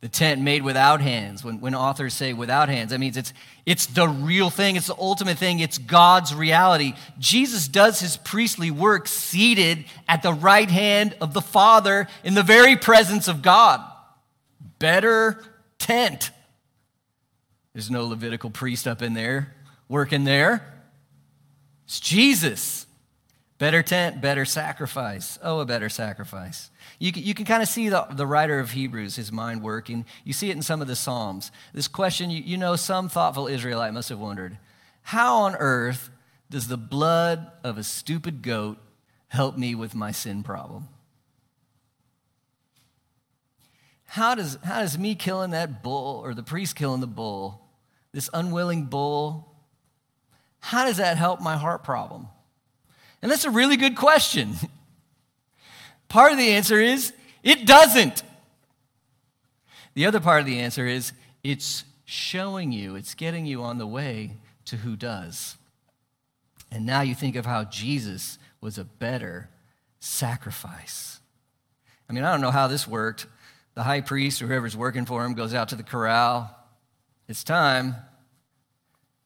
The 0.02 0.08
tent 0.08 0.42
made 0.42 0.62
without 0.62 1.00
hands. 1.00 1.42
When, 1.42 1.60
when 1.60 1.74
authors 1.74 2.14
say 2.14 2.32
without 2.32 2.68
hands, 2.68 2.90
that 2.90 3.00
means 3.00 3.16
it's, 3.16 3.32
it's 3.64 3.86
the 3.86 4.06
real 4.08 4.50
thing, 4.50 4.76
it's 4.76 4.88
the 4.88 4.96
ultimate 4.98 5.38
thing, 5.38 5.58
it's 5.58 5.78
God's 5.78 6.34
reality. 6.34 6.94
Jesus 7.18 7.66
does 7.66 7.98
his 8.00 8.16
priestly 8.16 8.70
work 8.70 9.08
seated 9.08 9.86
at 10.06 10.22
the 10.22 10.32
right 10.32 10.70
hand 10.70 11.16
of 11.20 11.32
the 11.32 11.40
Father 11.40 12.08
in 12.24 12.34
the 12.34 12.42
very 12.42 12.76
presence 12.76 13.26
of 13.26 13.42
God. 13.42 13.80
Better 14.78 15.42
tent. 15.78 16.30
There's 17.72 17.90
no 17.90 18.06
Levitical 18.06 18.50
priest 18.50 18.86
up 18.86 19.02
in 19.02 19.14
there 19.14 19.54
working 19.88 20.24
there. 20.24 20.74
It's 21.84 22.00
Jesus. 22.00 22.85
Better 23.58 23.82
tent, 23.82 24.20
better 24.20 24.44
sacrifice. 24.44 25.38
Oh, 25.42 25.60
a 25.60 25.64
better 25.64 25.88
sacrifice. 25.88 26.70
You 26.98 27.10
can, 27.10 27.22
you 27.22 27.32
can 27.32 27.46
kind 27.46 27.62
of 27.62 27.68
see 27.68 27.88
the, 27.88 28.06
the 28.10 28.26
writer 28.26 28.58
of 28.58 28.72
Hebrews, 28.72 29.16
his 29.16 29.32
mind 29.32 29.62
working. 29.62 30.04
You 30.24 30.34
see 30.34 30.50
it 30.50 30.56
in 30.56 30.62
some 30.62 30.82
of 30.82 30.88
the 30.88 30.96
Psalms. 30.96 31.50
This 31.72 31.88
question, 31.88 32.30
you, 32.30 32.42
you 32.42 32.58
know, 32.58 32.76
some 32.76 33.08
thoughtful 33.08 33.46
Israelite 33.46 33.94
must 33.94 34.10
have 34.10 34.18
wondered 34.18 34.58
how 35.02 35.36
on 35.42 35.54
earth 35.56 36.10
does 36.50 36.68
the 36.68 36.76
blood 36.76 37.50
of 37.64 37.78
a 37.78 37.84
stupid 37.84 38.42
goat 38.42 38.78
help 39.28 39.56
me 39.56 39.74
with 39.74 39.94
my 39.94 40.10
sin 40.10 40.42
problem? 40.42 40.88
How 44.06 44.34
does, 44.34 44.58
how 44.64 44.80
does 44.80 44.98
me 44.98 45.14
killing 45.14 45.52
that 45.52 45.82
bull 45.82 46.20
or 46.24 46.34
the 46.34 46.42
priest 46.42 46.76
killing 46.76 47.00
the 47.00 47.06
bull, 47.06 47.68
this 48.12 48.28
unwilling 48.34 48.84
bull, 48.86 49.54
how 50.60 50.84
does 50.84 50.96
that 50.96 51.16
help 51.16 51.40
my 51.40 51.56
heart 51.56 51.84
problem? 51.84 52.28
And 53.26 53.32
that's 53.32 53.44
a 53.44 53.50
really 53.50 53.76
good 53.76 53.96
question. 53.96 54.54
Part 56.06 56.30
of 56.30 56.38
the 56.38 56.50
answer 56.50 56.78
is 56.78 57.12
it 57.42 57.66
doesn't. 57.66 58.22
The 59.94 60.06
other 60.06 60.20
part 60.20 60.38
of 60.38 60.46
the 60.46 60.60
answer 60.60 60.86
is 60.86 61.10
it's 61.42 61.82
showing 62.04 62.70
you, 62.70 62.94
it's 62.94 63.14
getting 63.14 63.44
you 63.44 63.64
on 63.64 63.78
the 63.78 63.86
way 63.88 64.34
to 64.66 64.76
who 64.76 64.94
does. 64.94 65.56
And 66.70 66.86
now 66.86 67.00
you 67.00 67.16
think 67.16 67.34
of 67.34 67.46
how 67.46 67.64
Jesus 67.64 68.38
was 68.60 68.78
a 68.78 68.84
better 68.84 69.48
sacrifice. 69.98 71.18
I 72.08 72.12
mean, 72.12 72.22
I 72.22 72.30
don't 72.30 72.40
know 72.40 72.52
how 72.52 72.68
this 72.68 72.86
worked. 72.86 73.26
The 73.74 73.82
high 73.82 74.02
priest 74.02 74.40
or 74.40 74.46
whoever's 74.46 74.76
working 74.76 75.04
for 75.04 75.24
him 75.24 75.34
goes 75.34 75.52
out 75.52 75.70
to 75.70 75.74
the 75.74 75.82
corral. 75.82 76.56
It's 77.26 77.42
time. 77.42 77.96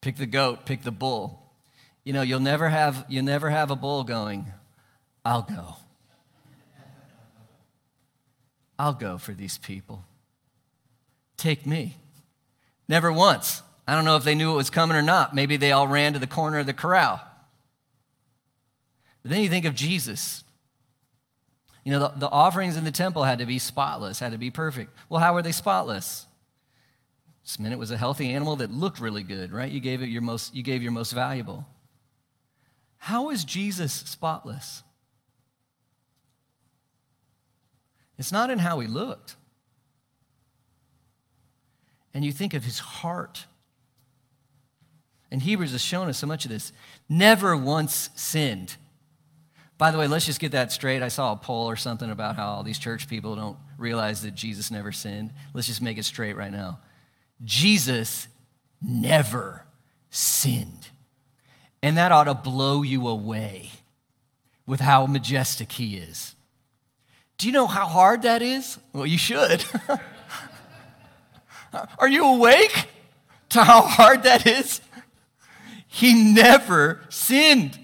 Pick 0.00 0.16
the 0.16 0.24
goat, 0.24 0.64
pick 0.64 0.84
the 0.84 0.90
bull. 0.90 1.39
You 2.10 2.14
know, 2.14 2.22
you'll 2.22 2.40
never 2.40 2.68
have, 2.68 3.06
you 3.08 3.22
never 3.22 3.50
have 3.50 3.70
a 3.70 3.76
bull 3.76 4.02
going, 4.02 4.46
I'll 5.24 5.42
go. 5.42 5.76
I'll 8.80 8.94
go 8.94 9.16
for 9.16 9.30
these 9.30 9.58
people. 9.58 10.04
Take 11.36 11.66
me. 11.66 11.98
Never 12.88 13.12
once. 13.12 13.62
I 13.86 13.94
don't 13.94 14.04
know 14.04 14.16
if 14.16 14.24
they 14.24 14.34
knew 14.34 14.50
it 14.50 14.56
was 14.56 14.70
coming 14.70 14.96
or 14.96 15.02
not. 15.02 15.36
Maybe 15.36 15.56
they 15.56 15.70
all 15.70 15.86
ran 15.86 16.14
to 16.14 16.18
the 16.18 16.26
corner 16.26 16.58
of 16.58 16.66
the 16.66 16.72
corral. 16.72 17.20
But 19.22 19.30
then 19.30 19.42
you 19.42 19.48
think 19.48 19.64
of 19.64 19.76
Jesus. 19.76 20.42
You 21.84 21.92
know, 21.92 22.00
the, 22.00 22.08
the 22.16 22.28
offerings 22.28 22.76
in 22.76 22.82
the 22.82 22.90
temple 22.90 23.22
had 23.22 23.38
to 23.38 23.46
be 23.46 23.60
spotless, 23.60 24.18
had 24.18 24.32
to 24.32 24.38
be 24.38 24.50
perfect. 24.50 24.92
Well, 25.08 25.20
how 25.20 25.32
were 25.32 25.42
they 25.42 25.52
spotless? 25.52 26.26
This 27.44 27.56
it 27.64 27.78
was 27.78 27.92
a 27.92 27.96
healthy 27.96 28.32
animal 28.32 28.56
that 28.56 28.72
looked 28.72 28.98
really 28.98 29.22
good, 29.22 29.52
right? 29.52 29.70
You 29.70 29.78
gave 29.78 30.02
it 30.02 30.08
your 30.08 30.22
most, 30.22 30.56
you 30.56 30.64
gave 30.64 30.82
your 30.82 30.90
most 30.90 31.12
valuable. 31.12 31.64
How 33.00 33.30
is 33.30 33.44
Jesus 33.44 33.92
spotless? 33.92 34.82
It's 38.18 38.30
not 38.30 38.50
in 38.50 38.58
how 38.58 38.78
he 38.80 38.86
looked. 38.86 39.36
And 42.12 42.24
you 42.24 42.30
think 42.30 42.52
of 42.52 42.64
his 42.64 42.78
heart. 42.78 43.46
And 45.30 45.40
Hebrews 45.40 45.72
has 45.72 45.80
shown 45.80 46.08
us 46.08 46.18
so 46.18 46.26
much 46.26 46.44
of 46.44 46.50
this. 46.50 46.72
Never 47.08 47.56
once 47.56 48.10
sinned. 48.14 48.76
By 49.78 49.90
the 49.90 49.98
way, 49.98 50.06
let's 50.06 50.26
just 50.26 50.38
get 50.38 50.52
that 50.52 50.70
straight. 50.70 51.02
I 51.02 51.08
saw 51.08 51.32
a 51.32 51.36
poll 51.36 51.70
or 51.70 51.76
something 51.76 52.10
about 52.10 52.36
how 52.36 52.48
all 52.48 52.62
these 52.62 52.78
church 52.78 53.08
people 53.08 53.34
don't 53.34 53.56
realize 53.78 54.20
that 54.22 54.34
Jesus 54.34 54.70
never 54.70 54.92
sinned. 54.92 55.32
Let's 55.54 55.68
just 55.68 55.80
make 55.80 55.96
it 55.96 56.04
straight 56.04 56.36
right 56.36 56.52
now. 56.52 56.80
Jesus 57.42 58.28
never 58.82 59.64
sinned. 60.10 60.90
And 61.82 61.96
that 61.96 62.12
ought 62.12 62.24
to 62.24 62.34
blow 62.34 62.82
you 62.82 63.08
away 63.08 63.70
with 64.66 64.80
how 64.80 65.06
majestic 65.06 65.72
he 65.72 65.96
is. 65.96 66.34
Do 67.38 67.46
you 67.46 67.52
know 67.52 67.66
how 67.66 67.86
hard 67.86 68.22
that 68.22 68.42
is? 68.42 68.78
Well, 68.92 69.06
you 69.06 69.18
should. 69.18 69.64
Are 71.98 72.08
you 72.08 72.26
awake 72.26 72.88
to 73.50 73.64
how 73.64 73.82
hard 73.82 74.24
that 74.24 74.46
is? 74.46 74.80
He 75.86 76.32
never 76.32 77.00
sinned, 77.08 77.78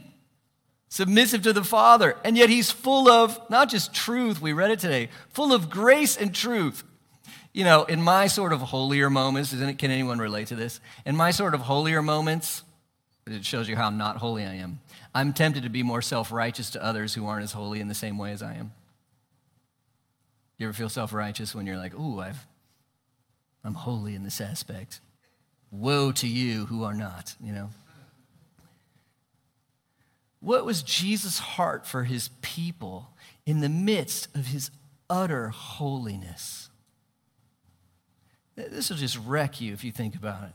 submissive 0.88 1.42
to 1.42 1.52
the 1.52 1.64
Father. 1.64 2.16
And 2.22 2.36
yet 2.36 2.50
he's 2.50 2.70
full 2.70 3.08
of 3.08 3.38
not 3.50 3.70
just 3.70 3.94
truth, 3.94 4.40
we 4.40 4.52
read 4.52 4.70
it 4.70 4.78
today, 4.78 5.08
full 5.30 5.52
of 5.52 5.70
grace 5.70 6.16
and 6.16 6.34
truth. 6.34 6.84
You 7.52 7.64
know, 7.64 7.84
in 7.84 8.02
my 8.02 8.26
sort 8.26 8.52
of 8.52 8.60
holier 8.60 9.08
moments, 9.08 9.52
can 9.52 9.90
anyone 9.90 10.18
relate 10.18 10.48
to 10.48 10.54
this? 10.54 10.78
In 11.06 11.16
my 11.16 11.30
sort 11.30 11.54
of 11.54 11.62
holier 11.62 12.02
moments, 12.02 12.62
it 13.26 13.44
shows 13.44 13.68
you 13.68 13.76
how 13.76 13.90
not 13.90 14.18
holy 14.18 14.44
I 14.44 14.54
am. 14.54 14.80
I'm 15.14 15.32
tempted 15.32 15.64
to 15.64 15.68
be 15.68 15.82
more 15.82 16.02
self 16.02 16.30
righteous 16.30 16.70
to 16.70 16.84
others 16.84 17.14
who 17.14 17.26
aren't 17.26 17.44
as 17.44 17.52
holy 17.52 17.80
in 17.80 17.88
the 17.88 17.94
same 17.94 18.18
way 18.18 18.32
as 18.32 18.42
I 18.42 18.54
am. 18.54 18.72
You 20.58 20.66
ever 20.66 20.72
feel 20.72 20.88
self 20.88 21.12
righteous 21.12 21.54
when 21.54 21.66
you're 21.66 21.76
like, 21.76 21.94
ooh, 21.98 22.20
I've, 22.20 22.46
I'm 23.64 23.74
holy 23.74 24.14
in 24.14 24.22
this 24.22 24.40
aspect? 24.40 25.00
Woe 25.70 26.12
to 26.12 26.28
you 26.28 26.66
who 26.66 26.84
are 26.84 26.94
not, 26.94 27.34
you 27.42 27.52
know? 27.52 27.70
What 30.40 30.64
was 30.64 30.82
Jesus' 30.82 31.38
heart 31.38 31.86
for 31.86 32.04
his 32.04 32.30
people 32.40 33.10
in 33.44 33.60
the 33.60 33.68
midst 33.68 34.28
of 34.36 34.46
his 34.46 34.70
utter 35.10 35.48
holiness? 35.48 36.70
This 38.54 38.88
will 38.88 38.96
just 38.96 39.18
wreck 39.18 39.60
you 39.60 39.72
if 39.72 39.82
you 39.82 39.90
think 39.90 40.14
about 40.14 40.44
it. 40.44 40.52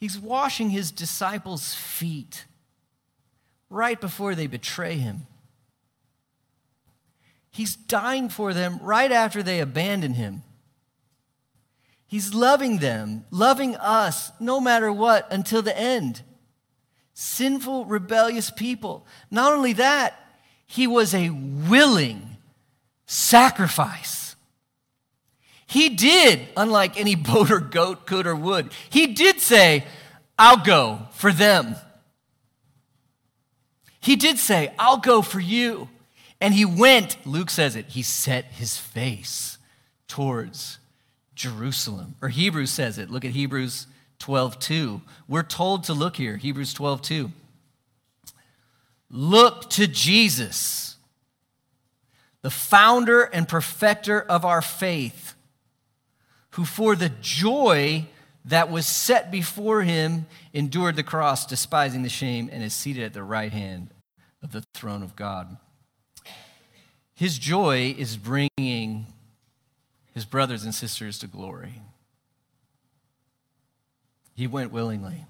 He's 0.00 0.18
washing 0.18 0.70
his 0.70 0.90
disciples' 0.90 1.74
feet 1.74 2.46
right 3.68 4.00
before 4.00 4.34
they 4.34 4.46
betray 4.46 4.96
him. 4.96 5.26
He's 7.50 7.76
dying 7.76 8.30
for 8.30 8.54
them 8.54 8.78
right 8.82 9.12
after 9.12 9.42
they 9.42 9.60
abandon 9.60 10.14
him. 10.14 10.42
He's 12.06 12.32
loving 12.32 12.78
them, 12.78 13.26
loving 13.30 13.76
us, 13.76 14.32
no 14.40 14.58
matter 14.58 14.90
what, 14.90 15.30
until 15.30 15.60
the 15.60 15.78
end. 15.78 16.22
Sinful, 17.12 17.84
rebellious 17.84 18.50
people. 18.50 19.06
Not 19.30 19.52
only 19.52 19.74
that, 19.74 20.14
he 20.66 20.86
was 20.86 21.14
a 21.14 21.28
willing 21.28 22.38
sacrifice. 23.06 24.19
He 25.70 25.88
did, 25.88 26.48
unlike 26.56 26.98
any 26.98 27.14
boat 27.30 27.48
or 27.50 27.60
goat 27.60 28.04
could 28.04 28.26
or 28.26 28.34
would, 28.34 28.72
he 28.90 29.06
did 29.06 29.40
say, 29.40 29.84
I'll 30.36 30.64
go 30.64 31.02
for 31.12 31.32
them. 31.32 31.76
He 34.00 34.16
did 34.16 34.38
say, 34.38 34.72
I'll 34.80 34.96
go 34.96 35.22
for 35.22 35.38
you. 35.38 35.88
And 36.40 36.54
he 36.54 36.64
went, 36.64 37.24
Luke 37.24 37.50
says 37.50 37.76
it, 37.76 37.86
he 37.86 38.02
set 38.02 38.46
his 38.46 38.78
face 38.78 39.58
towards 40.08 40.78
Jerusalem. 41.36 42.16
Or 42.20 42.30
Hebrews 42.30 42.70
says 42.70 42.98
it. 42.98 43.08
Look 43.08 43.24
at 43.24 43.30
Hebrews 43.30 43.86
12 44.18 44.58
2. 44.58 45.02
We're 45.28 45.44
told 45.44 45.84
to 45.84 45.92
look 45.92 46.16
here, 46.16 46.36
Hebrews 46.36 46.74
12 46.74 47.02
2. 47.02 47.30
Look 49.08 49.70
to 49.70 49.86
Jesus, 49.86 50.96
the 52.42 52.50
founder 52.50 53.22
and 53.22 53.46
perfecter 53.46 54.20
of 54.20 54.44
our 54.44 54.62
faith 54.62 55.34
who 56.60 56.66
for 56.66 56.94
the 56.94 57.08
joy 57.22 58.06
that 58.44 58.70
was 58.70 58.84
set 58.84 59.30
before 59.30 59.80
him 59.80 60.26
endured 60.52 60.94
the 60.94 61.02
cross, 61.02 61.46
despising 61.46 62.02
the 62.02 62.08
shame, 62.10 62.50
and 62.52 62.62
is 62.62 62.74
seated 62.74 63.02
at 63.02 63.14
the 63.14 63.22
right 63.22 63.50
hand 63.50 63.88
of 64.42 64.52
the 64.52 64.62
throne 64.74 65.02
of 65.02 65.16
God. 65.16 65.56
His 67.14 67.38
joy 67.38 67.94
is 67.96 68.18
bringing 68.18 69.06
his 70.12 70.26
brothers 70.26 70.62
and 70.62 70.74
sisters 70.74 71.18
to 71.20 71.26
glory. 71.26 71.80
He 74.34 74.46
went 74.46 74.70
willingly. 74.70 75.24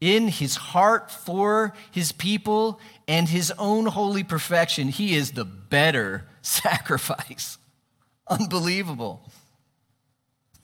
In 0.00 0.26
his 0.26 0.56
heart 0.56 1.08
for 1.08 1.72
his 1.92 2.10
people 2.10 2.80
and 3.06 3.28
his 3.28 3.52
own 3.60 3.86
holy 3.86 4.24
perfection, 4.24 4.88
he 4.88 5.14
is 5.14 5.30
the 5.30 5.44
better 5.44 6.26
sacrifice. 6.42 7.58
Unbelievable. 8.26 9.22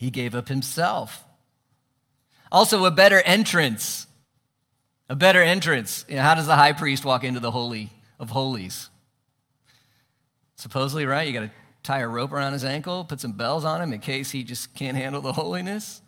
He 0.04 0.10
gave 0.10 0.34
up 0.34 0.48
himself. 0.48 1.24
Also, 2.52 2.84
a 2.84 2.90
better 2.90 3.22
entrance. 3.22 4.06
A 5.08 5.16
better 5.16 5.42
entrance. 5.42 6.04
You 6.10 6.16
know, 6.16 6.22
how 6.22 6.34
does 6.34 6.46
the 6.46 6.56
high 6.56 6.74
priest 6.74 7.06
walk 7.06 7.24
into 7.24 7.40
the 7.40 7.50
Holy 7.50 7.90
of 8.20 8.28
Holies? 8.28 8.90
Supposedly, 10.56 11.06
right? 11.06 11.26
You 11.26 11.32
got 11.32 11.40
to 11.46 11.50
tie 11.82 12.00
a 12.00 12.06
rope 12.06 12.32
around 12.32 12.52
his 12.52 12.66
ankle, 12.66 13.04
put 13.04 13.18
some 13.18 13.32
bells 13.32 13.64
on 13.64 13.80
him 13.80 13.94
in 13.94 14.00
case 14.00 14.30
he 14.30 14.44
just 14.44 14.74
can't 14.74 14.94
handle 14.94 15.22
the 15.22 15.32
holiness. 15.32 16.02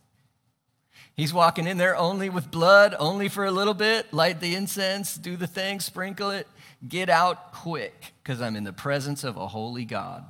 He's 1.15 1.33
walking 1.33 1.67
in 1.67 1.79
there 1.79 1.97
only 1.97 2.29
with 2.29 2.51
blood, 2.51 2.95
only 2.99 3.31
for 3.31 3.47
a 3.47 3.51
little 3.51 3.73
bit, 3.73 4.13
light 4.13 4.41
the 4.41 4.57
incense, 4.57 5.15
do 5.15 5.39
the 5.39 5.47
thing, 5.47 5.81
sprinkle 5.81 6.29
it, 6.29 6.47
get 6.87 7.09
out 7.09 7.55
quick, 7.55 8.13
because 8.23 8.43
I'm 8.43 8.57
in 8.57 8.65
the 8.65 8.75
presence 8.75 9.25
of 9.25 9.39
a 9.39 9.49
holy 9.49 9.87
God. 9.87 10.27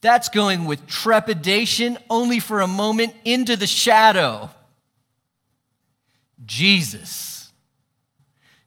That's 0.00 0.28
going 0.28 0.64
with 0.64 0.86
trepidation 0.86 1.98
only 2.08 2.40
for 2.40 2.60
a 2.60 2.66
moment 2.66 3.14
into 3.24 3.56
the 3.56 3.66
shadow. 3.66 4.50
Jesus 6.44 7.52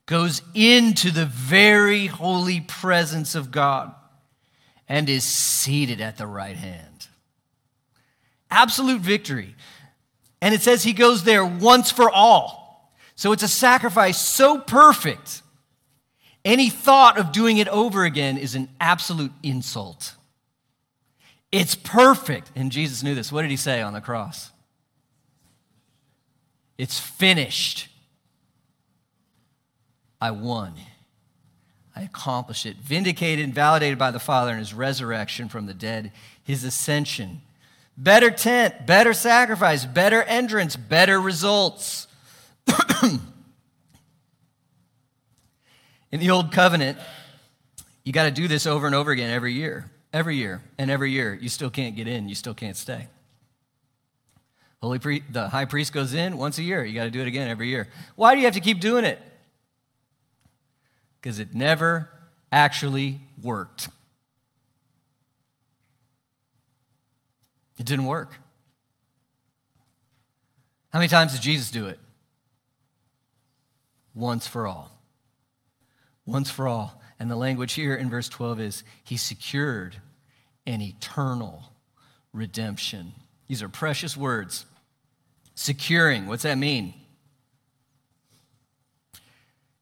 goes 0.05 0.41
into 0.53 1.09
the 1.11 1.25
very 1.25 2.05
holy 2.05 2.61
presence 2.61 3.35
of 3.35 3.51
God 3.51 3.93
and 4.87 5.09
is 5.09 5.23
seated 5.23 6.01
at 6.01 6.17
the 6.17 6.27
right 6.27 6.57
hand. 6.57 7.07
Absolute 8.51 9.01
victory. 9.01 9.55
And 10.41 10.53
it 10.53 10.61
says 10.61 10.83
he 10.83 10.93
goes 10.93 11.23
there 11.23 11.45
once 11.45 11.89
for 11.89 12.11
all. 12.11 12.93
So 13.15 13.31
it's 13.31 13.43
a 13.43 13.47
sacrifice 13.47 14.19
so 14.19 14.59
perfect, 14.59 15.41
any 16.43 16.69
thought 16.69 17.17
of 17.17 17.31
doing 17.31 17.57
it 17.57 17.67
over 17.69 18.03
again 18.03 18.37
is 18.37 18.53
an 18.55 18.69
absolute 18.79 19.31
insult. 19.41 20.15
It's 21.53 21.75
perfect. 21.75 22.51
And 22.55 22.71
Jesus 22.71 23.03
knew 23.03 23.13
this. 23.13 23.31
What 23.31 23.43
did 23.43 23.51
he 23.51 23.57
say 23.57 23.79
on 23.83 23.93
the 23.93 24.01
cross? 24.01 24.49
It's 26.79 26.99
finished. 26.99 27.89
I 30.19 30.31
won. 30.31 30.73
I 31.95 32.01
accomplished 32.01 32.65
it. 32.65 32.77
Vindicated 32.77 33.45
and 33.45 33.53
validated 33.53 33.99
by 33.99 34.09
the 34.09 34.17
Father 34.19 34.51
in 34.51 34.57
his 34.57 34.73
resurrection 34.73 35.47
from 35.47 35.67
the 35.67 35.75
dead, 35.75 36.11
his 36.43 36.63
ascension. 36.63 37.41
Better 37.95 38.31
tent, 38.31 38.87
better 38.87 39.13
sacrifice, 39.13 39.85
better 39.85 40.23
entrance, 40.23 40.75
better 40.75 41.21
results. 41.21 42.07
in 46.11 46.19
the 46.19 46.31
old 46.31 46.51
covenant, 46.51 46.97
you 48.03 48.11
got 48.11 48.23
to 48.23 48.31
do 48.31 48.47
this 48.47 48.65
over 48.65 48.87
and 48.87 48.95
over 48.95 49.11
again 49.11 49.29
every 49.29 49.53
year 49.53 49.91
every 50.13 50.37
year 50.37 50.61
and 50.77 50.89
every 50.89 51.11
year 51.11 51.33
you 51.33 51.49
still 51.49 51.69
can't 51.69 51.95
get 51.95 52.07
in 52.07 52.29
you 52.29 52.35
still 52.35 52.53
can't 52.53 52.77
stay. 52.77 53.07
Holy 54.81 55.21
the 55.31 55.49
high 55.49 55.65
priest 55.65 55.91
goes 55.91 56.13
in 56.13 56.37
once 56.37 56.57
a 56.59 56.63
year 56.63 56.85
you 56.85 56.93
got 56.93 57.05
to 57.05 57.11
do 57.11 57.21
it 57.21 57.27
again 57.27 57.49
every 57.49 57.67
year. 57.67 57.89
Why 58.15 58.33
do 58.35 58.39
you 58.39 58.45
have 58.45 58.53
to 58.53 58.61
keep 58.61 58.79
doing 58.79 59.03
it? 59.03 59.19
Because 61.19 61.39
it 61.39 61.55
never 61.55 62.09
actually 62.51 63.19
worked. 63.41 63.89
It 67.77 67.85
didn't 67.85 68.05
work. 68.05 68.35
How 70.91 70.99
many 70.99 71.09
times 71.09 71.33
did 71.33 71.41
jesus 71.41 71.71
do 71.71 71.87
it? 71.87 71.99
Once 74.13 74.45
for 74.45 74.67
all. 74.67 74.91
Once 76.25 76.51
for 76.51 76.67
all. 76.67 77.01
And 77.19 77.31
the 77.31 77.35
language 77.35 77.73
here 77.73 77.95
in 77.95 78.09
verse 78.09 78.29
12 78.29 78.59
is 78.59 78.83
He 79.03 79.17
secured 79.17 79.95
an 80.65 80.81
eternal 80.81 81.71
redemption. 82.33 83.13
These 83.47 83.61
are 83.61 83.69
precious 83.69 84.15
words. 84.17 84.65
Securing, 85.55 86.27
what's 86.27 86.43
that 86.43 86.57
mean? 86.57 86.93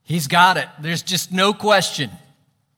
He's 0.03 0.27
got 0.27 0.57
it. 0.57 0.67
There's 0.79 1.01
just 1.01 1.32
no 1.32 1.53
question. 1.53 2.09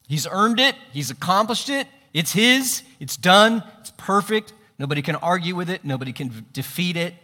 He's 0.06 0.26
earned 0.30 0.60
it, 0.60 0.76
he's 0.92 1.10
accomplished 1.10 1.68
it. 1.68 1.88
It's 2.12 2.32
his, 2.32 2.82
it's 3.00 3.16
done, 3.16 3.64
it's 3.80 3.90
perfect. 3.96 4.52
Nobody 4.78 5.02
can 5.02 5.16
argue 5.16 5.56
with 5.56 5.68
it, 5.68 5.84
nobody 5.84 6.12
can 6.12 6.46
defeat 6.52 6.96
it. 6.96 7.14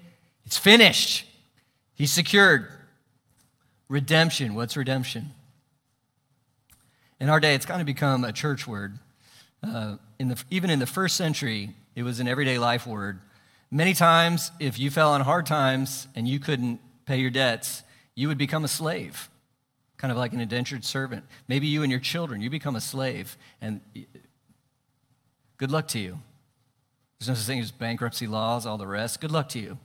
It's 0.47 0.59
finished. 0.59 1.26
He's 1.95 2.12
secured. 2.12 2.66
Redemption. 3.89 4.55
What's 4.55 4.76
redemption? 4.76 5.31
In 7.20 7.28
our 7.28 7.39
day, 7.39 7.55
it's 7.55 7.66
kind 7.66 7.81
of 7.81 7.87
become 7.87 8.24
a 8.24 8.33
church 8.33 8.66
word. 8.66 8.99
Uh, 9.63 9.97
in 10.19 10.29
the, 10.29 10.43
even 10.51 10.71
in 10.71 10.79
the 10.79 10.87
first 10.87 11.17
century, 11.17 11.75
it 11.95 12.03
was 12.03 12.21
an 12.21 12.29
everyday 12.29 12.59
life 12.59 12.87
word. 12.87 13.21
Many 13.71 13.95
times, 13.95 14.51
if 14.59 14.79
you 14.79 14.91
fell 14.91 15.13
on 15.13 15.21
hard 15.21 15.47
times 15.47 16.09
and 16.15 16.27
you 16.27 16.41
couldn't 16.41 16.81
pay 17.07 17.19
your 17.19 17.31
debts, 17.31 17.83
you 18.15 18.29
would 18.29 18.39
become 18.39 18.65
a 18.65 18.69
slave, 18.69 19.29
kind 19.97 20.11
of 20.11 20.19
like 20.19 20.33
an 20.33 20.41
indentured 20.41 20.85
servant. 20.85 21.25
Maybe 21.47 21.67
you 21.67 21.83
and 21.83 21.91
your 21.91 22.01
children, 22.01 22.41
you 22.41 22.51
become 22.51 22.77
a 22.77 22.81
slave, 22.81 23.37
and 23.61 23.81
good 25.57 25.71
luck 25.71 25.89
to 25.89 25.99
you. 25.99 26.19
There's 27.19 27.29
no 27.29 27.35
such 27.35 27.47
thing 27.47 27.61
as 27.61 27.71
bankruptcy 27.71 28.27
laws, 28.27 28.65
all 28.65 28.79
the 28.79 28.87
rest. 28.87 29.21
Good 29.21 29.31
luck 29.31 29.51
to 29.51 29.59
you. 29.59 29.79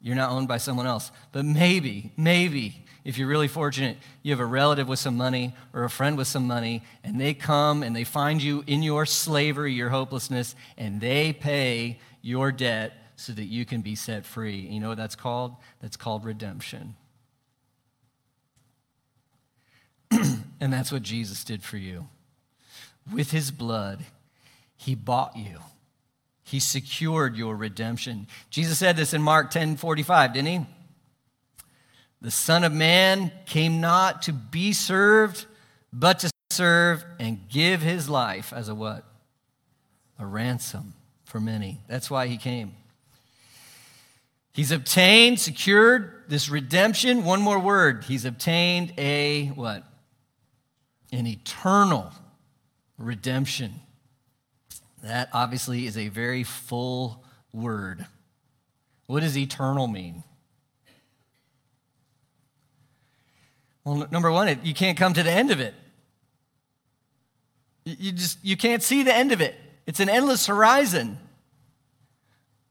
You're 0.00 0.16
not 0.16 0.30
owned 0.30 0.48
by 0.48 0.58
someone 0.58 0.86
else. 0.86 1.12
But 1.32 1.44
maybe, 1.44 2.12
maybe, 2.16 2.84
if 3.06 3.18
you're 3.18 3.28
really 3.28 3.46
fortunate, 3.46 3.98
you 4.24 4.32
have 4.32 4.40
a 4.40 4.44
relative 4.44 4.88
with 4.88 4.98
some 4.98 5.16
money 5.16 5.54
or 5.72 5.84
a 5.84 5.88
friend 5.90 6.18
with 6.18 6.26
some 6.26 6.44
money, 6.44 6.82
and 7.04 7.20
they 7.20 7.34
come 7.34 7.84
and 7.84 7.94
they 7.94 8.02
find 8.02 8.42
you 8.42 8.64
in 8.66 8.82
your 8.82 9.06
slavery, 9.06 9.72
your 9.72 9.90
hopelessness, 9.90 10.56
and 10.76 11.00
they 11.00 11.32
pay 11.32 12.00
your 12.20 12.50
debt 12.50 12.94
so 13.14 13.32
that 13.32 13.44
you 13.44 13.64
can 13.64 13.80
be 13.80 13.94
set 13.94 14.26
free. 14.26 14.56
You 14.56 14.80
know 14.80 14.88
what 14.88 14.96
that's 14.98 15.14
called? 15.14 15.54
That's 15.80 15.96
called 15.96 16.24
redemption. 16.24 16.96
and 20.10 20.72
that's 20.72 20.90
what 20.90 21.02
Jesus 21.02 21.44
did 21.44 21.62
for 21.62 21.76
you. 21.76 22.08
With 23.14 23.30
his 23.30 23.52
blood, 23.52 24.00
he 24.76 24.96
bought 24.96 25.36
you. 25.36 25.60
He 26.42 26.58
secured 26.58 27.36
your 27.36 27.54
redemption. 27.54 28.26
Jesus 28.50 28.78
said 28.78 28.96
this 28.96 29.14
in 29.14 29.22
Mark 29.22 29.52
10 29.52 29.76
45, 29.76 30.32
didn't 30.32 30.48
he? 30.48 30.66
The 32.20 32.30
Son 32.30 32.64
of 32.64 32.72
Man 32.72 33.30
came 33.44 33.80
not 33.80 34.22
to 34.22 34.32
be 34.32 34.72
served, 34.72 35.46
but 35.92 36.20
to 36.20 36.30
serve 36.50 37.04
and 37.18 37.48
give 37.48 37.82
his 37.82 38.08
life 38.08 38.52
as 38.52 38.68
a 38.68 38.74
what? 38.74 39.04
A 40.18 40.26
ransom 40.26 40.94
for 41.24 41.40
many. 41.40 41.80
That's 41.88 42.10
why 42.10 42.26
he 42.26 42.36
came. 42.36 42.74
He's 44.54 44.72
obtained, 44.72 45.38
secured 45.38 46.24
this 46.28 46.48
redemption. 46.48 47.24
One 47.24 47.42
more 47.42 47.58
word. 47.58 48.04
He's 48.04 48.24
obtained 48.24 48.94
a 48.96 49.48
what? 49.48 49.84
An 51.12 51.26
eternal 51.26 52.10
redemption. 52.96 53.74
That 55.02 55.28
obviously 55.34 55.84
is 55.84 55.98
a 55.98 56.08
very 56.08 56.42
full 56.42 57.22
word. 57.52 58.06
What 59.06 59.20
does 59.20 59.36
eternal 59.36 59.86
mean? 59.86 60.24
Well, 63.86 64.06
number 64.10 64.30
one, 64.30 64.60
you 64.62 64.74
can't 64.74 64.98
come 64.98 65.14
to 65.14 65.22
the 65.22 65.30
end 65.30 65.50
of 65.50 65.60
it. 65.60 65.72
You 67.84 68.12
just 68.12 68.44
you 68.44 68.56
can't 68.56 68.82
see 68.82 69.02
the 69.02 69.14
end 69.14 69.32
of 69.32 69.40
it. 69.40 69.54
It's 69.86 70.00
an 70.00 70.10
endless 70.10 70.46
horizon. 70.46 71.18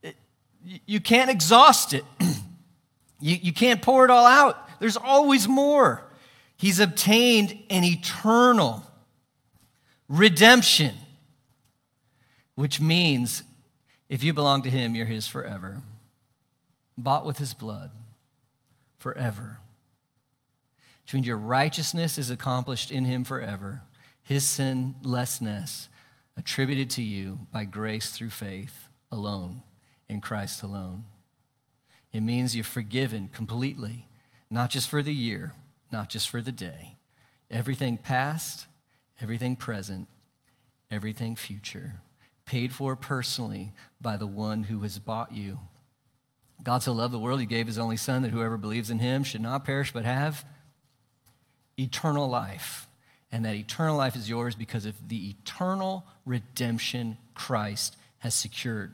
It, 0.02 0.14
you 0.62 1.00
can't 1.00 1.30
exhaust 1.30 1.92
it. 1.94 2.04
you, 3.20 3.36
you 3.40 3.52
can't 3.52 3.82
pour 3.82 4.04
it 4.04 4.10
all 4.10 4.26
out. 4.26 4.78
There's 4.78 4.96
always 4.96 5.48
more. 5.48 6.04
He's 6.56 6.78
obtained 6.78 7.58
an 7.70 7.82
eternal 7.82 8.84
redemption 10.08 10.94
which 12.56 12.80
means 12.80 13.42
if 14.08 14.24
you 14.24 14.32
belong 14.32 14.62
to 14.62 14.70
him, 14.70 14.94
you're 14.94 15.06
his 15.06 15.28
forever. 15.28 15.82
Bought 16.98 17.24
with 17.24 17.38
his 17.38 17.54
blood 17.54 17.90
forever. 18.98 19.58
Which 21.06 21.14
means 21.14 21.26
your 21.28 21.36
righteousness 21.36 22.18
is 22.18 22.30
accomplished 22.30 22.90
in 22.90 23.04
him 23.04 23.22
forever, 23.22 23.82
his 24.24 24.44
sinlessness 24.44 25.88
attributed 26.36 26.90
to 26.90 27.02
you 27.02 27.38
by 27.52 27.64
grace 27.64 28.10
through 28.10 28.30
faith 28.30 28.88
alone, 29.12 29.62
in 30.08 30.20
Christ 30.20 30.64
alone. 30.64 31.04
It 32.12 32.22
means 32.22 32.56
you're 32.56 32.64
forgiven 32.64 33.30
completely, 33.32 34.08
not 34.50 34.68
just 34.68 34.88
for 34.88 35.00
the 35.00 35.14
year, 35.14 35.54
not 35.92 36.08
just 36.08 36.28
for 36.28 36.42
the 36.42 36.50
day. 36.50 36.96
Everything 37.52 37.98
past, 37.98 38.66
everything 39.20 39.54
present, 39.54 40.08
everything 40.90 41.36
future 41.36 42.00
paid 42.46 42.72
for 42.72 42.96
personally 42.96 43.72
by 44.00 44.16
the 44.16 44.26
one 44.26 44.64
who 44.64 44.80
has 44.80 44.98
bought 44.98 45.32
you. 45.32 45.60
God 46.64 46.82
so 46.82 46.92
loved 46.92 47.14
the 47.14 47.18
world, 47.20 47.38
he 47.38 47.46
gave 47.46 47.68
his 47.68 47.78
only 47.78 47.96
Son 47.96 48.22
that 48.22 48.32
whoever 48.32 48.56
believes 48.56 48.90
in 48.90 48.98
him 48.98 49.22
should 49.22 49.40
not 49.40 49.64
perish 49.64 49.92
but 49.92 50.04
have 50.04 50.44
eternal 51.78 52.28
life. 52.28 52.86
And 53.32 53.44
that 53.44 53.54
eternal 53.54 53.96
life 53.96 54.16
is 54.16 54.28
yours 54.28 54.54
because 54.54 54.86
of 54.86 55.08
the 55.08 55.30
eternal 55.30 56.04
redemption 56.24 57.18
Christ 57.34 57.96
has 58.18 58.34
secured. 58.34 58.92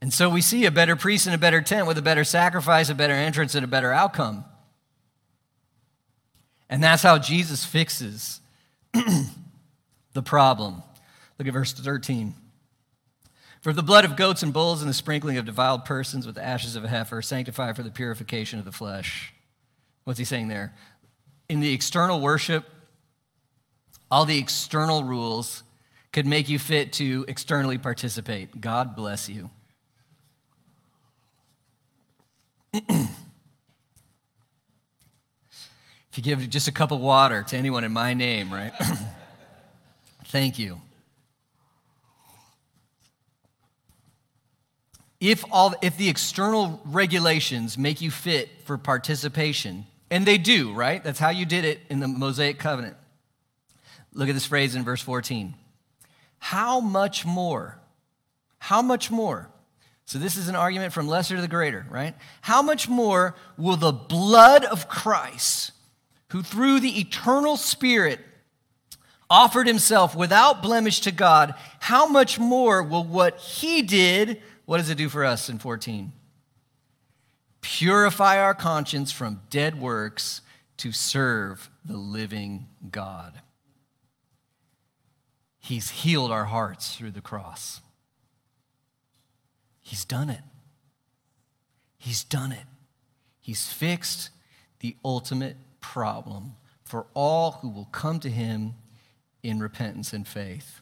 And 0.00 0.12
so 0.12 0.28
we 0.28 0.40
see 0.40 0.64
a 0.64 0.70
better 0.70 0.96
priest 0.96 1.26
and 1.26 1.34
a 1.34 1.38
better 1.38 1.60
tent 1.60 1.86
with 1.86 1.96
a 1.96 2.02
better 2.02 2.24
sacrifice, 2.24 2.88
a 2.88 2.94
better 2.94 3.14
entrance, 3.14 3.54
and 3.54 3.64
a 3.64 3.68
better 3.68 3.92
outcome. 3.92 4.44
And 6.68 6.82
that's 6.82 7.02
how 7.02 7.18
Jesus 7.18 7.64
fixes 7.64 8.40
the 8.92 10.22
problem. 10.24 10.82
Look 11.38 11.46
at 11.46 11.54
verse 11.54 11.72
13. 11.72 12.34
For 13.60 13.72
the 13.72 13.82
blood 13.82 14.04
of 14.04 14.16
goats 14.16 14.42
and 14.42 14.52
bulls 14.52 14.80
and 14.82 14.90
the 14.90 14.94
sprinkling 14.94 15.38
of 15.38 15.44
defiled 15.44 15.84
persons 15.84 16.26
with 16.26 16.34
the 16.34 16.44
ashes 16.44 16.74
of 16.74 16.82
a 16.82 16.88
heifer 16.88 17.22
sanctify 17.22 17.72
for 17.74 17.84
the 17.84 17.90
purification 17.90 18.58
of 18.58 18.64
the 18.64 18.72
flesh. 18.72 19.32
What's 20.02 20.18
he 20.18 20.24
saying 20.24 20.48
there? 20.48 20.74
In 21.52 21.60
the 21.60 21.74
external 21.74 22.18
worship, 22.18 22.64
all 24.10 24.24
the 24.24 24.38
external 24.38 25.04
rules 25.04 25.62
could 26.10 26.24
make 26.24 26.48
you 26.48 26.58
fit 26.58 26.94
to 26.94 27.26
externally 27.28 27.76
participate. 27.76 28.58
God 28.58 28.96
bless 28.96 29.28
you. 29.28 29.50
if 32.72 33.10
you 36.14 36.22
give 36.22 36.48
just 36.48 36.68
a 36.68 36.72
cup 36.72 36.90
of 36.90 37.00
water 37.00 37.42
to 37.42 37.54
anyone 37.58 37.84
in 37.84 37.92
my 37.92 38.14
name, 38.14 38.50
right? 38.50 38.72
Thank 40.24 40.58
you. 40.58 40.80
if, 45.20 45.44
all, 45.52 45.74
if 45.82 45.98
the 45.98 46.08
external 46.08 46.80
regulations 46.86 47.76
make 47.76 48.00
you 48.00 48.10
fit 48.10 48.48
for 48.64 48.78
participation, 48.78 49.84
and 50.12 50.26
they 50.26 50.36
do, 50.36 50.74
right? 50.74 51.02
That's 51.02 51.18
how 51.18 51.30
you 51.30 51.46
did 51.46 51.64
it 51.64 51.80
in 51.88 52.00
the 52.00 52.06
Mosaic 52.06 52.58
covenant. 52.58 52.96
Look 54.12 54.28
at 54.28 54.34
this 54.34 54.44
phrase 54.44 54.74
in 54.74 54.84
verse 54.84 55.00
14. 55.00 55.54
How 56.38 56.80
much 56.80 57.24
more? 57.24 57.78
How 58.58 58.82
much 58.82 59.10
more? 59.10 59.48
So, 60.04 60.18
this 60.18 60.36
is 60.36 60.48
an 60.48 60.54
argument 60.54 60.92
from 60.92 61.08
lesser 61.08 61.36
to 61.36 61.40
the 61.40 61.48
greater, 61.48 61.86
right? 61.88 62.14
How 62.42 62.60
much 62.60 62.90
more 62.90 63.34
will 63.56 63.78
the 63.78 63.92
blood 63.92 64.66
of 64.66 64.86
Christ, 64.86 65.72
who 66.28 66.42
through 66.42 66.80
the 66.80 67.00
eternal 67.00 67.56
Spirit 67.56 68.20
offered 69.30 69.66
himself 69.66 70.14
without 70.14 70.62
blemish 70.62 71.00
to 71.00 71.10
God, 71.10 71.54
how 71.80 72.06
much 72.06 72.38
more 72.38 72.82
will 72.82 73.04
what 73.04 73.38
he 73.38 73.80
did 73.80 74.42
what 74.66 74.76
does 74.76 74.90
it 74.90 74.98
do 74.98 75.08
for 75.08 75.24
us 75.24 75.48
in 75.48 75.58
14? 75.58 76.12
Purify 77.62 78.38
our 78.38 78.54
conscience 78.54 79.10
from 79.10 79.40
dead 79.48 79.80
works 79.80 80.42
to 80.76 80.92
serve 80.92 81.70
the 81.84 81.96
living 81.96 82.66
God. 82.90 83.40
He's 85.58 85.90
healed 85.90 86.32
our 86.32 86.44
hearts 86.46 86.96
through 86.96 87.12
the 87.12 87.20
cross. 87.20 87.80
He's 89.80 90.04
done 90.04 90.28
it. 90.28 90.42
He's 91.98 92.24
done 92.24 92.50
it. 92.50 92.66
He's 93.40 93.72
fixed 93.72 94.30
the 94.80 94.96
ultimate 95.04 95.56
problem 95.80 96.56
for 96.84 97.06
all 97.14 97.52
who 97.52 97.68
will 97.68 97.88
come 97.92 98.18
to 98.20 98.28
him 98.28 98.74
in 99.42 99.60
repentance 99.60 100.12
and 100.12 100.26
faith. 100.26 100.80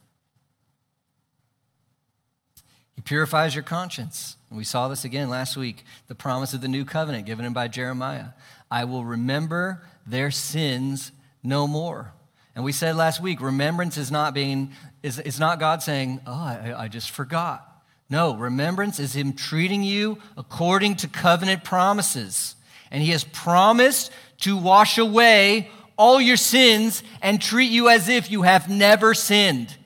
He 2.94 3.02
purifies 3.02 3.54
your 3.54 3.64
conscience. 3.64 4.36
We 4.50 4.64
saw 4.64 4.88
this 4.88 5.04
again 5.04 5.30
last 5.30 5.56
week 5.56 5.84
the 6.08 6.14
promise 6.14 6.54
of 6.54 6.60
the 6.60 6.68
new 6.68 6.84
covenant 6.84 7.26
given 7.26 7.44
him 7.44 7.52
by 7.52 7.68
Jeremiah. 7.68 8.30
I 8.70 8.84
will 8.84 9.04
remember 9.04 9.82
their 10.06 10.30
sins 10.30 11.12
no 11.42 11.66
more. 11.66 12.12
And 12.56 12.64
we 12.64 12.72
said 12.72 12.96
last 12.96 13.22
week, 13.22 13.40
remembrance 13.40 13.96
is 13.96 14.10
not 14.10 14.34
being, 14.34 14.72
is, 15.02 15.20
is 15.20 15.38
not 15.38 15.60
God 15.60 15.82
saying, 15.82 16.20
oh, 16.26 16.32
I, 16.32 16.74
I 16.76 16.88
just 16.88 17.12
forgot. 17.12 17.66
No, 18.10 18.34
remembrance 18.34 18.98
is 18.98 19.14
Him 19.14 19.34
treating 19.34 19.84
you 19.84 20.18
according 20.36 20.96
to 20.96 21.08
covenant 21.08 21.62
promises. 21.62 22.56
And 22.90 23.02
He 23.02 23.12
has 23.12 23.22
promised 23.22 24.10
to 24.40 24.56
wash 24.56 24.98
away 24.98 25.70
all 25.96 26.20
your 26.20 26.36
sins 26.36 27.04
and 27.22 27.40
treat 27.40 27.70
you 27.70 27.88
as 27.88 28.08
if 28.08 28.30
you 28.30 28.42
have 28.42 28.68
never 28.68 29.14
sinned. 29.14 29.76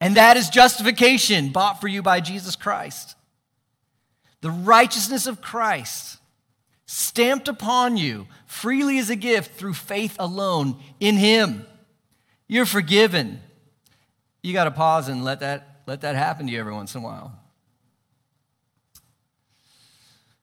And 0.00 0.16
that 0.16 0.38
is 0.38 0.48
justification 0.48 1.50
bought 1.50 1.80
for 1.80 1.88
you 1.88 2.00
by 2.00 2.20
Jesus 2.20 2.56
Christ. 2.56 3.15
The 4.46 4.52
righteousness 4.52 5.26
of 5.26 5.40
Christ 5.40 6.18
stamped 6.86 7.48
upon 7.48 7.96
you 7.96 8.28
freely 8.46 8.96
as 9.00 9.10
a 9.10 9.16
gift 9.16 9.58
through 9.58 9.72
faith 9.72 10.14
alone 10.20 10.80
in 11.00 11.16
Him. 11.16 11.66
You're 12.46 12.64
forgiven. 12.64 13.40
You 14.44 14.52
got 14.52 14.66
to 14.66 14.70
pause 14.70 15.08
and 15.08 15.24
let 15.24 15.40
that, 15.40 15.80
let 15.88 16.02
that 16.02 16.14
happen 16.14 16.46
to 16.46 16.52
you 16.52 16.60
every 16.60 16.72
once 16.72 16.94
in 16.94 17.00
a 17.00 17.04
while. 17.04 17.36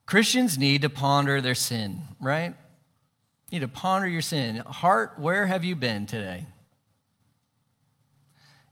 Christians 0.05 0.57
need 0.57 0.81
to 0.81 0.89
ponder 0.89 1.39
their 1.39 1.55
sin, 1.55 2.01
right? 2.19 2.53
You 3.51 3.61
need 3.61 3.65
to 3.65 3.69
ponder 3.69 4.09
your 4.09 4.21
sin. 4.21 4.57
Heart, 4.57 5.13
where 5.17 5.45
have 5.45 5.63
you 5.63 5.77
been 5.77 6.07
today? 6.07 6.45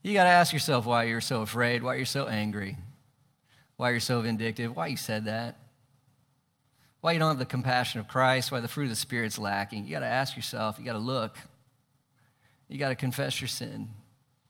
You 0.04 0.14
got 0.14 0.26
to 0.26 0.30
ask 0.30 0.52
yourself 0.52 0.86
why 0.86 1.06
you're 1.06 1.22
so 1.22 1.42
afraid, 1.42 1.84
why 1.84 1.96
you're 1.96 2.06
so 2.06 2.28
angry, 2.28 2.76
why 3.82 3.90
you're 3.90 4.00
so 4.00 4.22
vindictive, 4.22 4.76
why 4.76 4.86
you 4.86 4.96
said 4.96 5.26
that, 5.26 5.58
why 7.00 7.14
you 7.14 7.18
don't 7.18 7.30
have 7.30 7.40
the 7.40 7.46
compassion 7.46 8.00
of 8.00 8.08
Christ, 8.08 8.52
why 8.52 8.60
the 8.60 8.68
fruit 8.68 8.84
of 8.84 8.90
the 8.92 8.96
Spirit's 8.96 9.40
lacking. 9.40 9.86
You 9.86 9.90
got 9.90 10.02
to 10.02 10.06
ask 10.06 10.36
yourself, 10.36 10.78
you 10.78 10.86
got 10.86 10.94
to 10.94 11.00
look, 11.00 11.36
you 12.70 12.78
got 12.78 12.90
to 12.90 12.96
confess 12.96 13.42
your 13.42 13.48
sin. 13.48 13.90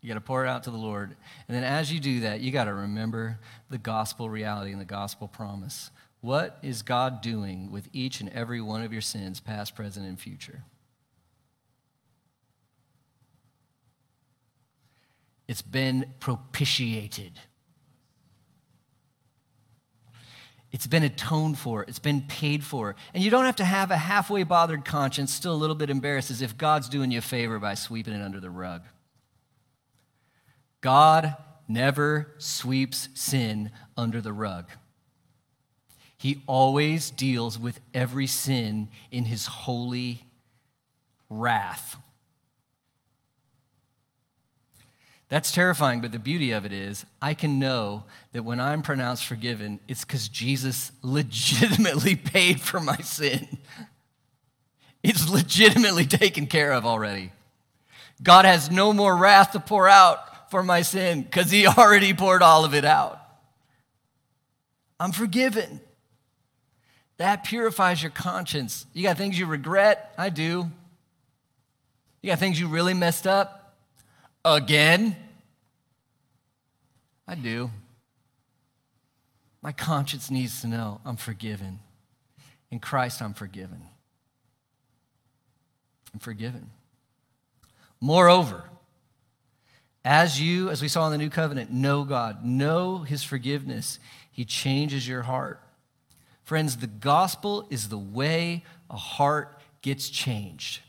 You 0.02 0.10
got 0.10 0.16
to 0.16 0.20
pour 0.20 0.44
it 0.44 0.50
out 0.50 0.64
to 0.64 0.70
the 0.70 0.76
Lord. 0.76 1.16
And 1.48 1.56
then 1.56 1.64
as 1.64 1.94
you 1.94 2.02
do 2.02 2.20
that, 2.20 2.42
you 2.42 2.52
got 2.52 2.66
to 2.66 2.74
remember 2.74 3.40
the 3.70 3.78
gospel 3.78 4.30
reality 4.30 4.74
and 4.74 4.82
the 4.82 4.86
gospel 4.86 5.30
promise. 5.30 5.92
What 6.20 6.58
is 6.62 6.82
God 6.82 7.22
doing 7.22 7.72
with 7.72 7.88
each 7.94 8.20
and 8.20 8.30
every 8.32 8.60
one 8.60 8.84
of 8.84 8.92
your 8.92 9.02
sins, 9.02 9.40
past, 9.40 9.78
present, 9.78 10.06
and 10.06 10.20
future? 10.20 10.66
It's 15.48 15.62
been 15.62 16.16
propitiated. 16.20 17.40
It's 20.72 20.88
been 20.88 21.04
atoned 21.04 21.58
for. 21.58 21.84
It's 21.84 22.00
been 22.00 22.22
paid 22.22 22.64
for. 22.64 22.96
And 23.14 23.24
you 23.24 23.30
don't 23.30 23.46
have 23.46 23.58
to 23.58 23.66
have 23.66 23.92
a 23.92 23.98
halfway 23.98 24.44
bothered 24.44 24.86
conscience, 24.86 25.34
still 25.34 25.54
a 25.54 25.56
little 25.56 25.76
bit 25.76 25.90
embarrassed, 25.90 26.32
as 26.32 26.42
if 26.42 26.58
God's 26.58 26.88
doing 26.88 27.12
you 27.12 27.20
a 27.20 27.22
favor 27.22 27.60
by 27.60 27.74
sweeping 27.74 28.14
it 28.14 28.22
under 28.22 28.40
the 28.40 28.50
rug. 28.50 28.84
God 30.80 31.36
never 31.68 32.34
sweeps 32.38 33.10
sin 33.14 33.72
under 33.98 34.22
the 34.22 34.34
rug. 34.34 34.70
He 36.18 36.42
always 36.48 37.10
deals 37.10 37.58
with 37.58 37.80
every 37.94 38.28
sin 38.28 38.90
in 39.12 39.26
his 39.26 39.48
holy 39.48 40.24
wrath. 41.30 41.98
That's 45.32 45.54
terrifying, 45.54 46.02
but 46.02 46.12
the 46.12 46.20
beauty 46.20 46.52
of 46.52 46.66
it 46.66 46.74
is 46.74 47.06
I 47.22 47.36
can 47.36 47.58
know 47.58 48.04
that 48.34 48.44
when 48.44 48.60
I'm 48.60 48.82
pronounced 48.82 49.26
forgiven, 49.26 49.80
it's 49.88 50.04
because 50.04 50.28
Jesus 50.28 50.92
legitimately 51.02 52.16
paid 52.18 52.60
for 52.60 52.82
my 52.82 52.98
sin. 52.98 53.48
It's 55.02 55.30
legitimately 55.30 56.06
taken 56.06 56.48
care 56.48 56.74
of 56.74 56.86
already. 56.86 57.32
God 58.22 58.44
has 58.44 58.70
no 58.70 58.92
more 58.92 59.16
wrath 59.16 59.54
to 59.54 59.62
pour 59.62 59.88
out 59.88 60.52
for 60.52 60.64
my 60.64 60.82
sin 60.82 61.22
because 61.22 61.50
he 61.50 61.66
already 61.66 62.14
poured 62.14 62.42
all 62.42 62.66
of 62.66 62.76
it 62.76 62.84
out. 62.84 63.18
I'm 65.00 65.14
forgiven. 65.14 65.80
That 67.16 67.46
purifies 67.46 68.04
your 68.04 68.12
conscience. 68.12 68.86
You 68.92 69.04
got 69.04 69.18
things 69.18 69.40
you 69.40 69.46
regret? 69.46 70.14
I 70.18 70.28
do. 70.28 70.70
You 72.22 72.32
got 72.32 72.40
things 72.40 72.60
you 72.60 72.68
really 72.68 72.94
messed 72.94 73.26
up? 73.26 73.61
Again? 74.44 75.16
I 77.28 77.36
do. 77.36 77.70
My 79.62 79.72
conscience 79.72 80.32
needs 80.32 80.62
to 80.62 80.68
know 80.68 81.00
I'm 81.06 81.18
forgiven. 81.18 81.80
In 82.72 82.80
Christ, 82.80 83.22
I'm 83.22 83.34
forgiven. 83.34 83.82
I'm 86.14 86.20
forgiven. 86.20 86.70
Moreover, 88.00 88.64
as 90.04 90.42
you, 90.42 90.70
as 90.70 90.82
we 90.82 90.88
saw 90.88 91.06
in 91.06 91.12
the 91.12 91.18
new 91.18 91.30
covenant, 91.30 91.72
know 91.72 92.04
God, 92.04 92.44
know 92.44 93.00
his 93.00 93.24
forgiveness, 93.24 94.00
he 94.32 94.46
changes 94.46 95.08
your 95.08 95.22
heart. 95.22 95.62
Friends, 96.44 96.78
the 96.78 96.88
gospel 96.88 97.68
is 97.70 97.90
the 97.90 98.00
way 98.00 98.64
a 98.90 98.98
heart 98.98 99.60
gets 99.82 100.10
changed. 100.10 100.82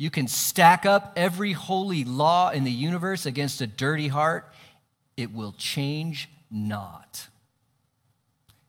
You 0.00 0.08
can 0.08 0.28
stack 0.28 0.86
up 0.86 1.12
every 1.14 1.52
holy 1.52 2.04
law 2.04 2.48
in 2.52 2.64
the 2.64 2.70
universe 2.70 3.26
against 3.26 3.60
a 3.60 3.66
dirty 3.66 4.08
heart, 4.08 4.50
it 5.14 5.30
will 5.30 5.52
change 5.58 6.30
not. 6.50 7.28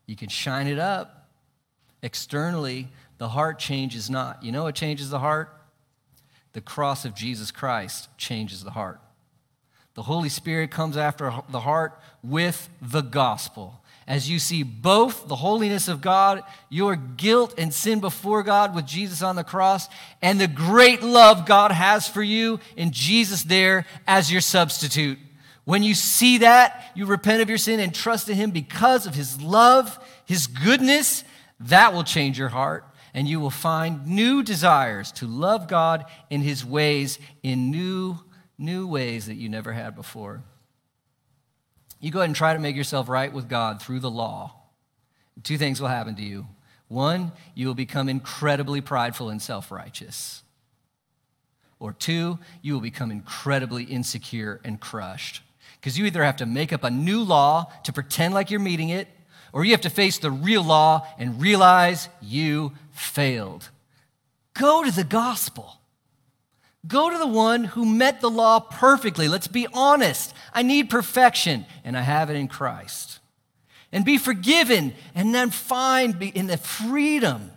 You 0.05 0.17
can 0.17 0.27
shine 0.27 0.67
it 0.67 0.77
up 0.77 1.29
externally, 2.03 2.89
the 3.17 3.29
heart 3.29 3.59
changes 3.59 4.09
not. 4.09 4.43
You 4.43 4.51
know 4.51 4.63
what 4.63 4.75
changes 4.75 5.09
the 5.09 5.19
heart? 5.19 5.55
The 6.51 6.59
cross 6.59 7.05
of 7.05 7.15
Jesus 7.15 7.49
Christ 7.49 8.09
changes 8.17 8.65
the 8.65 8.71
heart. 8.71 8.99
The 9.93 10.03
Holy 10.03 10.27
Spirit 10.27 10.69
comes 10.69 10.97
after 10.97 11.33
the 11.47 11.61
heart 11.61 11.97
with 12.21 12.67
the 12.81 12.99
gospel 12.99 13.80
as 14.11 14.29
you 14.29 14.39
see 14.39 14.61
both 14.61 15.29
the 15.29 15.37
holiness 15.37 15.87
of 15.87 16.01
God, 16.01 16.43
your 16.67 16.97
guilt 16.97 17.53
and 17.57 17.73
sin 17.73 18.01
before 18.01 18.43
God 18.43 18.75
with 18.75 18.85
Jesus 18.85 19.23
on 19.23 19.37
the 19.37 19.43
cross, 19.45 19.87
and 20.21 20.37
the 20.37 20.49
great 20.49 21.01
love 21.01 21.45
God 21.45 21.71
has 21.71 22.09
for 22.09 22.21
you 22.21 22.59
in 22.75 22.91
Jesus 22.91 23.43
there 23.43 23.85
as 24.05 24.29
your 24.29 24.41
substitute. 24.41 25.17
When 25.63 25.81
you 25.81 25.93
see 25.93 26.39
that, 26.39 26.91
you 26.93 27.05
repent 27.05 27.41
of 27.41 27.47
your 27.47 27.57
sin 27.57 27.79
and 27.79 27.95
trust 27.95 28.27
in 28.27 28.35
Him 28.35 28.51
because 28.51 29.07
of 29.07 29.15
His 29.15 29.41
love, 29.41 29.97
His 30.25 30.45
goodness, 30.45 31.23
that 31.61 31.93
will 31.93 32.03
change 32.03 32.37
your 32.37 32.49
heart. 32.49 32.83
And 33.13 33.29
you 33.29 33.39
will 33.39 33.49
find 33.49 34.05
new 34.07 34.43
desires 34.43 35.13
to 35.13 35.25
love 35.25 35.69
God 35.69 36.03
in 36.29 36.41
His 36.41 36.65
ways 36.65 37.17
in 37.43 37.71
new, 37.71 38.17
new 38.57 38.87
ways 38.87 39.27
that 39.27 39.35
you 39.35 39.47
never 39.47 39.71
had 39.71 39.95
before. 39.95 40.43
You 42.01 42.11
go 42.11 42.19
ahead 42.19 42.29
and 42.29 42.35
try 42.35 42.53
to 42.53 42.59
make 42.59 42.75
yourself 42.75 43.07
right 43.07 43.31
with 43.31 43.47
God 43.47 43.81
through 43.81 43.99
the 43.99 44.09
law. 44.09 44.55
Two 45.43 45.57
things 45.57 45.79
will 45.79 45.87
happen 45.87 46.15
to 46.15 46.21
you. 46.21 46.47
One, 46.87 47.31
you 47.55 47.67
will 47.67 47.75
become 47.75 48.09
incredibly 48.09 48.81
prideful 48.81 49.29
and 49.29 49.41
self 49.41 49.71
righteous. 49.71 50.43
Or 51.79 51.93
two, 51.93 52.37
you 52.61 52.73
will 52.73 52.81
become 52.81 53.11
incredibly 53.11 53.83
insecure 53.83 54.59
and 54.63 54.79
crushed. 54.79 55.41
Because 55.79 55.97
you 55.97 56.05
either 56.05 56.23
have 56.23 56.37
to 56.37 56.45
make 56.45 56.73
up 56.73 56.83
a 56.83 56.91
new 56.91 57.21
law 57.21 57.71
to 57.85 57.93
pretend 57.93 58.33
like 58.33 58.51
you're 58.51 58.59
meeting 58.59 58.89
it, 58.89 59.07
or 59.53 59.63
you 59.63 59.71
have 59.71 59.81
to 59.81 59.89
face 59.89 60.17
the 60.17 60.31
real 60.31 60.63
law 60.63 61.07
and 61.17 61.41
realize 61.41 62.09
you 62.21 62.73
failed. 62.91 63.69
Go 64.53 64.83
to 64.83 64.91
the 64.91 65.03
gospel. 65.03 65.80
Go 66.87 67.09
to 67.09 67.17
the 67.17 67.27
one 67.27 67.63
who 67.63 67.85
met 67.85 68.21
the 68.21 68.29
law 68.29 68.59
perfectly. 68.59 69.27
Let's 69.27 69.47
be 69.47 69.67
honest. 69.73 70.33
I 70.53 70.63
need 70.63 70.89
perfection, 70.89 71.65
and 71.83 71.97
I 71.97 72.01
have 72.01 72.29
it 72.29 72.35
in 72.35 72.47
Christ. 72.47 73.19
And 73.91 74.03
be 74.03 74.17
forgiven, 74.17 74.93
and 75.13 75.35
then 75.35 75.51
find 75.51 76.21
in 76.23 76.47
the 76.47 76.57
freedom 76.57 77.51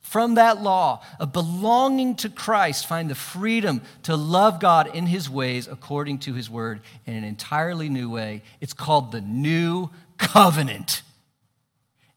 from 0.00 0.36
that 0.36 0.62
law 0.62 1.02
of 1.18 1.32
belonging 1.32 2.14
to 2.14 2.28
Christ, 2.28 2.86
find 2.86 3.10
the 3.10 3.16
freedom 3.16 3.82
to 4.04 4.16
love 4.16 4.60
God 4.60 4.94
in 4.94 5.06
his 5.06 5.28
ways 5.28 5.66
according 5.66 6.18
to 6.20 6.34
his 6.34 6.48
word 6.48 6.80
in 7.04 7.14
an 7.14 7.24
entirely 7.24 7.88
new 7.88 8.08
way. 8.08 8.42
It's 8.60 8.72
called 8.72 9.10
the 9.10 9.20
new 9.20 9.90
covenant, 10.16 11.02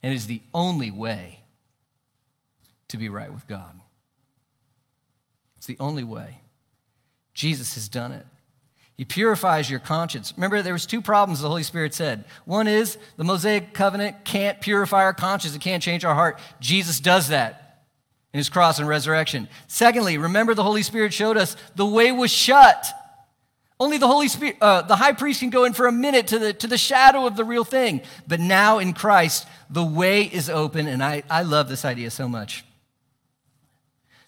and 0.04 0.14
is 0.14 0.28
the 0.28 0.42
only 0.54 0.92
way 0.92 1.40
to 2.90 2.98
be 2.98 3.10
right 3.10 3.34
with 3.34 3.48
God. 3.48 3.80
It's 5.68 5.78
the 5.78 5.84
only 5.84 6.06
way. 6.06 6.40
Jesus 7.34 7.76
has 7.76 7.90
done 7.90 8.14
it. 8.14 8.26
He 8.96 9.04
purifies 9.04 9.70
your 9.70 9.82
conscience. 9.82 10.34
Remember, 10.38 10.62
there 10.62 10.72
was 10.72 10.86
two 10.86 11.02
problems 11.02 11.42
the 11.42 11.50
Holy 11.50 11.64
Spirit 11.64 11.94
said. 11.94 12.24
One 12.46 12.70
is 12.70 12.98
the 13.18 13.26
Mosaic 13.26 13.74
covenant 13.74 14.24
can't 14.24 14.62
purify 14.62 15.04
our 15.04 15.14
conscience, 15.14 15.54
it 15.54 15.60
can't 15.60 15.84
change 15.84 16.06
our 16.06 16.16
heart. 16.16 16.40
Jesus 16.62 17.02
does 17.02 17.28
that 17.28 17.84
in 18.32 18.38
his 18.38 18.48
cross 18.48 18.80
and 18.80 18.88
resurrection. 18.88 19.50
Secondly, 19.68 20.18
remember 20.18 20.54
the 20.54 20.64
Holy 20.64 20.84
Spirit 20.84 21.14
showed 21.14 21.36
us 21.36 21.58
the 21.76 21.86
way 21.86 22.14
was 22.14 22.32
shut. 22.32 22.86
Only 23.78 23.98
the 23.98 24.08
Holy 24.08 24.30
Spirit, 24.30 24.56
uh, 24.62 24.84
the 24.84 24.96
high 24.96 25.12
priest 25.12 25.42
can 25.42 25.50
go 25.50 25.66
in 25.66 25.74
for 25.74 25.88
a 25.88 25.92
minute 25.92 26.28
to 26.28 26.40
the, 26.40 26.54
to 26.54 26.68
the 26.68 26.78
shadow 26.78 27.28
of 27.28 27.36
the 27.36 27.44
real 27.44 27.66
thing. 27.66 28.04
But 28.26 28.40
now 28.40 28.80
in 28.80 28.94
Christ, 28.94 29.46
the 29.70 29.84
way 29.84 30.24
is 30.24 30.50
open, 30.50 30.88
and 30.88 31.04
I, 31.04 31.24
I 31.30 31.42
love 31.42 31.68
this 31.68 31.84
idea 31.84 32.10
so 32.10 32.30
much. 32.30 32.64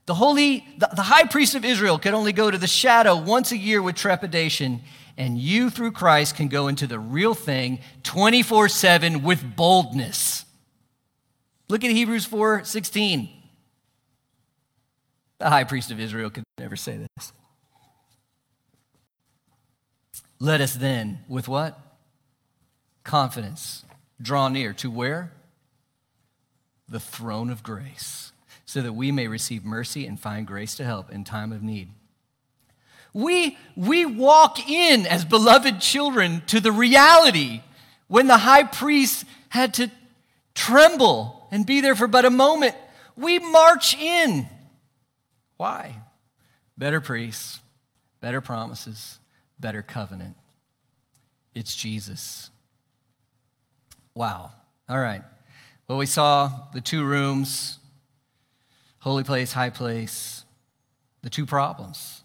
The 0.10 0.16
holy, 0.16 0.66
the, 0.76 0.90
the 0.96 1.04
high 1.04 1.26
priest 1.26 1.54
of 1.54 1.64
Israel 1.64 2.00
could 2.00 2.16
only 2.16 2.34
go 2.34 2.50
to 2.50 2.58
the 2.58 2.66
shadow 2.66 3.16
once 3.16 3.52
a 3.52 3.58
year 3.58 3.80
with 3.80 3.96
trepidation, 3.96 4.82
and 5.18 5.38
you 5.38 5.70
through 5.70 5.92
Christ 5.92 6.36
can 6.36 6.48
go 6.48 6.68
into 6.68 6.88
the 6.88 6.98
real 6.98 7.36
thing 7.36 7.78
24 8.02 8.70
7 8.70 9.22
with 9.22 9.56
boldness. 9.56 10.46
Look 11.68 11.84
at 11.84 11.92
Hebrews 11.92 12.26
4 12.26 12.64
16. 12.64 13.30
The 15.38 15.50
high 15.52 15.64
priest 15.64 15.92
of 15.92 16.00
Israel 16.00 16.32
could 16.32 16.44
never 16.58 16.76
say 16.76 16.98
this. 16.98 17.32
Let 20.40 20.60
us 20.60 20.74
then, 20.74 21.20
with 21.28 21.48
what? 21.48 21.80
Confidence, 23.04 23.86
draw 24.20 24.50
near 24.50 24.74
to 24.74 24.90
where? 24.90 25.34
The 26.88 27.00
throne 27.00 27.52
of 27.52 27.62
grace 27.62 28.29
so 28.70 28.84
that 28.84 28.94
we 28.94 29.12
may 29.12 29.28
receive 29.28 29.66
mercy 29.66 30.06
and 30.06 30.20
find 30.20 30.46
grace 30.46 30.76
to 30.76 30.84
help 30.84 31.12
in 31.12 31.24
time 31.24 31.52
of 31.52 31.64
need. 31.64 31.90
We, 33.14 33.58
we 33.76 34.06
walk 34.06 34.70
in 34.70 35.08
as 35.08 35.26
beloved 35.26 35.82
children 35.82 36.44
to 36.46 36.60
the 36.60 36.72
reality 36.72 37.62
when 38.10 38.28
the 38.28 38.38
high 38.38 38.62
priest 38.62 39.26
had 39.50 39.74
to 39.74 39.90
tremble 40.54 41.48
and 41.50 41.66
be 41.66 41.82
there 41.82 41.96
for 41.96 42.06
but 42.06 42.26
a 42.26 42.30
moment. 42.30 42.76
We 43.16 43.40
march 43.40 43.98
in. 43.98 44.48
Why? 45.58 45.96
Better 46.78 47.02
priests, 47.02 47.62
better 48.22 48.40
promises, 48.40 49.18
better 49.60 49.82
covenant. 49.82 50.36
It's 51.56 51.76
Jesus. 51.76 52.52
Wow. 54.14 54.52
All 54.88 55.00
right. 55.00 55.24
Well, 55.88 55.98
we 55.98 56.06
saw 56.06 56.52
the 56.72 56.82
two 56.82 57.04
rooms 57.04 57.79
holy 59.00 59.24
place, 59.24 59.54
high 59.54 59.70
place, 59.70 60.44
the 61.22 61.30
two 61.30 61.46
problems. 61.46 62.24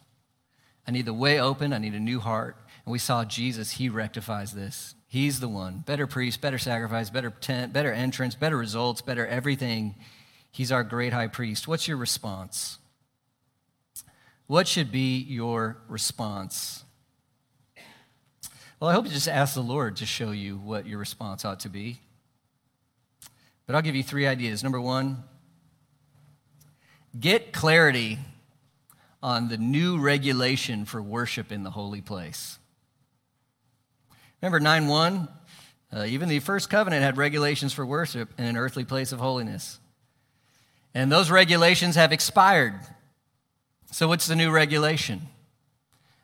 I 0.86 0.90
need 0.90 1.06
the 1.06 1.14
way 1.14 1.40
open, 1.40 1.72
I 1.72 1.78
need 1.78 1.94
a 1.94 2.00
new 2.00 2.20
heart. 2.20 2.56
And 2.84 2.92
we 2.92 2.98
saw 2.98 3.24
Jesus, 3.24 3.72
he 3.72 3.88
rectifies 3.88 4.52
this. 4.52 4.94
He's 5.06 5.40
the 5.40 5.48
one. 5.48 5.84
Better 5.86 6.06
priest, 6.06 6.40
better 6.40 6.58
sacrifice, 6.58 7.08
better 7.08 7.30
tent, 7.30 7.72
better 7.72 7.92
entrance, 7.92 8.34
better 8.34 8.58
results, 8.58 9.00
better 9.00 9.26
everything. 9.26 9.94
He's 10.50 10.72
our 10.72 10.84
great 10.84 11.12
high 11.12 11.28
priest. 11.28 11.66
What's 11.66 11.88
your 11.88 11.96
response? 11.96 12.78
What 14.46 14.68
should 14.68 14.92
be 14.92 15.18
your 15.18 15.78
response? 15.88 16.84
Well, 18.78 18.90
I 18.90 18.92
hope 18.92 19.06
you 19.06 19.12
just 19.12 19.28
ask 19.28 19.54
the 19.54 19.62
Lord 19.62 19.96
to 19.96 20.06
show 20.06 20.32
you 20.32 20.58
what 20.58 20.86
your 20.86 20.98
response 20.98 21.44
ought 21.44 21.60
to 21.60 21.68
be. 21.68 22.00
But 23.66 23.74
I'll 23.74 23.82
give 23.82 23.94
you 23.94 24.02
three 24.02 24.26
ideas. 24.26 24.62
Number 24.62 24.80
one, 24.80 25.22
Get 27.18 27.52
clarity 27.52 28.18
on 29.22 29.48
the 29.48 29.56
new 29.56 29.98
regulation 29.98 30.84
for 30.84 31.00
worship 31.00 31.52
in 31.52 31.62
the 31.62 31.70
holy 31.70 32.00
place. 32.00 32.58
Remember 34.42 34.60
9 34.60 34.86
1? 34.88 35.28
Uh, 35.94 36.04
even 36.06 36.28
the 36.28 36.40
first 36.40 36.68
covenant 36.68 37.02
had 37.02 37.16
regulations 37.16 37.72
for 37.72 37.86
worship 37.86 38.28
in 38.36 38.44
an 38.44 38.56
earthly 38.56 38.84
place 38.84 39.12
of 39.12 39.20
holiness. 39.20 39.78
And 40.92 41.10
those 41.10 41.30
regulations 41.30 41.94
have 41.94 42.12
expired. 42.12 42.80
So, 43.90 44.08
what's 44.08 44.26
the 44.26 44.36
new 44.36 44.50
regulation? 44.50 45.22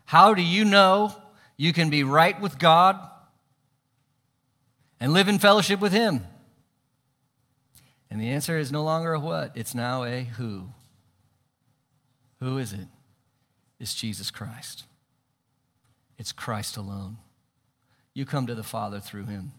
How 0.07 0.35
do 0.35 0.43
you 0.43 0.65
know 0.65 1.15
you 1.57 1.73
can 1.73 1.89
be 1.89 2.03
right 2.03 2.39
with 2.41 2.59
God 2.59 3.01
and 4.99 5.13
live 5.13 5.29
in 5.29 5.39
fellowship 5.39 5.81
with 5.81 5.93
Him? 5.93 6.27
And 8.11 8.21
the 8.21 8.31
answer 8.31 8.59
is 8.59 8.73
no 8.73 8.83
longer 8.83 9.15
a 9.15 9.21
what, 9.21 9.53
it's 9.55 9.75
now 9.75 10.03
a 10.03 10.25
who. 10.25 10.67
Who 12.41 12.59
is 12.59 12.73
it? 12.73 12.89
It's 13.79 13.95
Jesus 13.95 14.31
Christ. 14.31 14.85
It's 16.19 16.33
Christ 16.33 16.77
alone. 16.77 17.19
You 18.13 18.27
come 18.27 18.47
to 18.47 18.55
the 18.55 18.63
Father 18.63 19.01
through 19.01 19.27
him, 19.27 19.53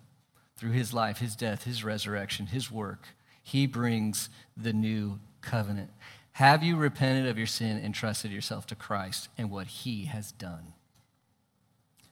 through 0.57 0.71
his 0.71 0.93
life, 0.93 1.19
his 1.19 1.35
death, 1.35 1.63
his 1.63 1.83
resurrection, 1.83 2.47
his 2.47 2.71
work. 2.71 3.07
He 3.41 3.65
brings 3.65 4.29
the 4.55 4.73
new 4.73 5.19
covenant. 5.41 5.89
Have 6.33 6.63
you 6.63 6.75
repented 6.75 7.27
of 7.27 7.37
your 7.37 7.47
sin 7.47 7.77
and 7.83 7.93
trusted 7.93 8.31
yourself 8.31 8.65
to 8.67 8.75
Christ 8.75 9.29
and 9.37 9.49
what 9.49 9.67
he 9.67 10.05
has 10.05 10.31
done? 10.31 10.73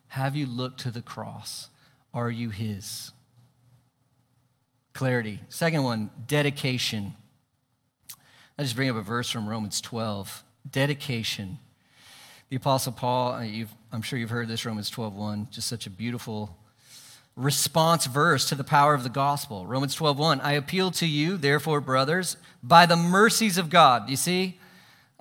Have 0.08 0.36
you 0.36 0.46
looked 0.48 0.80
to 0.82 0.92
the 0.92 1.02
cross? 1.02 1.70
Are 2.14 2.32
you 2.32 2.50
his? 2.50 3.12
Clarity. 4.94 5.40
Second 5.50 5.84
one, 5.84 6.10
dedication. 6.28 7.14
I 8.58 8.64
just 8.64 8.76
bring 8.76 8.90
up 8.90 8.96
a 8.96 9.02
verse 9.02 9.30
from 9.30 9.48
Romans 9.48 9.80
12 9.82 10.44
dedication. 10.70 11.60
The 12.50 12.56
Apostle 12.56 12.94
Paul, 12.94 13.34
uh, 13.34 13.66
I'm 13.92 14.02
sure 14.02 14.18
you've 14.18 14.30
heard 14.30 14.48
this, 14.48 14.66
Romans 14.66 14.90
12.1, 14.90 15.52
just 15.52 15.68
such 15.68 15.86
a 15.86 15.90
beautiful 15.90 16.58
response 17.36 18.06
verse 18.06 18.50
to 18.50 18.56
the 18.56 18.64
power 18.64 18.94
of 18.94 19.04
the 19.04 19.10
gospel. 19.10 19.66
Romans 19.66 19.96
12.1, 19.96 20.42
I 20.44 20.54
appeal 20.54 20.92
to 20.92 21.08
you, 21.08 21.38
therefore, 21.38 21.80
brothers, 21.80 22.38
by 22.62 22.86
the 22.86 22.96
mercies 22.96 23.58
of 23.58 23.70
God. 23.70 24.10
You 24.10 24.16
see, 24.16 24.60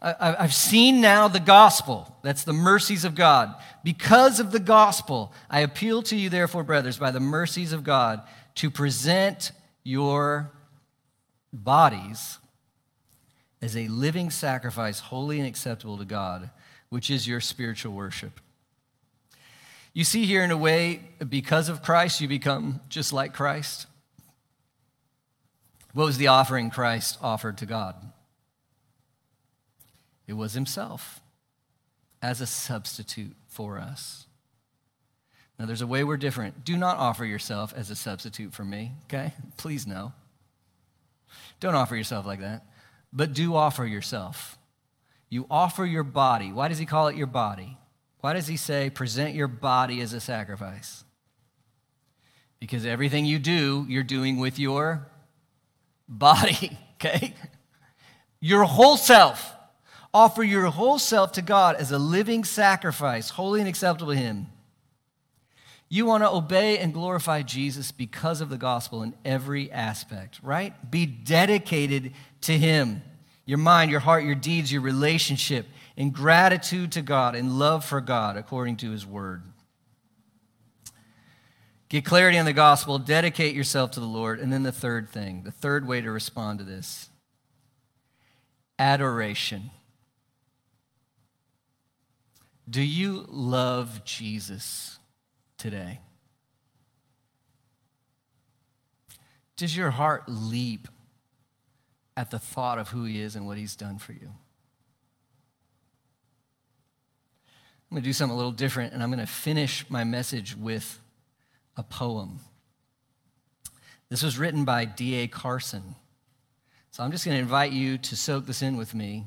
I've 0.00 0.54
seen 0.54 1.00
now 1.00 1.28
the 1.28 1.40
gospel. 1.40 2.16
That's 2.22 2.44
the 2.44 2.52
mercies 2.52 3.04
of 3.04 3.14
God. 3.14 3.54
Because 3.82 4.38
of 4.38 4.52
the 4.52 4.60
gospel, 4.60 5.32
I 5.50 5.60
appeal 5.60 6.02
to 6.04 6.16
you, 6.16 6.28
therefore, 6.28 6.62
brothers, 6.62 6.98
by 6.98 7.10
the 7.10 7.20
mercies 7.20 7.72
of 7.72 7.84
God, 7.84 8.22
to 8.56 8.70
present 8.70 9.52
your 9.82 10.52
bodies 11.52 12.38
as 13.60 13.76
a 13.76 13.88
living 13.88 14.30
sacrifice, 14.30 15.00
holy 15.00 15.38
and 15.38 15.48
acceptable 15.48 15.98
to 15.98 16.04
God, 16.04 16.50
which 16.88 17.10
is 17.10 17.26
your 17.26 17.40
spiritual 17.40 17.92
worship. 17.92 18.40
You 19.92 20.04
see 20.04 20.26
here, 20.26 20.44
in 20.44 20.50
a 20.50 20.56
way, 20.56 21.00
because 21.28 21.68
of 21.68 21.82
Christ, 21.82 22.20
you 22.20 22.28
become 22.28 22.80
just 22.88 23.12
like 23.12 23.34
Christ. 23.34 23.86
What 25.92 26.04
was 26.04 26.18
the 26.18 26.28
offering 26.28 26.70
Christ 26.70 27.18
offered 27.20 27.58
to 27.58 27.66
God? 27.66 27.96
It 30.26 30.34
was 30.34 30.52
Himself 30.52 31.20
as 32.22 32.40
a 32.40 32.46
substitute 32.46 33.34
for 33.48 33.78
us. 33.78 34.26
Now, 35.58 35.66
there's 35.66 35.82
a 35.82 35.86
way 35.86 36.04
we're 36.04 36.16
different. 36.16 36.64
Do 36.64 36.76
not 36.76 36.98
offer 36.98 37.24
yourself 37.24 37.74
as 37.74 37.90
a 37.90 37.96
substitute 37.96 38.52
for 38.52 38.64
me, 38.64 38.92
okay? 39.06 39.32
Please 39.56 39.86
no. 39.86 40.12
Don't 41.58 41.74
offer 41.74 41.96
yourself 41.96 42.24
like 42.24 42.40
that 42.40 42.67
but 43.12 43.32
do 43.32 43.54
offer 43.54 43.86
yourself. 43.86 44.58
You 45.28 45.46
offer 45.50 45.84
your 45.84 46.04
body. 46.04 46.52
Why 46.52 46.68
does 46.68 46.78
he 46.78 46.86
call 46.86 47.08
it 47.08 47.16
your 47.16 47.26
body? 47.26 47.76
Why 48.20 48.32
does 48.32 48.46
he 48.46 48.56
say, 48.56 48.90
present 48.90 49.34
your 49.34 49.48
body 49.48 50.00
as 50.00 50.12
a 50.12 50.20
sacrifice? 50.20 51.04
Because 52.60 52.84
everything 52.84 53.24
you 53.24 53.38
do, 53.38 53.86
you're 53.88 54.02
doing 54.02 54.38
with 54.38 54.58
your 54.58 55.06
body, 56.08 56.76
okay? 56.94 57.34
Your 58.40 58.64
whole 58.64 58.96
self. 58.96 59.54
Offer 60.12 60.42
your 60.42 60.66
whole 60.66 60.98
self 60.98 61.32
to 61.32 61.42
God 61.42 61.76
as 61.76 61.92
a 61.92 61.98
living 61.98 62.42
sacrifice, 62.42 63.30
holy 63.30 63.60
and 63.60 63.68
acceptable 63.68 64.12
to 64.12 64.18
Him. 64.18 64.46
You 65.88 66.04
want 66.04 66.22
to 66.22 66.30
obey 66.30 66.78
and 66.78 66.92
glorify 66.92 67.42
Jesus 67.42 67.92
because 67.92 68.40
of 68.40 68.50
the 68.50 68.58
gospel 68.58 69.02
in 69.02 69.14
every 69.24 69.72
aspect, 69.72 70.38
right? 70.42 70.90
Be 70.90 71.06
dedicated 71.06 72.12
to 72.42 72.56
Him 72.56 73.02
your 73.46 73.56
mind, 73.56 73.90
your 73.90 74.00
heart, 74.00 74.24
your 74.24 74.34
deeds, 74.34 74.70
your 74.70 74.82
relationship, 74.82 75.64
in 75.96 76.10
gratitude 76.10 76.92
to 76.92 77.00
God 77.00 77.34
and 77.34 77.58
love 77.58 77.82
for 77.82 78.02
God 78.02 78.36
according 78.36 78.76
to 78.76 78.90
His 78.90 79.06
word. 79.06 79.42
Get 81.88 82.04
clarity 82.04 82.36
on 82.36 82.44
the 82.44 82.52
gospel, 82.52 82.98
dedicate 82.98 83.54
yourself 83.54 83.92
to 83.92 84.00
the 84.00 84.06
Lord. 84.06 84.38
And 84.38 84.52
then 84.52 84.64
the 84.64 84.72
third 84.72 85.08
thing, 85.08 85.44
the 85.44 85.50
third 85.50 85.88
way 85.88 86.02
to 86.02 86.10
respond 86.10 86.58
to 86.58 86.64
this 86.66 87.08
adoration. 88.78 89.70
Do 92.68 92.82
you 92.82 93.24
love 93.28 94.04
Jesus 94.04 94.97
today? 95.58 96.00
Does 99.56 99.76
your 99.76 99.90
heart 99.90 100.24
leap 100.28 100.88
at 102.18 102.32
the 102.32 102.38
thought 102.40 102.80
of 102.80 102.88
who 102.88 103.04
he 103.04 103.20
is 103.20 103.36
and 103.36 103.46
what 103.46 103.56
he's 103.56 103.76
done 103.76 103.96
for 103.96 104.10
you. 104.10 104.26
I'm 107.46 107.94
going 107.94 108.02
to 108.02 108.08
do 108.08 108.12
something 108.12 108.34
a 108.34 108.36
little 108.36 108.50
different, 108.50 108.92
and 108.92 109.04
I'm 109.04 109.08
going 109.08 109.24
to 109.24 109.32
finish 109.32 109.88
my 109.88 110.02
message 110.02 110.56
with 110.56 110.98
a 111.76 111.84
poem. 111.84 112.40
This 114.08 114.24
was 114.24 114.36
written 114.36 114.64
by 114.64 114.84
D.A. 114.84 115.28
Carson. 115.28 115.94
So 116.90 117.04
I'm 117.04 117.12
just 117.12 117.24
going 117.24 117.36
to 117.36 117.40
invite 117.40 117.70
you 117.70 117.98
to 117.98 118.16
soak 118.16 118.46
this 118.46 118.62
in 118.62 118.76
with 118.76 118.96
me. 118.96 119.26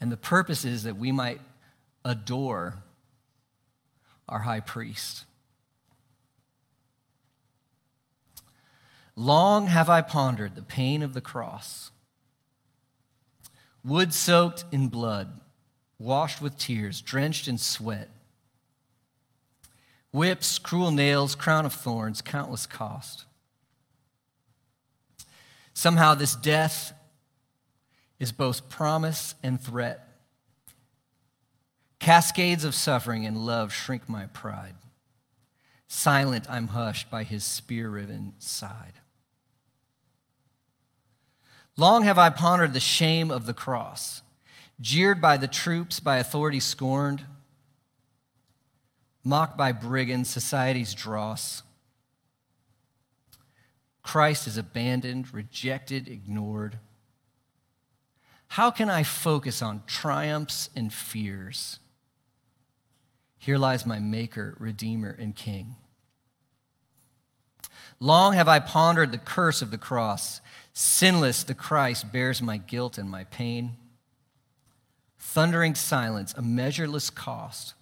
And 0.00 0.10
the 0.10 0.16
purpose 0.16 0.64
is 0.64 0.82
that 0.82 0.96
we 0.96 1.12
might 1.12 1.40
adore 2.04 2.82
our 4.28 4.40
high 4.40 4.60
priest. 4.60 5.24
Long 9.16 9.68
have 9.68 9.88
I 9.88 10.02
pondered 10.02 10.54
the 10.56 10.62
pain 10.62 11.02
of 11.02 11.14
the 11.14 11.20
cross. 11.20 11.90
wood 13.84 14.14
soaked 14.14 14.64
in 14.72 14.88
blood, 14.88 15.40
washed 15.98 16.40
with 16.40 16.56
tears, 16.56 17.00
drenched 17.00 17.46
in 17.46 17.58
sweat. 17.58 18.08
Whips, 20.10 20.58
cruel 20.58 20.90
nails, 20.90 21.34
crown 21.34 21.66
of 21.66 21.72
thorns, 21.72 22.22
countless 22.22 22.66
cost. 22.66 23.26
Somehow, 25.74 26.14
this 26.14 26.34
death 26.34 26.94
is 28.18 28.32
both 28.32 28.68
promise 28.68 29.34
and 29.42 29.60
threat. 29.60 30.13
Cascades 32.04 32.64
of 32.64 32.74
suffering 32.74 33.24
and 33.24 33.46
love 33.46 33.72
shrink 33.72 34.10
my 34.10 34.26
pride. 34.26 34.74
Silent, 35.88 36.44
I'm 36.50 36.68
hushed 36.68 37.10
by 37.10 37.22
his 37.22 37.44
spear 37.44 37.88
riven 37.88 38.34
side. 38.38 39.00
Long 41.78 42.02
have 42.02 42.18
I 42.18 42.28
pondered 42.28 42.74
the 42.74 42.78
shame 42.78 43.30
of 43.30 43.46
the 43.46 43.54
cross, 43.54 44.20
jeered 44.82 45.22
by 45.22 45.38
the 45.38 45.48
troops, 45.48 45.98
by 45.98 46.18
authority 46.18 46.60
scorned, 46.60 47.24
mocked 49.24 49.56
by 49.56 49.72
brigands, 49.72 50.28
society's 50.28 50.92
dross. 50.92 51.62
Christ 54.02 54.46
is 54.46 54.58
abandoned, 54.58 55.32
rejected, 55.32 56.06
ignored. 56.06 56.78
How 58.48 58.70
can 58.70 58.90
I 58.90 59.04
focus 59.04 59.62
on 59.62 59.84
triumphs 59.86 60.68
and 60.76 60.92
fears? 60.92 61.78
Here 63.44 63.58
lies 63.58 63.84
my 63.84 63.98
Maker, 63.98 64.56
Redeemer, 64.58 65.14
and 65.20 65.36
King. 65.36 65.76
Long 68.00 68.32
have 68.32 68.48
I 68.48 68.58
pondered 68.58 69.12
the 69.12 69.18
curse 69.18 69.60
of 69.60 69.70
the 69.70 69.76
cross. 69.76 70.40
Sinless, 70.72 71.44
the 71.44 71.52
Christ 71.52 72.10
bears 72.10 72.40
my 72.40 72.56
guilt 72.56 72.96
and 72.96 73.10
my 73.10 73.24
pain. 73.24 73.76
Thundering 75.18 75.74
silence, 75.74 76.32
a 76.38 76.40
measureless 76.40 77.10
cost. 77.10 77.74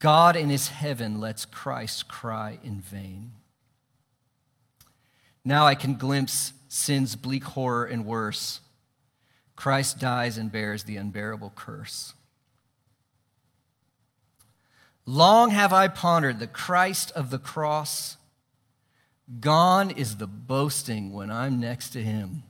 God 0.00 0.36
in 0.36 0.50
his 0.50 0.68
heaven 0.68 1.18
lets 1.18 1.46
Christ 1.46 2.08
cry 2.08 2.58
in 2.62 2.82
vain. 2.82 3.32
Now 5.46 5.66
I 5.66 5.74
can 5.74 5.94
glimpse 5.94 6.52
sin's 6.68 7.16
bleak 7.16 7.44
horror 7.44 7.86
and 7.86 8.04
worse. 8.04 8.60
Christ 9.56 9.98
dies 9.98 10.36
and 10.36 10.52
bears 10.52 10.84
the 10.84 10.98
unbearable 10.98 11.54
curse. 11.56 12.12
Long 15.08 15.52
have 15.52 15.72
I 15.72 15.88
pondered 15.88 16.38
the 16.38 16.46
Christ 16.46 17.12
of 17.12 17.30
the 17.30 17.38
cross. 17.38 18.18
Gone 19.40 19.90
is 19.90 20.18
the 20.18 20.26
boasting 20.26 21.14
when 21.14 21.30
I'm 21.30 21.58
next 21.58 21.94
to 21.94 22.02
him. 22.02 22.42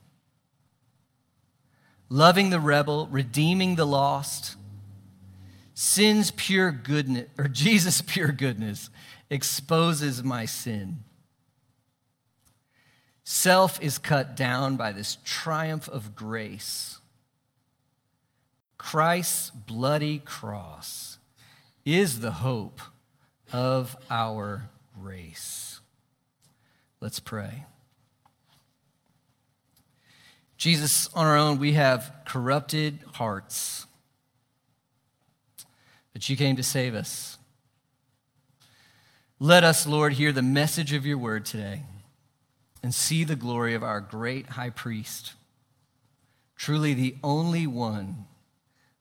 Loving 2.09 2.49
the 2.49 2.59
rebel, 2.59 3.07
redeeming 3.07 3.75
the 3.75 3.87
lost. 3.87 4.57
Sin's 5.73 6.31
pure 6.31 6.73
goodness, 6.73 7.29
or 7.37 7.47
Jesus' 7.47 8.01
pure 8.01 8.33
goodness, 8.33 8.89
exposes 9.29 10.21
my 10.21 10.43
sin. 10.43 11.05
Self 13.23 13.81
is 13.81 13.97
cut 13.97 14.35
down 14.35 14.75
by 14.75 14.91
this 14.91 15.17
triumph 15.23 15.87
of 15.87 16.13
grace. 16.13 16.99
Christ's 18.77 19.49
bloody 19.49 20.19
cross 20.19 21.08
is 21.95 22.19
the 22.19 22.31
hope 22.31 22.81
of 23.51 23.95
our 24.09 24.69
race. 24.97 25.79
Let's 27.01 27.19
pray. 27.19 27.65
Jesus, 30.57 31.09
on 31.15 31.25
our 31.25 31.37
own, 31.37 31.57
we 31.57 31.73
have 31.73 32.13
corrupted 32.25 32.99
hearts, 33.13 33.85
but 36.11 36.27
you 36.29 36.35
came 36.35 36.57
to 36.57 36.63
save 36.63 36.93
us. 36.93 37.37
Let 39.39 39.63
us, 39.63 39.87
Lord, 39.87 40.13
hear 40.13 40.33
the 40.33 40.41
message 40.41 40.91
of 40.91 41.05
your 41.05 41.17
word 41.17 41.45
today 41.45 41.83
and 42.83 42.93
see 42.93 43.23
the 43.23 43.37
glory 43.37 43.73
of 43.73 43.83
our 43.83 44.01
great 44.01 44.47
high 44.49 44.69
priest, 44.69 45.33
truly 46.57 46.93
the 46.93 47.15
only 47.23 47.65
one 47.65 48.25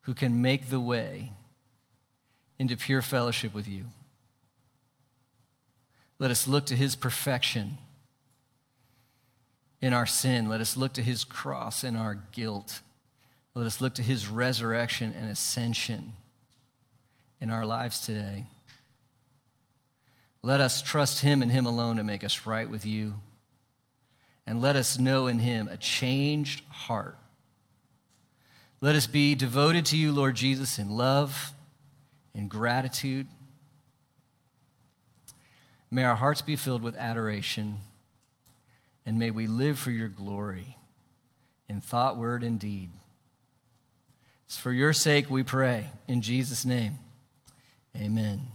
who 0.02 0.14
can 0.14 0.40
make 0.40 0.70
the 0.70 0.80
way 0.80 1.32
into 2.58 2.76
pure 2.76 3.02
fellowship 3.02 3.54
with 3.54 3.68
you. 3.68 3.84
Let 6.18 6.30
us 6.30 6.48
look 6.48 6.66
to 6.66 6.76
his 6.76 6.96
perfection 6.96 7.78
in 9.80 9.92
our 9.92 10.06
sin. 10.06 10.48
Let 10.48 10.60
us 10.60 10.76
look 10.76 10.94
to 10.94 11.02
his 11.02 11.24
cross 11.24 11.84
in 11.84 11.94
our 11.94 12.18
guilt. 12.32 12.80
Let 13.54 13.66
us 13.66 13.80
look 13.80 13.94
to 13.94 14.02
his 14.02 14.28
resurrection 14.28 15.14
and 15.16 15.30
ascension 15.30 16.12
in 17.40 17.50
our 17.50 17.64
lives 17.64 18.00
today. 18.00 18.46
Let 20.42 20.60
us 20.60 20.82
trust 20.82 21.20
him 21.20 21.42
and 21.42 21.50
him 21.50 21.66
alone 21.66 21.96
to 21.96 22.04
make 22.04 22.24
us 22.24 22.46
right 22.46 22.68
with 22.68 22.86
you. 22.86 23.14
And 24.46 24.62
let 24.62 24.76
us 24.76 24.98
know 24.98 25.26
in 25.26 25.40
him 25.40 25.68
a 25.68 25.76
changed 25.76 26.62
heart. 26.70 27.16
Let 28.80 28.94
us 28.94 29.06
be 29.06 29.34
devoted 29.34 29.86
to 29.86 29.96
you, 29.96 30.12
Lord 30.12 30.36
Jesus, 30.36 30.78
in 30.78 30.90
love, 30.90 31.52
in 32.34 32.48
gratitude. 32.48 33.26
May 35.90 36.04
our 36.04 36.16
hearts 36.16 36.42
be 36.42 36.56
filled 36.56 36.82
with 36.82 36.96
adoration 36.96 37.78
and 39.08 39.18
may 39.18 39.30
we 39.30 39.46
live 39.46 39.78
for 39.78 39.90
your 39.90 40.08
glory 40.08 40.76
in 41.66 41.80
thought, 41.80 42.18
word, 42.18 42.42
and 42.42 42.60
deed. 42.60 42.90
It's 44.44 44.58
for 44.58 44.70
your 44.70 44.92
sake 44.92 45.30
we 45.30 45.42
pray. 45.42 45.92
In 46.06 46.20
Jesus' 46.20 46.66
name, 46.66 46.98
amen. 47.96 48.48